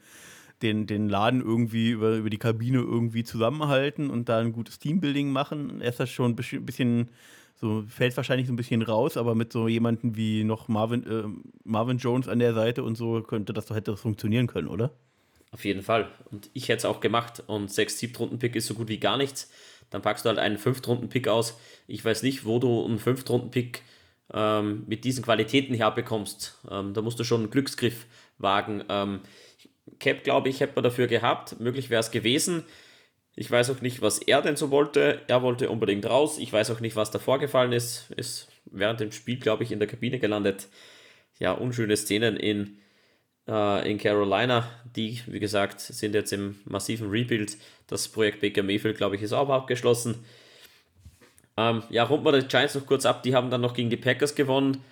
den, 0.62 0.86
den 0.86 1.08
Laden 1.08 1.40
irgendwie 1.40 1.90
über, 1.90 2.16
über 2.16 2.30
die 2.30 2.38
Kabine 2.38 2.78
irgendwie 2.78 3.24
zusammenhalten 3.24 4.10
und 4.10 4.28
da 4.28 4.38
ein 4.38 4.52
gutes 4.52 4.78
Teambuilding 4.78 5.30
machen. 5.30 5.80
Er 5.80 5.90
ist 5.90 6.00
das 6.00 6.10
schon 6.10 6.32
ein 6.32 6.36
bisschen, 6.36 7.10
so 7.54 7.84
fällt 7.86 8.16
wahrscheinlich 8.16 8.46
so 8.46 8.52
ein 8.52 8.56
bisschen 8.56 8.82
raus, 8.82 9.16
aber 9.16 9.34
mit 9.34 9.52
so 9.52 9.68
jemandem 9.68 10.16
wie 10.16 10.44
noch 10.44 10.68
Marvin, 10.68 11.06
äh, 11.06 11.24
Marvin 11.64 11.98
Jones 11.98 12.28
an 12.28 12.38
der 12.38 12.54
Seite 12.54 12.82
und 12.82 12.96
so 12.96 13.22
könnte 13.22 13.52
das 13.52 13.66
doch 13.66 13.76
hätte 13.76 13.92
das 13.92 14.00
funktionieren 14.00 14.46
können, 14.46 14.68
oder? 14.68 14.92
Auf 15.54 15.64
jeden 15.64 15.82
Fall. 15.82 16.10
Und 16.32 16.50
ich 16.52 16.68
hätte 16.68 16.78
es 16.78 16.84
auch 16.84 16.98
gemacht. 16.98 17.44
Und 17.46 17.70
6 17.70 17.96
7-Runden-Pick 18.00 18.56
ist 18.56 18.66
so 18.66 18.74
gut 18.74 18.88
wie 18.88 18.98
gar 18.98 19.16
nichts. 19.16 19.52
Dann 19.88 20.02
packst 20.02 20.24
du 20.24 20.28
halt 20.28 20.40
einen 20.40 20.58
5-Runden-Pick 20.58 21.28
aus. 21.28 21.56
Ich 21.86 22.04
weiß 22.04 22.24
nicht, 22.24 22.44
wo 22.44 22.58
du 22.58 22.84
einen 22.84 22.98
5-Runden-Pick 22.98 23.82
ähm, 24.32 24.82
mit 24.88 25.04
diesen 25.04 25.22
Qualitäten 25.22 25.74
herbekommst. 25.74 26.58
Ähm, 26.68 26.92
da 26.92 27.02
musst 27.02 27.20
du 27.20 27.24
schon 27.24 27.42
einen 27.42 27.50
Glücksgriff 27.50 28.06
wagen. 28.36 28.82
Ähm, 28.88 29.20
Cap, 30.00 30.24
glaube 30.24 30.48
ich, 30.48 30.58
hätte 30.58 30.74
man 30.74 30.82
dafür 30.82 31.06
gehabt. 31.06 31.60
Möglich 31.60 31.88
wäre 31.88 32.00
es 32.00 32.10
gewesen. 32.10 32.64
Ich 33.36 33.48
weiß 33.48 33.70
auch 33.70 33.80
nicht, 33.80 34.02
was 34.02 34.18
er 34.18 34.42
denn 34.42 34.56
so 34.56 34.72
wollte. 34.72 35.20
Er 35.28 35.42
wollte 35.42 35.70
unbedingt 35.70 36.04
raus. 36.06 36.38
Ich 36.38 36.52
weiß 36.52 36.72
auch 36.72 36.80
nicht, 36.80 36.96
was 36.96 37.12
da 37.12 37.20
vorgefallen 37.20 37.72
ist. 37.72 38.10
Ist 38.16 38.48
während 38.64 38.98
dem 38.98 39.12
Spiel, 39.12 39.38
glaube 39.38 39.62
ich, 39.62 39.70
in 39.70 39.78
der 39.78 39.86
Kabine 39.86 40.18
gelandet. 40.18 40.66
Ja, 41.38 41.52
unschöne 41.52 41.96
Szenen 41.96 42.36
in 42.36 42.78
äh, 43.48 43.90
in 43.90 43.98
Carolina. 43.98 44.68
Die, 44.96 45.20
wie 45.26 45.40
gesagt, 45.40 45.80
sind 45.80 46.14
jetzt 46.14 46.32
im 46.32 46.60
massiven 46.64 47.10
Rebuild. 47.10 47.56
Das 47.86 48.08
Projekt 48.08 48.40
Baker 48.40 48.62
Mayfield, 48.62 48.96
glaube 48.96 49.16
ich, 49.16 49.22
ist 49.22 49.32
auch 49.32 49.48
abgeschlossen. 49.48 50.24
Ähm, 51.56 51.82
ja, 51.90 52.04
runden 52.04 52.24
wir 52.24 52.32
die 52.32 52.48
Giants 52.48 52.74
noch 52.74 52.86
kurz 52.86 53.06
ab. 53.06 53.22
Die 53.22 53.34
haben 53.34 53.50
dann 53.50 53.60
noch 53.60 53.74
gegen 53.74 53.90
die 53.90 53.96
Packers 53.96 54.34
gewonnen. 54.34 54.82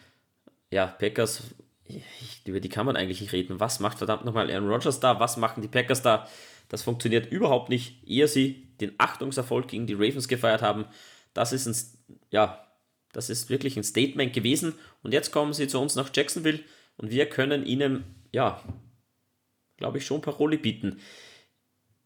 Ja, 0.70 0.86
Packers, 0.86 1.42
ich, 1.84 2.02
über 2.46 2.60
die 2.60 2.68
kann 2.68 2.86
man 2.86 2.96
eigentlich 2.96 3.20
nicht 3.20 3.32
reden. 3.32 3.60
Was 3.60 3.80
macht 3.80 3.98
verdammt 3.98 4.24
nochmal 4.24 4.50
Aaron 4.50 4.68
Rodgers 4.68 5.00
da? 5.00 5.18
Was 5.20 5.36
machen 5.36 5.62
die 5.62 5.68
Packers 5.68 6.02
da? 6.02 6.28
Das 6.68 6.82
funktioniert 6.82 7.30
überhaupt 7.30 7.68
nicht, 7.68 8.06
ehe 8.06 8.28
sie 8.28 8.68
den 8.80 8.94
Achtungserfolg 8.98 9.68
gegen 9.68 9.86
die 9.86 9.94
Ravens 9.94 10.28
gefeiert 10.28 10.62
haben. 10.62 10.86
Das 11.34 11.52
ist 11.52 11.66
ein, 11.66 11.76
ja, 12.30 12.66
das 13.12 13.28
ist 13.28 13.50
wirklich 13.50 13.76
ein 13.76 13.84
Statement 13.84 14.32
gewesen. 14.32 14.74
Und 15.02 15.12
jetzt 15.12 15.32
kommen 15.32 15.52
sie 15.52 15.68
zu 15.68 15.80
uns 15.80 15.96
nach 15.96 16.10
Jacksonville 16.14 16.60
und 16.96 17.10
wir 17.10 17.26
können 17.26 17.66
ihnen 17.66 18.04
ja, 18.32 18.60
glaube 19.76 19.98
ich, 19.98 20.06
schon 20.06 20.20
Paroli 20.20 20.56
bieten. 20.56 20.98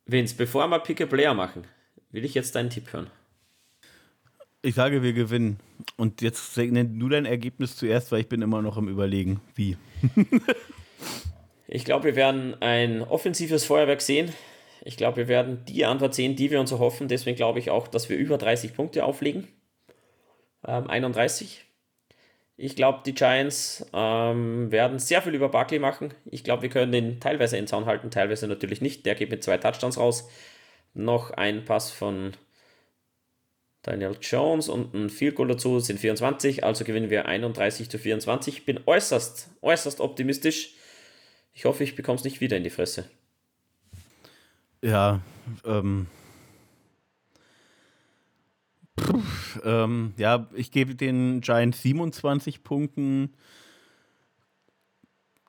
Vince, 0.05 0.37
bevor 0.37 0.69
wir 0.69 0.79
Pick 0.81 1.01
a 1.01 1.07
Player 1.07 1.35
machen, 1.35 1.67
will 2.11 2.25
ich 2.25 2.35
jetzt 2.35 2.55
deinen 2.55 2.71
Tipp 2.71 2.93
hören. 2.93 3.11
Ich 4.63 4.75
sage, 4.75 5.03
wir 5.03 5.13
gewinnen. 5.13 5.61
Und 5.97 6.23
jetzt 6.23 6.57
nenn 6.57 6.99
du 6.99 7.09
dein 7.09 7.25
Ergebnis 7.25 7.77
zuerst, 7.77 8.11
weil 8.11 8.21
ich 8.21 8.29
bin 8.29 8.43
immer 8.43 8.63
noch 8.63 8.77
im 8.77 8.89
Überlegen. 8.89 9.41
Wie? 9.55 9.77
ich 11.69 11.85
glaube, 11.85 12.07
wir 12.07 12.17
werden 12.17 12.61
ein 12.61 13.03
offensives 13.03 13.65
Feuerwerk 13.65 14.01
sehen. 14.01 14.33
Ich 14.85 14.97
glaube, 14.97 15.19
wir 15.19 15.29
werden 15.29 15.65
die 15.67 15.85
Antwort 15.85 16.15
sehen, 16.15 16.37
die 16.37 16.51
wir 16.51 16.61
uns 16.61 16.73
erhoffen. 16.73 17.09
Deswegen 17.09 17.37
glaube 17.37 17.59
ich 17.59 17.71
auch, 17.71 17.89
dass 17.89 18.09
wir 18.09 18.17
über 18.17 18.39
30 18.39 18.75
Punkte 18.75 19.05
auflegen. 19.05 19.49
Ähm, 20.67 20.89
31. 20.89 21.66
Ich 22.59 22.75
glaube, 22.75 23.01
die 23.05 23.15
Giants 23.15 23.85
ähm, 23.93 24.73
werden 24.73 24.99
sehr 24.99 25.21
viel 25.21 25.35
über 25.35 25.51
Barkley 25.51 25.79
machen. 25.79 26.15
Ich 26.25 26.43
glaube, 26.43 26.63
wir 26.63 26.71
können 26.71 26.91
den 26.91 27.21
teilweise 27.21 27.59
in 27.59 27.67
Zaun 27.67 27.85
halten, 27.85 28.11
teilweise 28.11 28.49
natürlich 28.49 28.81
nicht. 28.81 29.05
Der 29.05 29.15
geht 29.15 29.31
mit 29.31 29.45
zwei 29.45 29.59
Touchdowns 29.59 29.99
raus. 29.99 30.29
Noch 30.95 31.31
ein 31.33 31.67
Pass 31.67 31.91
von 31.91 32.33
Daniel 33.87 34.17
Jones 34.21 34.69
und 34.69 34.95
ein 34.95 35.11
Field 35.11 35.37
Goal 35.37 35.49
dazu 35.49 35.79
sind 35.79 36.01
24, 36.01 36.65
also 36.65 36.85
gewinnen 36.85 37.09
wir 37.09 37.27
31 37.27 37.89
zu 37.89 37.99
24. 37.99 38.59
Ich 38.59 38.65
bin 38.65 38.81
äußerst, 38.85 39.51
äußerst 39.63 40.01
optimistisch. 40.01 40.75
Ich 41.53 41.67
hoffe, 41.67 41.85
ich 41.85 41.95
bekomme 41.95 42.17
es 42.17 42.25
nicht 42.25 42.41
wieder 42.41 42.57
in 42.57 42.65
die 42.65 42.71
Fresse. 42.71 43.09
Ja, 44.83 45.21
ähm, 45.65 46.09
pff, 49.01 49.61
ähm, 49.65 50.15
ja, 50.17 50.49
ich 50.55 50.71
gebe 50.71 50.95
den 50.95 51.41
Giants 51.41 51.83
27 51.83 52.63
Punkten. 52.63 53.35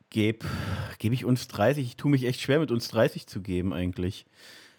Gebe 0.10 0.46
geb 1.00 1.14
ich 1.14 1.26
uns 1.26 1.48
30. 1.48 1.86
Ich 1.86 1.98
tue 1.98 2.12
mich 2.12 2.26
echt 2.26 2.42
schwer, 2.42 2.60
mit 2.60 2.72
uns 2.72 2.88
30 2.90 3.28
zu 3.28 3.42
geben, 3.42 3.74
eigentlich. 3.74 4.26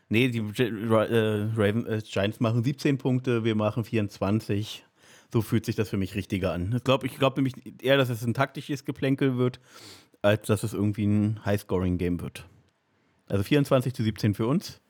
Nee, 0.08 0.28
die 0.28 0.38
äh, 0.38 1.50
Raven, 1.54 1.86
äh, 1.86 2.00
Giants 2.02 2.40
machen 2.40 2.64
17 2.64 2.98
Punkte, 2.98 3.44
wir 3.44 3.54
machen 3.54 3.84
24. 3.84 4.84
So 5.30 5.42
fühlt 5.42 5.66
sich 5.66 5.76
das 5.76 5.90
für 5.90 5.98
mich 5.98 6.14
richtiger 6.14 6.52
an. 6.54 6.74
Ich 6.74 6.84
glaube 6.84 7.06
ich 7.06 7.18
glaub 7.18 7.36
nämlich 7.36 7.54
eher, 7.82 7.98
dass 7.98 8.08
es 8.08 8.24
ein 8.24 8.32
taktisches 8.32 8.86
Geplänkel 8.86 9.36
wird, 9.36 9.60
als 10.22 10.46
dass 10.46 10.62
es 10.62 10.72
irgendwie 10.72 11.06
ein 11.06 11.44
High-Scoring-Game 11.44 12.20
wird. 12.22 12.46
Also 13.26 13.44
24 13.44 13.92
zu 13.92 14.02
17 14.02 14.34
für 14.34 14.46
uns. 14.46 14.80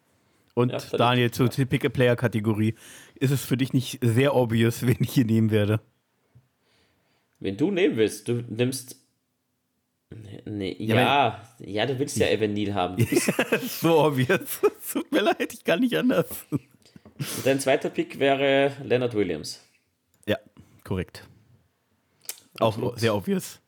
Und 0.59 0.72
ja, 0.72 0.78
Daniel, 0.98 1.30
zur 1.30 1.48
ja. 1.52 1.64
Pick-a-Player-Kategorie. 1.64 2.74
Ist 3.14 3.30
es 3.30 3.44
für 3.44 3.56
dich 3.56 3.72
nicht 3.72 4.00
sehr 4.02 4.34
obvious, 4.34 4.82
wen 4.86 4.96
ich 4.98 5.12
hier 5.12 5.24
nehmen 5.24 5.52
werde? 5.52 5.80
Wen 7.38 7.56
du 7.56 7.70
nehmen 7.70 7.96
willst, 7.96 8.26
du 8.26 8.44
nimmst 8.48 8.96
Nee, 10.46 10.74
ja, 10.78 10.96
ja, 10.96 11.42
ja, 11.59 11.86
du 11.86 11.98
willst 11.98 12.16
ja 12.16 12.28
Evan 12.28 12.54
Neal 12.54 12.74
haben. 12.74 12.96
so 13.68 14.04
obvious. 14.06 14.61
Tut 14.92 15.12
mir 15.12 15.20
leid, 15.20 15.52
ich 15.52 15.62
kann 15.62 15.80
nicht 15.80 15.96
anders. 15.96 16.26
Dein 17.44 17.61
zweiter 17.61 17.90
Pick 17.90 18.18
wäre 18.18 18.72
Leonard 18.82 19.14
Williams. 19.14 19.62
Ja, 20.26 20.38
korrekt. 20.82 21.28
Auch 22.59 22.68
Absolut. 22.68 22.98
sehr 22.98 23.14
obvious. 23.14 23.61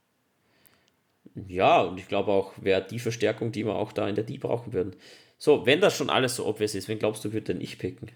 Ja, 1.46 1.82
und 1.82 1.98
ich 1.98 2.08
glaube 2.08 2.32
auch, 2.32 2.52
wäre 2.60 2.86
die 2.86 2.98
Verstärkung, 2.98 3.52
die 3.52 3.64
wir 3.64 3.74
auch 3.74 3.92
da 3.92 4.08
in 4.08 4.14
der 4.14 4.24
D 4.24 4.38
brauchen 4.38 4.72
würden. 4.72 4.96
So, 5.38 5.64
wenn 5.64 5.80
das 5.80 5.96
schon 5.96 6.10
alles 6.10 6.36
so 6.36 6.46
obvious 6.46 6.74
ist, 6.74 6.88
wen 6.88 6.98
glaubst 6.98 7.24
du, 7.24 7.32
würde 7.32 7.52
denn 7.52 7.60
ich 7.60 7.78
picken? 7.78 8.10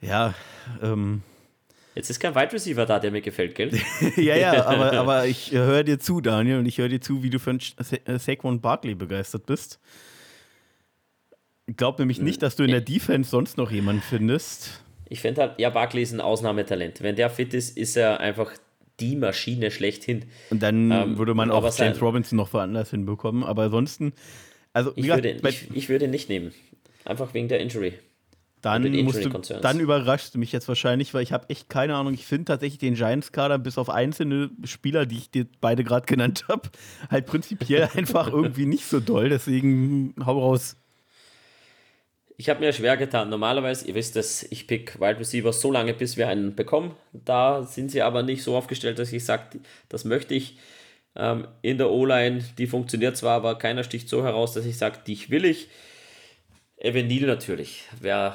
Ja, 0.00 0.34
ähm, 0.82 1.22
Jetzt 1.94 2.08
ist 2.08 2.20
kein 2.20 2.34
Wide 2.34 2.52
Receiver 2.52 2.86
da, 2.86 2.98
der 2.98 3.10
mir 3.10 3.20
gefällt, 3.20 3.54
gell? 3.54 3.70
ja, 4.16 4.36
ja, 4.36 4.64
aber, 4.66 4.92
aber 4.92 5.26
ich 5.26 5.52
höre 5.52 5.84
dir 5.84 5.98
zu, 5.98 6.20
Daniel, 6.20 6.58
und 6.58 6.66
ich 6.66 6.78
höre 6.78 6.88
dir 6.88 7.00
zu, 7.00 7.22
wie 7.22 7.30
du 7.30 7.38
von 7.38 7.60
Sa 7.60 7.96
äh, 8.04 8.18
Saquon 8.18 8.60
Barkley 8.60 8.94
begeistert 8.94 9.46
bist. 9.46 9.78
Ich 11.66 11.76
glaube 11.76 12.02
nämlich 12.02 12.20
nicht, 12.20 12.42
dass 12.42 12.56
du 12.56 12.64
in 12.64 12.70
der 12.70 12.80
Defense 12.80 13.30
sonst 13.30 13.56
noch 13.56 13.70
jemanden 13.70 14.02
findest. 14.02 14.82
Ich 15.08 15.20
finde 15.20 15.42
halt, 15.42 15.60
ja, 15.60 15.70
Barkley 15.70 16.02
ist 16.02 16.12
ein 16.12 16.20
Ausnahmetalent. 16.20 17.02
Wenn 17.02 17.16
der 17.16 17.30
fit 17.30 17.54
ist, 17.54 17.76
ist 17.76 17.96
er 17.96 18.20
einfach 18.20 18.52
die 19.00 19.16
Maschine 19.16 19.70
schlechthin. 19.70 20.24
Und 20.50 20.62
dann 20.62 20.90
ähm, 20.90 21.18
würde 21.18 21.34
man 21.34 21.50
auch 21.50 21.76
James 21.76 22.00
Robinson 22.00 22.36
noch 22.36 22.52
woanders 22.52 22.90
hinbekommen. 22.90 23.44
Aber 23.44 23.64
ansonsten, 23.64 24.12
also 24.72 24.92
ich, 24.96 25.04
gesagt, 25.04 25.24
würde, 25.24 25.48
ich, 25.48 25.70
ich 25.74 25.88
würde 25.88 26.08
nicht 26.08 26.28
nehmen. 26.28 26.52
Einfach 27.04 27.34
wegen 27.34 27.48
der 27.48 27.60
Injury. 27.60 27.94
Dann, 28.62 28.88
musst 29.02 29.24
du, 29.24 29.28
dann 29.60 29.80
überraschst 29.80 30.36
du 30.36 30.38
mich 30.38 30.52
jetzt 30.52 30.68
wahrscheinlich, 30.68 31.12
weil 31.14 31.24
ich 31.24 31.32
habe 31.32 31.50
echt 31.50 31.68
keine 31.68 31.96
Ahnung. 31.96 32.14
Ich 32.14 32.26
finde 32.26 32.44
tatsächlich 32.44 32.78
den 32.78 32.94
Giants-Kader 32.94 33.58
bis 33.58 33.76
auf 33.76 33.90
einzelne 33.90 34.50
Spieler, 34.62 35.04
die 35.04 35.18
ich 35.18 35.32
dir 35.32 35.46
beide 35.60 35.82
gerade 35.82 36.06
genannt 36.06 36.44
habe, 36.48 36.70
halt 37.10 37.26
prinzipiell 37.26 37.88
einfach 37.96 38.28
irgendwie 38.32 38.66
nicht 38.66 38.84
so 38.84 39.00
doll. 39.00 39.30
Deswegen 39.30 40.14
hau 40.24 40.38
raus. 40.38 40.76
Ich 42.42 42.48
habe 42.48 42.58
mir 42.58 42.72
schwer 42.72 42.96
getan. 42.96 43.28
Normalerweise, 43.28 43.86
ihr 43.86 43.94
wisst 43.94 44.16
es, 44.16 44.42
ich 44.50 44.66
pick 44.66 44.98
Wide 44.98 45.20
Receiver 45.20 45.52
so 45.52 45.70
lange, 45.70 45.94
bis 45.94 46.16
wir 46.16 46.26
einen 46.26 46.56
bekommen. 46.56 46.96
Da 47.12 47.62
sind 47.62 47.92
sie 47.92 48.02
aber 48.02 48.24
nicht 48.24 48.42
so 48.42 48.56
aufgestellt, 48.56 48.98
dass 48.98 49.12
ich 49.12 49.24
sage, 49.24 49.60
das 49.88 50.04
möchte 50.04 50.34
ich. 50.34 50.58
Ähm, 51.14 51.46
in 51.60 51.78
der 51.78 51.92
O-Line, 51.92 52.42
die 52.58 52.66
funktioniert 52.66 53.16
zwar, 53.16 53.36
aber 53.36 53.58
keiner 53.58 53.84
sticht 53.84 54.08
so 54.08 54.24
heraus, 54.24 54.54
dass 54.54 54.66
ich 54.66 54.76
sage, 54.76 54.98
dich 55.06 55.30
will 55.30 55.44
ich. 55.44 55.68
Evan 56.78 57.06
Neal 57.06 57.28
natürlich. 57.28 57.84
Wäre 58.00 58.34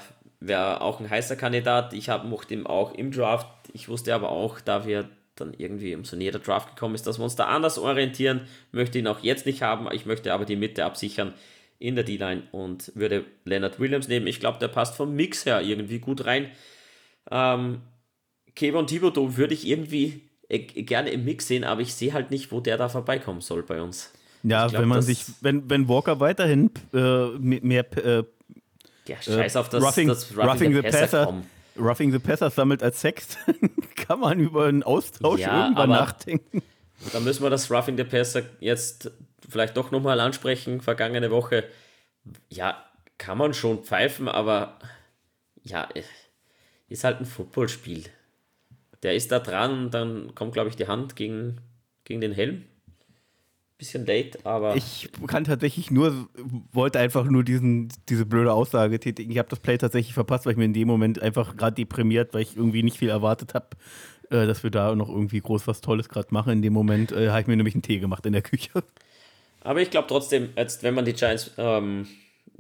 auch 0.80 1.01
ein 1.01 1.10
heißer 1.10 1.36
Kandidat. 1.36 1.91
Ich 1.91 2.08
habe 2.08 2.30
mochte 2.30 2.53
ihn 2.53 2.66
auch 2.66 2.93
im 2.93 3.12
Draft. 3.12 3.49
Ich 3.74 3.89
wusste 3.89 4.16
aber 4.16 4.30
auch, 4.30 4.62
da 4.62 4.88
wir 4.88 5.10
dann 5.36 5.53
irgendwie 5.53 5.93
umso 5.93 6.16
näher 6.16 6.32
der 6.32 6.39
Draft 6.39 6.76
gekommen 6.76 6.95
ist, 6.95 7.08
dass 7.08 7.20
wir 7.20 7.26
uns 7.26 7.36
da 7.36 7.47
anders 7.47 7.78
orientieren. 7.78 8.47
Möchte 8.72 8.99
ihn 8.99 9.08
auch 9.08 9.20
jetzt 9.20 9.45
nicht 9.45 9.64
haben. 9.64 9.86
Ich 9.91 10.05
möchte 10.05 10.32
aber 10.32 10.45
die 10.45 10.55
Mitte 10.55 10.86
absichern 10.86 11.34
in 11.80 11.96
der 11.96 12.04
D-Line 12.04 12.44
und 12.52 12.92
würde 12.96 13.26
Leonard 13.46 13.80
Williams 13.80 14.08
nehmen. 14.08 14.28
Ich 14.28 14.40
glaube, 14.40 14.60
der 14.60 14.68
passt 14.68 14.96
vom 14.96 15.16
Mix 15.16 15.46
her 15.46 15.62
irgendwie 15.62 16.00
gut 16.00 16.26
rein. 16.26 16.50
Ähm, 17.30 17.82
Kevin 18.56 18.88
Thibodeau 18.88 19.38
würde 19.38 19.54
ich 19.54 19.68
irgendwie 19.68 20.22
äh, 20.50 20.60
gerne 20.60 21.12
im 21.12 21.26
Mix 21.26 21.48
sehen, 21.48 21.64
aber 21.64 21.82
ich 21.82 21.94
sehe 21.94 22.14
halt 22.14 22.32
nicht, 22.32 22.52
wo 22.52 22.60
der 22.60 22.78
da 22.78 22.90
vorbeikommen 22.90 23.42
soll 23.42 23.64
bei 23.64 23.82
uns. 23.82 24.12
Ja, 24.44 24.68
glaub, 24.68 24.82
wenn 24.82 24.90
man 24.90 25.02
sich, 25.02 25.26
wenn, 25.42 25.70
wenn 25.70 25.88
Walker 25.88 26.20
weiterhin 26.20 26.72
äh, 26.94 27.28
mehr 27.38 27.86
äh, 27.98 28.24
ja, 29.08 29.22
scheiß 29.22 29.56
auf 29.56 29.70
das, 29.70 29.84
Roughing, 29.84 30.08
das 30.08 30.36
Roughing, 30.36 30.48
Roughing 30.48 30.76
the, 30.76 30.82
Passer. 30.82 31.26
Passer 31.26 31.44
Roughing 31.80 32.12
the 32.12 32.20
Passer 32.20 32.50
sammelt 32.50 32.82
als 32.82 33.02
Sex, 33.02 33.38
kann 33.96 34.20
man 34.20 34.40
über 34.40 34.66
einen 34.66 34.84
Austausch 34.84 35.42
ja, 35.42 35.66
irgendwann 35.66 35.90
nachdenken. 35.90 36.62
Da 37.14 37.20
müssen 37.20 37.44
wir 37.44 37.50
das 37.50 37.70
Roughing 37.70 37.98
the 37.98 38.04
Passer 38.04 38.44
jetzt 38.60 39.12
vielleicht 39.48 39.78
doch 39.78 39.91
nochmal 39.91 40.20
ansprechen. 40.20 40.82
Vergangene 40.82 41.32
Woche, 41.32 41.66
ja, 42.50 42.84
kann 43.18 43.38
man 43.38 43.54
schon 43.54 43.84
pfeifen, 43.84 44.28
aber 44.28 44.80
ja, 45.64 45.88
ist 46.88 47.04
halt 47.04 47.20
ein 47.20 47.26
Footballspiel. 47.26 48.06
Der 49.04 49.16
ist 49.16 49.32
da 49.32 49.39
dran, 49.39 49.91
dann 49.91 50.34
kommt, 50.36 50.54
glaube 50.54 50.70
ich, 50.70 50.76
die 50.76 50.88
Hand 50.88 51.16
gegen, 51.16 51.62
gegen 52.04 52.22
den 52.22 52.32
Helm 52.32 52.64
bisschen 53.78 54.06
late, 54.06 54.39
aber. 54.43 54.76
Ich 54.76 55.10
kann 55.28 55.43
tatsächlich 55.43 55.91
nur, 55.91 56.28
wollte 56.72 57.00
einfach 57.00 57.26
nur 57.26 57.43
diesen, 57.43 57.89
diese 58.10 58.26
blöde 58.26 58.52
Aussage 58.54 59.00
tätigen. 59.00 59.32
Ich 59.32 59.38
habe 59.38 59.50
das 59.50 59.60
Play 59.60 59.78
tatsächlich 59.78 60.14
verpasst, 60.14 60.45
weil 60.45 60.54
ich 60.54 60.58
mir 60.58 60.66
in 60.66 60.74
dem 60.74 60.88
Moment 60.88 61.22
einfach 61.22 61.56
gerade 61.56 61.76
deprimiert, 61.76 62.34
weil 62.34 62.41
ich 62.41 62.58
irgendwie 62.58 62.84
nicht 62.84 62.98
viel 62.98 63.10
erwartet 63.10 63.54
habe, 63.54 63.68
äh, 64.30 64.48
dass 64.48 64.64
wir 64.64 64.72
da 64.72 64.95
noch 64.95 65.10
irgendwie 65.10 65.41
groß 65.41 65.68
was 65.68 65.82
Tolles 65.82 66.10
gerade 66.10 66.30
machen. 66.32 66.54
In 66.54 66.62
dem 66.62 66.74
Moment 66.74 67.12
äh, 67.12 67.30
habe 67.30 67.41
ich 67.41 67.48
mir 67.48 67.56
nämlich 67.56 67.76
einen 67.76 67.84
Tee 67.84 68.00
gemacht 68.00 68.26
in 68.26 68.34
der 68.34 68.41
Küche. 68.41 68.72
Aber 69.68 69.82
ich 69.82 69.89
glaube 69.89 70.07
trotzdem, 70.07 70.49
jetzt, 70.55 70.84
wenn 70.84 70.93
man 70.93 71.05
die 71.05 71.13
Giants 71.13 71.51
ähm, 71.57 72.07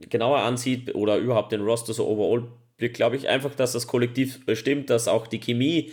genauer 0.09 0.39
ansieht 0.39 0.93
oder 0.95 1.17
überhaupt 1.17 1.51
den 1.51 1.61
Roster 1.61 1.93
so 1.93 2.07
overall, 2.07 2.47
glaube 2.77 3.15
ich 3.15 3.27
einfach, 3.27 3.55
dass 3.55 3.71
das 3.71 3.87
Kollektiv 3.87 4.39
stimmt, 4.53 4.89
dass 4.89 5.07
auch 5.07 5.27
die 5.27 5.39
Chemie 5.39 5.91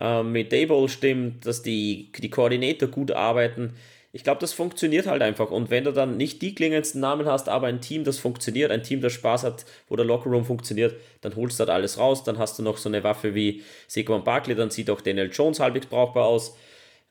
äh, 0.00 0.22
mit 0.22 0.52
Dayball 0.52 0.88
stimmt, 0.88 1.46
dass 1.46 1.62
die, 1.62 2.12
die 2.18 2.30
Koordinator 2.30 2.88
gut 2.88 3.12
arbeiten 3.12 3.74
ich 4.10 4.24
glaube, 4.24 4.40
das 4.40 4.54
funktioniert 4.54 5.06
halt 5.06 5.20
einfach. 5.22 5.50
Und 5.50 5.70
wenn 5.70 5.84
du 5.84 5.92
dann 5.92 6.16
nicht 6.16 6.40
die 6.40 6.54
klingendsten 6.54 7.00
Namen 7.00 7.26
hast, 7.26 7.48
aber 7.48 7.66
ein 7.66 7.80
Team, 7.80 8.04
das 8.04 8.18
funktioniert, 8.18 8.70
ein 8.70 8.82
Team, 8.82 9.00
das 9.02 9.12
Spaß 9.12 9.44
hat, 9.44 9.66
wo 9.88 9.96
der 9.96 10.06
Lockerroom 10.06 10.44
funktioniert, 10.46 10.96
dann 11.20 11.36
holst 11.36 11.58
du 11.58 11.60
halt 11.60 11.70
alles 11.70 11.98
raus. 11.98 12.24
Dann 12.24 12.38
hast 12.38 12.58
du 12.58 12.62
noch 12.62 12.78
so 12.78 12.88
eine 12.88 13.04
Waffe 13.04 13.34
wie 13.34 13.62
Saquon 13.86 14.24
Barkley, 14.24 14.54
dann 14.54 14.70
sieht 14.70 14.88
auch 14.90 15.02
Daniel 15.02 15.30
Jones 15.30 15.60
halbwegs 15.60 15.86
brauchbar 15.86 16.24
aus. 16.24 16.56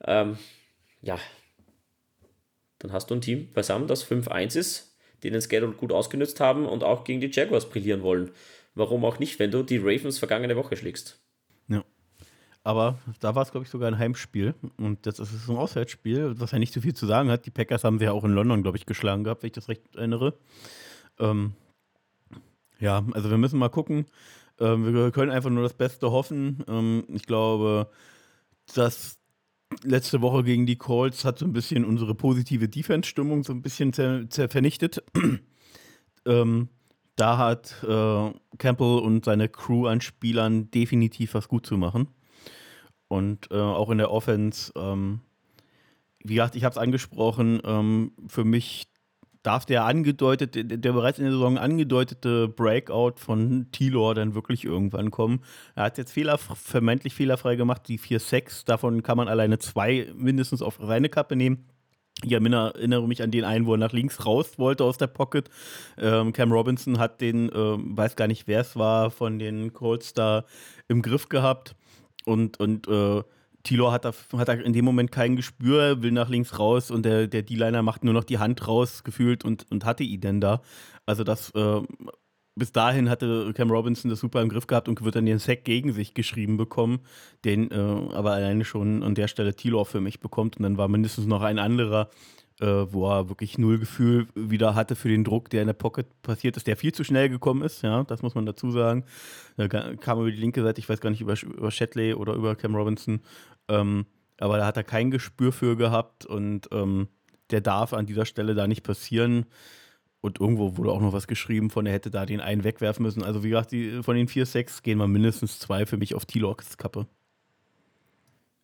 Ähm, 0.06 0.38
ja, 1.04 1.20
dann 2.80 2.92
hast 2.92 3.10
du 3.10 3.16
ein 3.16 3.22
Team 3.22 3.52
beisammen, 3.54 3.88
das 3.88 4.10
5-1 4.10 4.58
ist, 4.58 4.98
die 5.24 5.32
den 5.32 5.42
Schedule 5.42 5.74
gut 5.74 5.92
ausgenutzt 5.92 6.40
haben 6.40 6.66
und 6.66 6.84
auch 6.84 7.04
gegen 7.04 7.22
die 7.22 7.32
Jaguars 7.32 7.70
brillieren 7.70 8.04
wollen. 8.04 8.32
Warum 8.76 9.04
auch 9.06 9.20
nicht, 9.20 9.40
wenn 9.40 9.52
du 9.52 9.64
die 9.64 9.78
Ravens 9.78 10.20
vergangene 10.20 10.56
Woche 10.56 10.78
schlägst? 10.78 11.20
Aber 12.68 13.00
da 13.22 13.34
war 13.34 13.44
es, 13.44 13.52
glaube 13.52 13.64
ich, 13.64 13.70
sogar 13.70 13.88
ein 13.88 13.98
Heimspiel. 13.98 14.54
Und 14.76 15.06
das 15.06 15.20
ist 15.20 15.48
ein 15.48 15.56
Auswärtsspiel, 15.56 16.38
was 16.38 16.52
ja 16.52 16.60
nicht 16.60 16.74
so 16.74 16.82
viel 16.82 16.94
zu 16.94 17.06
sagen 17.06 17.32
hat. 17.32 17.46
Die 17.46 17.50
Packers 17.50 17.86
haben 17.86 17.98
sie 17.98 18.04
ja 18.04 18.12
auch 18.12 18.26
in 18.26 18.34
London, 18.34 18.62
glaube 18.62 18.78
ich, 18.78 18.86
geschlagen 18.86 19.24
gehabt, 19.24 19.42
wenn 19.42 19.48
ich 19.48 19.54
das 19.54 19.70
recht 19.70 19.96
erinnere. 19.96 20.34
Ähm, 21.18 21.54
ja, 22.78 23.06
also 23.14 23.30
wir 23.30 23.38
müssen 23.38 23.58
mal 23.58 23.70
gucken. 23.70 24.06
Ähm, 24.60 24.94
wir 24.94 25.12
können 25.12 25.32
einfach 25.32 25.50
nur 25.50 25.64
das 25.64 25.76
Beste 25.76 26.12
hoffen. 26.12 26.62
Ähm, 26.68 27.06
ich 27.08 27.24
glaube, 27.24 27.90
dass 28.76 29.17
letzte 29.84 30.22
Woche 30.22 30.44
gegen 30.44 30.66
die 30.66 30.78
Colts 30.78 31.26
hat 31.26 31.40
so 31.40 31.46
ein 31.46 31.54
bisschen 31.54 31.86
unsere 31.86 32.16
positive 32.16 32.68
Defense-Stimmung 32.68 33.44
so 33.44 33.54
ein 33.54 33.62
bisschen 33.62 33.94
zer, 33.94 34.30
zer 34.30 34.50
vernichtet. 34.50 35.04
ähm, 36.26 36.70
da 37.16 37.38
hat 37.38 37.84
äh, 37.84 38.32
Campbell 38.58 39.00
und 39.00 39.26
seine 39.26 39.50
Crew 39.50 39.88
an 39.88 40.02
Spielern 40.02 40.70
definitiv 40.72 41.34
was 41.34 41.48
gut 41.48 41.66
zu 41.66 41.78
machen. 41.78 42.08
Und 43.08 43.50
äh, 43.52 43.56
auch 43.56 43.90
in 43.90 43.98
der 43.98 44.12
Offense, 44.12 44.72
ähm, 44.76 45.22
wie 46.24 46.36
gesagt, 46.36 46.56
ich 46.56 46.64
habe 46.64 46.74
es 46.74 46.78
angesprochen, 46.78 47.62
ähm, 47.64 48.12
für 48.28 48.44
mich 48.44 48.88
darf 49.48 49.66
der 49.66 49.86
angedeutete, 49.86 50.66
der 50.66 50.92
bereits 50.92 51.20
in 51.20 51.24
der 51.24 51.32
Saison 51.32 51.58
angedeutete 51.58 52.50
Breakout 52.50 53.14
von 53.16 53.68
Tilor 53.72 54.14
dann 54.14 54.36
wirklich 54.36 54.66
irgendwann 54.66 55.10
kommen. 55.10 55.40
Er 55.74 55.86
hat 55.86 55.98
jetzt 55.98 56.12
Fehler, 56.12 56.38
vermeintlich 56.38 57.14
fehlerfrei 57.14 57.56
gemacht, 57.56 57.84
die 57.88 57.98
4-6, 57.98 58.66
davon 58.66 59.04
kann 59.04 59.16
man 59.16 59.30
alleine 59.30 59.58
zwei 59.58 60.12
mindestens 60.18 60.62
auf 60.62 60.80
seine 60.82 61.08
Kappe 61.08 61.38
nehmen. 61.38 61.66
Ich 62.24 62.34
erinnere 62.34 63.08
mich 63.08 63.24
an 63.24 63.32
den 63.32 63.46
einen, 63.46 63.68
wo 63.68 63.76
er 63.76 63.78
nach 63.78 63.94
links 63.94 64.26
raus 64.26 64.60
wollte 64.60 64.84
aus 64.84 64.98
der 64.98 65.08
Pocket. 65.08 65.50
Ähm, 65.98 66.34
Cam 66.34 66.52
Robinson 66.52 67.00
hat 67.00 67.22
den, 67.22 67.50
ähm, 67.56 67.96
weiß 67.96 68.18
gar 68.18 68.28
nicht, 68.28 68.48
wer 68.48 68.60
es 68.60 68.76
war, 68.76 69.12
von 69.12 69.40
den 69.40 69.72
Colts 69.72 70.14
da 70.14 70.44
im 70.90 71.02
Griff 71.02 71.30
gehabt. 71.30 71.74
Und, 72.26 72.60
und 72.60 72.90
äh, 72.90 73.24
Tilo 73.68 73.92
hat 73.92 74.06
da, 74.06 74.14
hat 74.38 74.48
da 74.48 74.54
in 74.54 74.74
dem 74.74 74.86
Moment 74.86 75.12
kein 75.12 75.36
Gespür, 75.36 76.02
will 76.02 76.12
nach 76.12 76.30
links 76.30 76.58
raus 76.58 76.90
und 76.90 77.04
der, 77.04 77.28
D-Liner 77.28 77.82
macht 77.82 78.04
nur 78.04 78.14
noch 78.14 78.24
die 78.24 78.40
Hand 78.40 78.68
raus 78.68 79.04
gefühlt 79.04 79.44
und, 79.44 79.70
und 79.70 79.84
hatte 79.84 80.04
ihn 80.04 80.22
denn 80.22 80.40
da. 80.40 80.62
Also 81.06 81.24
das 81.24 81.52
äh, 81.52 81.82
bis 82.56 82.72
dahin 82.72 83.10
hatte 83.10 83.52
Cam 83.54 83.70
Robinson 83.70 84.10
das 84.10 84.20
super 84.20 84.42
im 84.42 84.50
Griff 84.50 84.68
gehabt 84.68 84.88
und 84.88 85.02
wird 85.04 85.16
dann 85.16 85.26
den 85.26 85.40
Sack 85.40 85.64
gegen 85.64 85.92
sich 85.92 86.14
geschrieben 86.14 86.58
bekommen, 86.58 87.00
den 87.46 87.70
äh, 87.72 87.76
aber 87.76 88.32
alleine 88.32 88.66
schon 88.66 89.04
an 89.04 89.16
der 89.16 89.28
Stelle 89.28 89.54
Tilo 89.54 89.84
für 89.84 90.02
mich 90.02 90.20
bekommt. 90.20 90.58
Und 90.58 90.64
dann 90.64 90.78
war 90.78 90.88
mindestens 90.88 91.26
noch 91.26 91.42
ein 91.42 91.60
anderer, 91.60 92.10
wo 92.66 93.08
er 93.10 93.30
wirklich 93.30 93.58
null 93.58 93.78
Gefühl 93.78 94.28
wieder 94.34 94.74
hatte 94.74 94.96
für 94.96 95.10
den 95.10 95.24
Druck, 95.24 95.50
der 95.50 95.62
in 95.62 95.68
der 95.68 95.74
Pocket 95.74 96.08
passiert 96.24 96.58
ist, 96.58 96.68
der 96.68 96.76
viel 96.76 96.92
zu 96.92 97.04
schnell 97.04 97.30
gekommen 97.30 97.62
ist, 97.62 97.84
ja, 97.84 98.04
das 98.04 98.22
muss 98.22 98.36
man 98.36 98.46
dazu 98.46 98.72
sagen. 98.72 99.06
Da 99.58 99.68
kam 99.68 100.20
über 100.20 100.32
die 100.32 100.38
linke 100.38 100.64
Seite, 100.64 100.80
ich 100.80 100.90
weiß 100.90 101.00
gar 101.00 101.10
nicht, 101.10 101.22
über, 101.22 101.36
über 101.44 101.72
Shatley 101.72 102.14
oder 102.14 102.34
über 102.34 102.56
Cam 102.56 102.76
Robinson, 102.76 103.22
ähm, 103.68 104.06
aber 104.40 104.58
da 104.58 104.66
hat 104.66 104.78
er 104.78 104.84
kein 104.84 105.12
Gespür 105.12 105.52
für 105.52 105.76
gehabt 105.78 106.26
und 106.26 106.68
ähm, 106.72 107.08
der 107.52 107.62
darf 107.62 107.94
an 107.94 108.06
dieser 108.06 108.26
Stelle 108.26 108.56
da 108.56 108.68
nicht 108.68 108.84
passieren. 108.84 109.46
Und 110.20 110.42
irgendwo 110.42 110.78
wurde 110.78 110.92
auch 110.92 111.00
noch 111.00 111.14
was 111.14 111.28
geschrieben 111.28 111.70
von, 111.70 111.86
er 111.86 111.94
hätte 111.94 112.10
da 112.10 112.26
den 112.26 112.42
einen 112.42 112.64
wegwerfen 112.64 113.04
müssen. 113.04 113.24
Also 113.24 113.44
wie 113.44 113.50
gesagt, 113.50 113.72
die, 113.72 114.02
von 114.02 114.16
den 114.16 114.28
vier 114.28 114.46
Sechs 114.46 114.82
gehen 114.82 114.98
mal 114.98 115.08
mindestens 115.08 115.60
zwei 115.60 115.86
für 115.86 115.98
mich 115.98 116.16
auf 116.16 116.26
T-Locks 116.26 116.78
Kappe. 116.78 117.08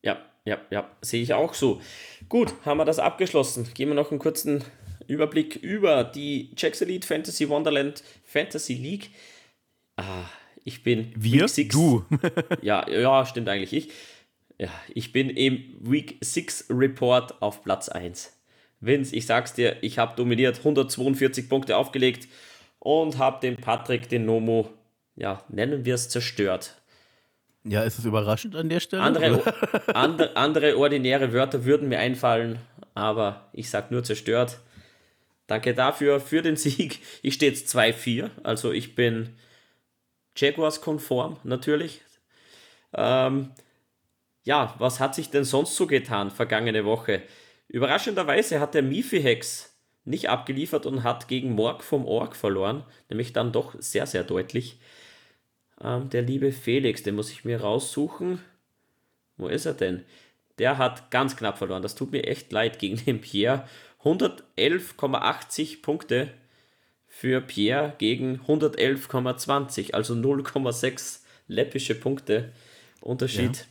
Ja, 0.02 0.18
ja, 0.46 0.60
ja, 0.70 0.90
sehe 1.02 1.22
ich 1.24 1.34
auch 1.34 1.54
so. 1.54 1.82
Gut, 2.30 2.54
haben 2.66 2.78
wir 2.78 2.86
das 2.86 3.00
abgeschlossen. 3.00 3.68
Gehen 3.74 3.90
wir 3.90 3.96
noch 3.96 4.12
einen 4.12 4.20
kurzen 4.20 4.64
Überblick 5.08 5.56
über 5.58 6.04
die 6.04 6.52
Jacks 6.58 6.82
Elite 6.82 7.08
Fantasy 7.08 7.48
Wonderland 7.50 8.04
Fantasy 8.24 8.74
League. 8.74 9.10
Ah, 9.96 10.26
ich 10.64 10.84
bin 10.84 11.12
Wir? 11.16 11.44
Week 11.44 11.50
6. 11.50 11.74
Du. 11.74 12.06
ja, 12.62 12.90
ja, 12.90 13.26
stimmt 13.26 13.50
eigentlich 13.50 13.74
ich. 13.74 13.92
Ja, 14.60 14.70
ich 14.94 15.12
bin 15.12 15.30
im 15.30 15.76
Week 15.80 16.18
6 16.22 16.68
Report 16.70 17.42
auf 17.42 17.64
Platz 17.64 17.90
1. 17.90 18.38
Vince, 18.80 19.16
ich 19.16 19.26
sag's 19.26 19.54
dir, 19.54 19.78
ich 19.82 19.98
habe 19.98 20.16
dominiert, 20.16 20.60
142 20.60 21.48
Punkte 21.48 21.78
aufgelegt 21.78 22.28
und 22.80 23.18
habe 23.18 23.40
den 23.40 23.56
Patrick, 23.58 24.10
den 24.10 24.26
Nomo, 24.26 24.70
ja, 25.16 25.44
nennen 25.48 25.86
wir 25.86 25.96
es 25.96 26.10
zerstört. 26.10 26.82
Ja, 27.64 27.84
ist 27.84 27.98
es 27.98 28.06
überraschend 28.06 28.56
an 28.56 28.70
der 28.70 28.80
Stelle? 28.80 29.04
Andere, 29.04 29.54
andere, 29.94 30.36
andere 30.36 30.78
ordinäre 30.78 31.32
Wörter 31.32 31.64
würden 31.66 31.88
mir 31.88 32.00
einfallen, 32.00 32.60
aber 32.94 33.50
ich 33.54 33.70
sag 33.70 33.90
nur 33.92 34.04
zerstört. 34.04 34.60
Danke 35.48 35.74
dafür, 35.74 36.20
für 36.20 36.42
den 36.42 36.56
Sieg. 36.56 37.00
Ich 37.22 37.36
stehe 37.36 37.52
jetzt 37.52 37.74
2-4, 37.74 38.30
also 38.44 38.72
ich 38.72 38.96
bin 38.96 39.36
Jaguars-konform 40.36 41.38
natürlich. 41.44 42.02
Ähm, 42.94 43.52
ja, 44.44 44.76
was 44.78 45.00
hat 45.00 45.16
sich 45.16 45.30
denn 45.30 45.44
sonst 45.44 45.76
so 45.76 45.88
getan 45.88 46.32
vergangene 46.32 46.86
Woche? 46.86 47.22
Überraschenderweise 47.68 48.60
hat 48.60 48.74
der 48.74 48.84
Mifi-Hex 48.84 49.74
nicht 50.06 50.30
abgeliefert 50.30 50.86
und 50.86 51.04
hat 51.04 51.28
gegen 51.28 51.54
Morg 51.54 51.84
vom 51.84 52.06
Org 52.06 52.36
verloren, 52.36 52.84
nämlich 53.10 53.32
dann 53.32 53.54
doch 53.54 53.76
sehr, 53.80 54.06
sehr 54.06 54.24
deutlich. 54.24 54.80
Ähm, 55.84 56.10
der 56.10 56.22
liebe 56.22 56.52
Felix, 56.52 57.04
den 57.04 57.16
muss 57.16 57.32
ich 57.32 57.46
mir 57.46 57.62
raussuchen. 57.62 58.40
Wo 59.38 59.48
ist 59.48 59.66
er 59.66 59.74
denn? 59.74 60.04
Der 60.58 60.78
hat 60.78 61.12
ganz 61.12 61.36
knapp 61.36 61.58
verloren. 61.58 61.82
Das 61.82 61.96
tut 61.96 62.12
mir 62.12 62.26
echt 62.26 62.52
leid 62.52 62.80
gegen 62.80 62.98
den 63.06 63.22
Pierre. 63.22 63.68
111,80 64.04 65.82
Punkte 65.82 66.30
für 67.08 67.42
Pierre 67.42 67.94
gegen 67.98 68.42
111,20, 68.48 69.94
also 69.94 70.14
0,6 70.14 71.20
läppische 71.48 71.96
Punkte 71.96 72.52
Unterschied. 73.02 73.58
Ja. 73.58 73.66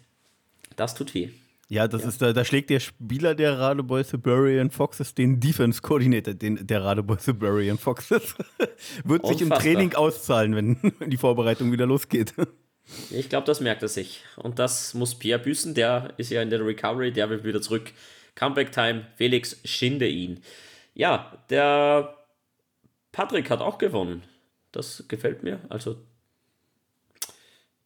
Das 0.76 0.94
tut 0.94 1.14
weh. 1.14 1.30
Ja, 1.72 1.88
das 1.88 2.02
ja. 2.02 2.08
ist 2.08 2.20
da, 2.20 2.34
da 2.34 2.44
schlägt 2.44 2.68
der 2.68 2.80
Spieler 2.80 3.34
der 3.34 3.58
Radebeul 3.58 4.04
Siberian 4.04 4.70
Foxes 4.70 5.14
den 5.14 5.40
Defense 5.40 5.80
Coordinator 5.80 6.34
den, 6.34 6.66
der 6.66 6.84
Radebeul 6.84 7.18
Siberian 7.18 7.78
Foxes. 7.78 8.34
Wird 9.04 9.26
sich 9.26 9.40
im 9.40 9.48
Training 9.48 9.94
auszahlen, 9.94 10.54
wenn 10.54 10.92
die 11.08 11.16
Vorbereitung 11.16 11.72
wieder 11.72 11.86
losgeht. 11.86 12.34
Ich 13.08 13.30
glaube, 13.30 13.46
das 13.46 13.62
merkt 13.62 13.80
er 13.80 13.88
sich. 13.88 14.22
Und 14.36 14.58
das 14.58 14.92
muss 14.92 15.18
Pierre 15.18 15.38
büßen, 15.38 15.72
der 15.72 16.12
ist 16.18 16.30
ja 16.30 16.42
in 16.42 16.50
der 16.50 16.62
Recovery, 16.62 17.10
der 17.10 17.30
will 17.30 17.42
wieder 17.42 17.62
zurück. 17.62 17.94
Comeback 18.34 18.70
Time, 18.70 19.06
Felix 19.16 19.58
schinde 19.64 20.08
ihn. 20.08 20.42
Ja, 20.92 21.38
der 21.48 22.18
Patrick 23.12 23.48
hat 23.48 23.62
auch 23.62 23.78
gewonnen. 23.78 24.24
Das 24.72 25.06
gefällt 25.08 25.42
mir. 25.42 25.58
Also 25.70 25.96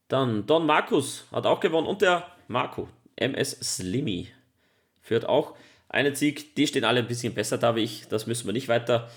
dann 0.09 0.45
Don 0.45 0.65
Markus 0.65 1.25
hat 1.31 1.45
auch 1.45 1.61
gewonnen 1.61 1.87
und 1.87 2.01
der 2.01 2.27
Marco, 2.49 2.87
MS 3.17 3.51
Slimmy 3.61 4.29
führt 5.01 5.25
auch 5.25 5.55
einen 5.89 6.15
Sieg. 6.15 6.55
Die 6.55 6.67
stehen 6.67 6.83
alle 6.83 6.99
ein 6.99 7.07
bisschen 7.07 7.33
besser 7.33 7.57
da 7.57 7.75
wie 7.75 7.81
ich. 7.81 8.07
Das 8.07 8.27
müssen 8.27 8.45
wir 8.47 8.53
nicht 8.53 8.67
weiter 8.67 9.09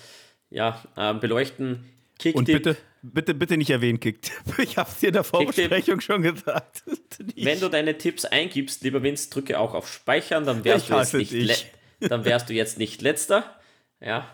ja, 0.50 0.82
äh, 0.96 1.14
beleuchten. 1.14 1.84
Kick 2.18 2.36
Und 2.36 2.44
bitte, 2.44 2.76
bitte, 3.02 3.34
bitte 3.34 3.56
nicht 3.56 3.70
erwähnen, 3.70 3.98
Kickt. 3.98 4.32
Ich 4.58 4.76
habe 4.76 4.90
es 4.90 4.98
dir 4.98 5.08
in 5.08 5.14
der 5.14 5.24
Vorbesprechung 5.24 6.00
schon 6.00 6.22
gesagt. 6.22 6.82
Wenn 7.36 7.60
du 7.60 7.68
deine 7.68 7.96
Tipps 7.96 8.24
eingibst, 8.24 8.82
lieber 8.82 9.02
Vince, 9.02 9.30
drücke 9.30 9.58
auch 9.58 9.74
auf 9.74 9.90
Speichern, 9.90 10.44
dann 10.44 10.64
wärst, 10.64 10.90
du 10.90 10.96
jetzt, 10.96 11.32
nicht 11.32 11.66
dann 12.00 12.24
wärst 12.24 12.50
du 12.50 12.52
jetzt 12.52 12.78
nicht 12.78 13.00
letzter. 13.00 13.58
Ja. 14.00 14.28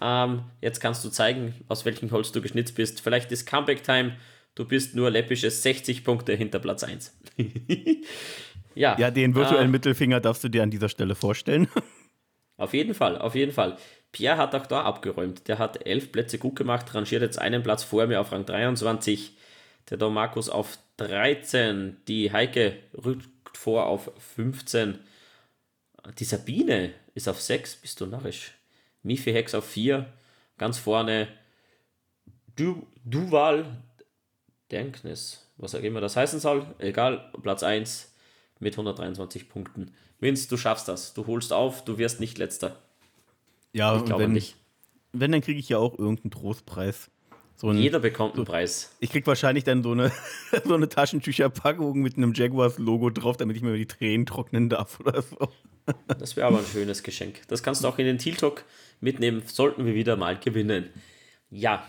Ähm, 0.00 0.44
jetzt 0.60 0.80
kannst 0.80 1.04
du 1.04 1.10
zeigen, 1.10 1.54
aus 1.68 1.84
welchem 1.84 2.10
Holz 2.10 2.32
du 2.32 2.40
geschnitzt 2.40 2.74
bist. 2.74 3.00
Vielleicht 3.00 3.30
ist 3.32 3.46
Comeback 3.46 3.82
Time. 3.82 4.16
Du 4.54 4.64
bist 4.64 4.94
nur 4.94 5.10
läppische 5.10 5.50
60 5.50 6.04
Punkte 6.04 6.34
hinter 6.34 6.58
Platz 6.58 6.82
1. 6.82 7.16
Ja, 8.74 8.96
ja 8.98 9.10
den 9.10 9.34
virtuellen 9.34 9.68
äh, 9.68 9.72
Mittelfinger 9.72 10.20
darfst 10.20 10.44
du 10.44 10.48
dir 10.48 10.62
an 10.62 10.70
dieser 10.70 10.88
Stelle 10.88 11.14
vorstellen. 11.14 11.68
Auf 12.58 12.74
jeden 12.74 12.92
Fall, 12.92 13.16
auf 13.18 13.36
jeden 13.36 13.52
Fall. 13.52 13.76
Pierre 14.10 14.36
hat 14.36 14.52
auch 14.52 14.66
da 14.66 14.82
abgeräumt. 14.82 15.46
Der 15.46 15.58
hat 15.58 15.86
elf 15.86 16.10
Plätze 16.10 16.38
gut 16.38 16.56
gemacht, 16.56 16.92
rangiert 16.92 17.22
jetzt 17.22 17.38
einen 17.38 17.62
Platz 17.62 17.84
vor 17.84 18.08
mir 18.08 18.20
auf 18.20 18.32
Rang 18.32 18.44
23. 18.44 19.36
Der 19.88 19.96
Don 19.96 20.12
Markus 20.12 20.48
auf 20.48 20.76
13. 20.96 21.98
Die 22.08 22.32
Heike 22.32 22.76
rückt 23.04 23.56
vor 23.56 23.86
auf 23.86 24.10
15. 24.34 24.98
Die 26.18 26.24
Sabine 26.24 26.94
ist 27.14 27.28
auf 27.28 27.40
6. 27.40 27.76
Bist 27.76 28.00
du 28.00 28.06
narrisch? 28.06 28.54
Mifi 29.04 29.32
Hex 29.32 29.54
auf 29.54 29.64
4. 29.64 30.06
Ganz 30.58 30.78
vorne. 30.78 31.28
Du, 32.56 32.88
Duval 33.04 33.66
Denknis. 34.72 35.46
Was 35.58 35.76
auch 35.76 35.82
immer 35.82 36.00
das 36.00 36.16
heißen 36.16 36.40
soll. 36.40 36.66
Egal. 36.78 37.30
Platz 37.40 37.62
1 37.62 38.12
mit 38.60 38.74
123 38.74 39.48
Punkten. 39.48 39.92
Vince, 40.20 40.48
du 40.48 40.56
schaffst 40.56 40.88
das. 40.88 41.14
Du 41.14 41.26
holst 41.26 41.52
auf, 41.52 41.84
du 41.84 41.98
wirst 41.98 42.20
nicht 42.20 42.38
letzter. 42.38 42.78
Ja, 43.72 43.96
ich 43.96 44.04
glaube 44.04 44.24
wenn, 44.24 44.32
nicht. 44.32 44.56
Wenn, 45.12 45.32
dann 45.32 45.40
kriege 45.40 45.58
ich 45.58 45.68
ja 45.68 45.78
auch 45.78 45.98
irgendeinen 45.98 46.30
Trostpreis. 46.30 47.10
So 47.56 47.70
ein, 47.70 47.78
Jeder 47.78 47.98
bekommt 47.98 48.34
einen 48.34 48.46
so, 48.46 48.52
Preis. 48.52 48.92
Ich 49.00 49.10
kriege 49.10 49.26
wahrscheinlich 49.26 49.64
dann 49.64 49.82
so 49.82 49.90
eine, 49.90 50.12
so 50.64 50.74
eine 50.74 50.88
Taschentücherpackung 50.88 51.98
mit 52.00 52.16
einem 52.16 52.32
Jaguars-Logo 52.32 53.10
drauf, 53.10 53.36
damit 53.36 53.56
ich 53.56 53.62
mir 53.62 53.76
die 53.76 53.86
Tränen 53.86 54.26
trocknen 54.26 54.68
darf 54.68 55.00
oder 55.00 55.22
so. 55.22 55.36
Das 56.18 56.36
wäre 56.36 56.46
aber 56.46 56.58
ein 56.58 56.66
schönes 56.66 57.02
Geschenk. 57.02 57.48
Das 57.48 57.62
kannst 57.62 57.82
du 57.82 57.88
auch 57.88 57.96
in 57.96 58.04
den 58.04 58.18
Teal 58.18 58.36
Talk 58.36 58.66
mitnehmen, 59.00 59.42
sollten 59.46 59.86
wir 59.86 59.94
wieder 59.94 60.16
mal 60.16 60.38
gewinnen. 60.38 60.90
Ja, 61.48 61.82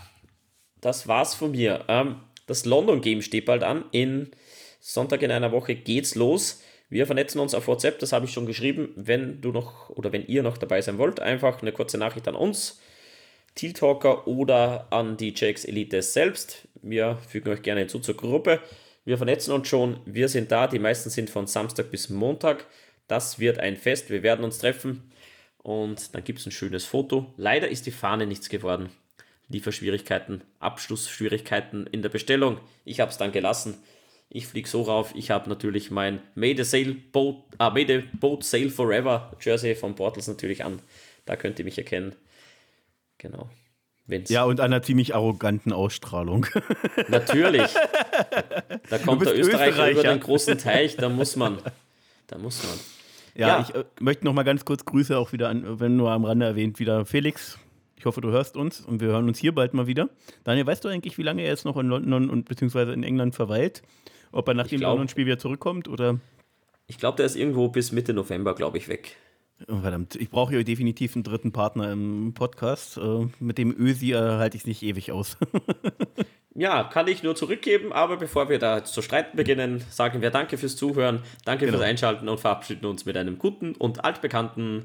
das 0.80 1.10
war's 1.10 1.36
von 1.36 1.52
mir. 1.52 1.84
Ähm, 1.90 2.16
das 2.48 2.64
London 2.64 3.02
Game 3.02 3.22
steht 3.22 3.46
bald 3.46 3.62
an 3.62 3.84
in 3.92 4.32
Sonntag 4.80 5.22
in 5.22 5.32
einer 5.32 5.52
Woche 5.52 5.76
geht's 5.76 6.16
los. 6.16 6.62
Wir 6.90 7.06
vernetzen 7.06 7.40
uns 7.40 7.54
auf 7.54 7.68
WhatsApp, 7.68 8.00
das 8.00 8.14
habe 8.14 8.26
ich 8.26 8.34
schon 8.34 8.46
geschrieben. 8.46 8.94
Wenn 8.96 9.42
du 9.42 9.52
noch 9.52 9.90
oder 9.90 10.12
wenn 10.12 10.26
ihr 10.26 10.42
noch 10.42 10.58
dabei 10.58 10.82
sein 10.82 10.98
wollt, 10.98 11.20
einfach 11.20 11.62
eine 11.62 11.72
kurze 11.72 11.98
Nachricht 11.98 12.28
an 12.28 12.36
uns, 12.36 12.80
Teal 13.56 13.74
Talker 13.74 14.28
oder 14.28 14.88
an 14.92 15.18
die 15.18 15.34
JX 15.34 15.66
Elite 15.66 16.02
selbst. 16.02 16.68
Wir 16.82 17.18
fügen 17.28 17.50
euch 17.50 17.62
gerne 17.62 17.82
hinzu 17.82 18.00
zur 18.00 18.16
Gruppe. 18.16 18.60
Wir 19.06 19.18
vernetzen 19.18 19.54
uns 19.54 19.68
schon, 19.68 20.00
wir 20.06 20.30
sind 20.30 20.52
da, 20.52 20.68
die 20.68 20.80
meisten 20.80 21.10
sind 21.10 21.30
von 21.30 21.48
Samstag 21.48 21.92
bis 21.92 22.10
Montag. 22.10 22.66
Das 23.08 23.40
wird 23.40 23.60
ein 23.60 23.76
Fest, 23.76 24.10
wir 24.10 24.24
werden 24.24 24.46
uns 24.46 24.60
treffen 24.60 25.12
und 25.58 26.14
dann 26.14 26.24
gibt 26.24 26.40
es 26.40 26.46
ein 26.46 26.52
schönes 26.52 26.86
Foto. 26.86 27.34
Leider 27.38 27.68
ist 27.68 27.86
die 27.86 27.92
Fahne 27.92 28.28
nichts 28.28 28.50
geworden. 28.50 28.90
Lieferschwierigkeiten, 29.50 30.44
Abschlussschwierigkeiten 30.60 31.88
in 31.88 32.02
der 32.02 32.10
Bestellung. 32.10 32.60
Ich 32.86 33.00
habe 33.00 33.12
es 33.12 33.18
dann 33.18 33.32
gelassen. 33.32 33.78
Ich 34.30 34.46
fliege 34.48 34.70
so 34.70 34.84
rauf. 34.84 35.12
Ich 35.16 35.32
habe 35.32 35.50
natürlich 35.50 35.90
mein 35.90 36.22
May 36.36 36.56
the 36.56 36.64
Sail 36.64 36.94
Boat, 37.12 37.38
ah, 37.58 37.72
May 37.72 37.86
the 37.88 38.04
Boat 38.20 38.44
Sail 38.44 38.70
Forever 38.70 39.32
Jersey 39.42 39.74
von 39.76 39.96
Portals 39.96 40.28
natürlich 40.28 40.64
an. 40.64 40.80
Da 41.26 41.36
könnt 41.36 41.58
ihr 41.60 41.66
mich 41.66 41.78
erkennen. 41.78 42.16
Genau. 43.18 43.50
Wenn's 44.06 44.30
ja, 44.30 44.44
und 44.44 44.60
einer 44.60 44.82
ziemlich 44.82 45.14
arroganten 45.14 45.72
Ausstrahlung. 45.72 46.48
Natürlich. 47.10 47.72
Da 48.90 48.98
kommt 48.98 49.24
der 49.24 49.38
Österreicher, 49.38 49.68
Österreicher 49.70 49.92
über 49.92 50.04
den 50.04 50.20
großen 50.20 50.58
Teich, 50.58 50.96
da 50.96 51.10
muss 51.10 51.36
man. 51.36 51.60
Da 52.26 52.40
muss 52.40 52.64
man. 52.64 52.80
Ja, 53.36 53.48
Ja. 53.48 53.62
ich 53.62 53.76
äh, 53.76 53.84
möchte 54.00 54.26
noch 54.26 54.34
mal 54.34 54.44
ganz 54.44 54.66
kurz 54.66 54.84
Grüße 54.86 55.16
auch 55.16 55.32
wieder 55.32 55.50
an, 55.50 55.80
wenn 55.80 55.96
nur 55.96 56.10
am 56.12 56.26
Rande 56.26 56.48
erwähnt, 56.48 56.80
wieder 56.80 57.06
Felix. 57.06 57.60
Ich 57.98 58.06
hoffe, 58.06 58.22
du 58.22 58.30
hörst 58.32 58.58
uns 58.58 58.82
und 58.82 59.00
wir 59.02 59.10
hören 59.10 59.28
uns 59.28 59.38
hier 59.38 59.54
bald 59.54 59.76
mal 59.76 59.86
wieder. 59.86 60.10
Daniel, 60.44 60.66
weißt 60.66 60.84
du 60.86 60.88
eigentlich, 60.88 61.18
wie 61.20 61.24
lange 61.24 61.44
er 61.44 61.50
jetzt 61.50 61.66
noch 61.66 61.78
in 61.78 61.88
London 61.88 62.30
und 62.32 62.48
beziehungsweise 62.48 62.94
in 62.94 63.04
England 63.04 63.36
verweilt? 63.36 63.84
Ob 64.32 64.48
er 64.48 64.54
nach 64.54 64.66
Ich 64.66 64.70
dem 64.72 64.80
glaub- 64.80 64.92
London-Spiel 64.92 65.26
wieder 65.26 65.40
zurückkommt 65.40 65.88
oder. 65.88 66.20
Ich 66.88 66.98
glaube, 66.98 67.18
der 67.18 67.26
ist 67.26 67.36
irgendwo 67.36 67.68
bis 67.70 67.92
Mitte 67.92 68.14
November, 68.14 68.56
glaube 68.56 68.78
ich, 68.78 68.88
weg. 68.88 69.16
Oh, 69.68 69.80
verdammt, 69.82 70.16
ich 70.16 70.30
brauche 70.30 70.54
hier 70.54 70.64
definitiv 70.64 71.16
einen 71.16 71.24
dritten 71.24 71.52
Partner 71.52 71.92
im 71.92 72.34
Podcast. 72.34 72.98
Äh, 72.98 73.28
mit 73.40 73.58
dem 73.58 73.76
Ösi 73.78 74.14
äh, 74.14 74.16
halte 74.18 74.56
ich 74.56 74.64
es 74.64 74.68
nicht 74.68 74.84
ewig 74.84 75.12
aus. 75.12 75.38
Ja, 76.56 76.84
kann 76.84 77.08
ich 77.08 77.24
nur 77.24 77.36
zurückgeben, 77.36 77.94
aber 77.94 78.18
bevor 78.18 78.50
wir 78.50 78.60
da 78.60 78.84
zu 78.84 79.02
streiten 79.02 79.38
beginnen, 79.38 79.82
sagen 79.92 80.22
wir 80.22 80.30
Danke 80.30 80.58
fürs 80.58 80.76
Zuhören, 80.76 81.22
danke 81.46 81.66
Genau. 81.68 81.78
fürs 81.78 81.88
Einschalten 81.88 82.28
und 82.28 82.40
verabschieden 82.40 82.86
uns 82.86 83.06
mit 83.06 83.16
einem 83.16 83.38
guten 83.38 83.76
und 83.76 84.04
altbekannten 84.04 84.84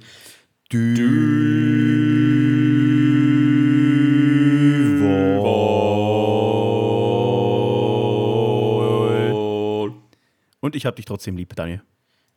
Und 10.65 10.75
ich 10.75 10.87
habe 10.87 10.97
dich 10.97 11.05
trotzdem 11.05 11.37
lieb, 11.37 11.55
Daniel. 11.55 11.83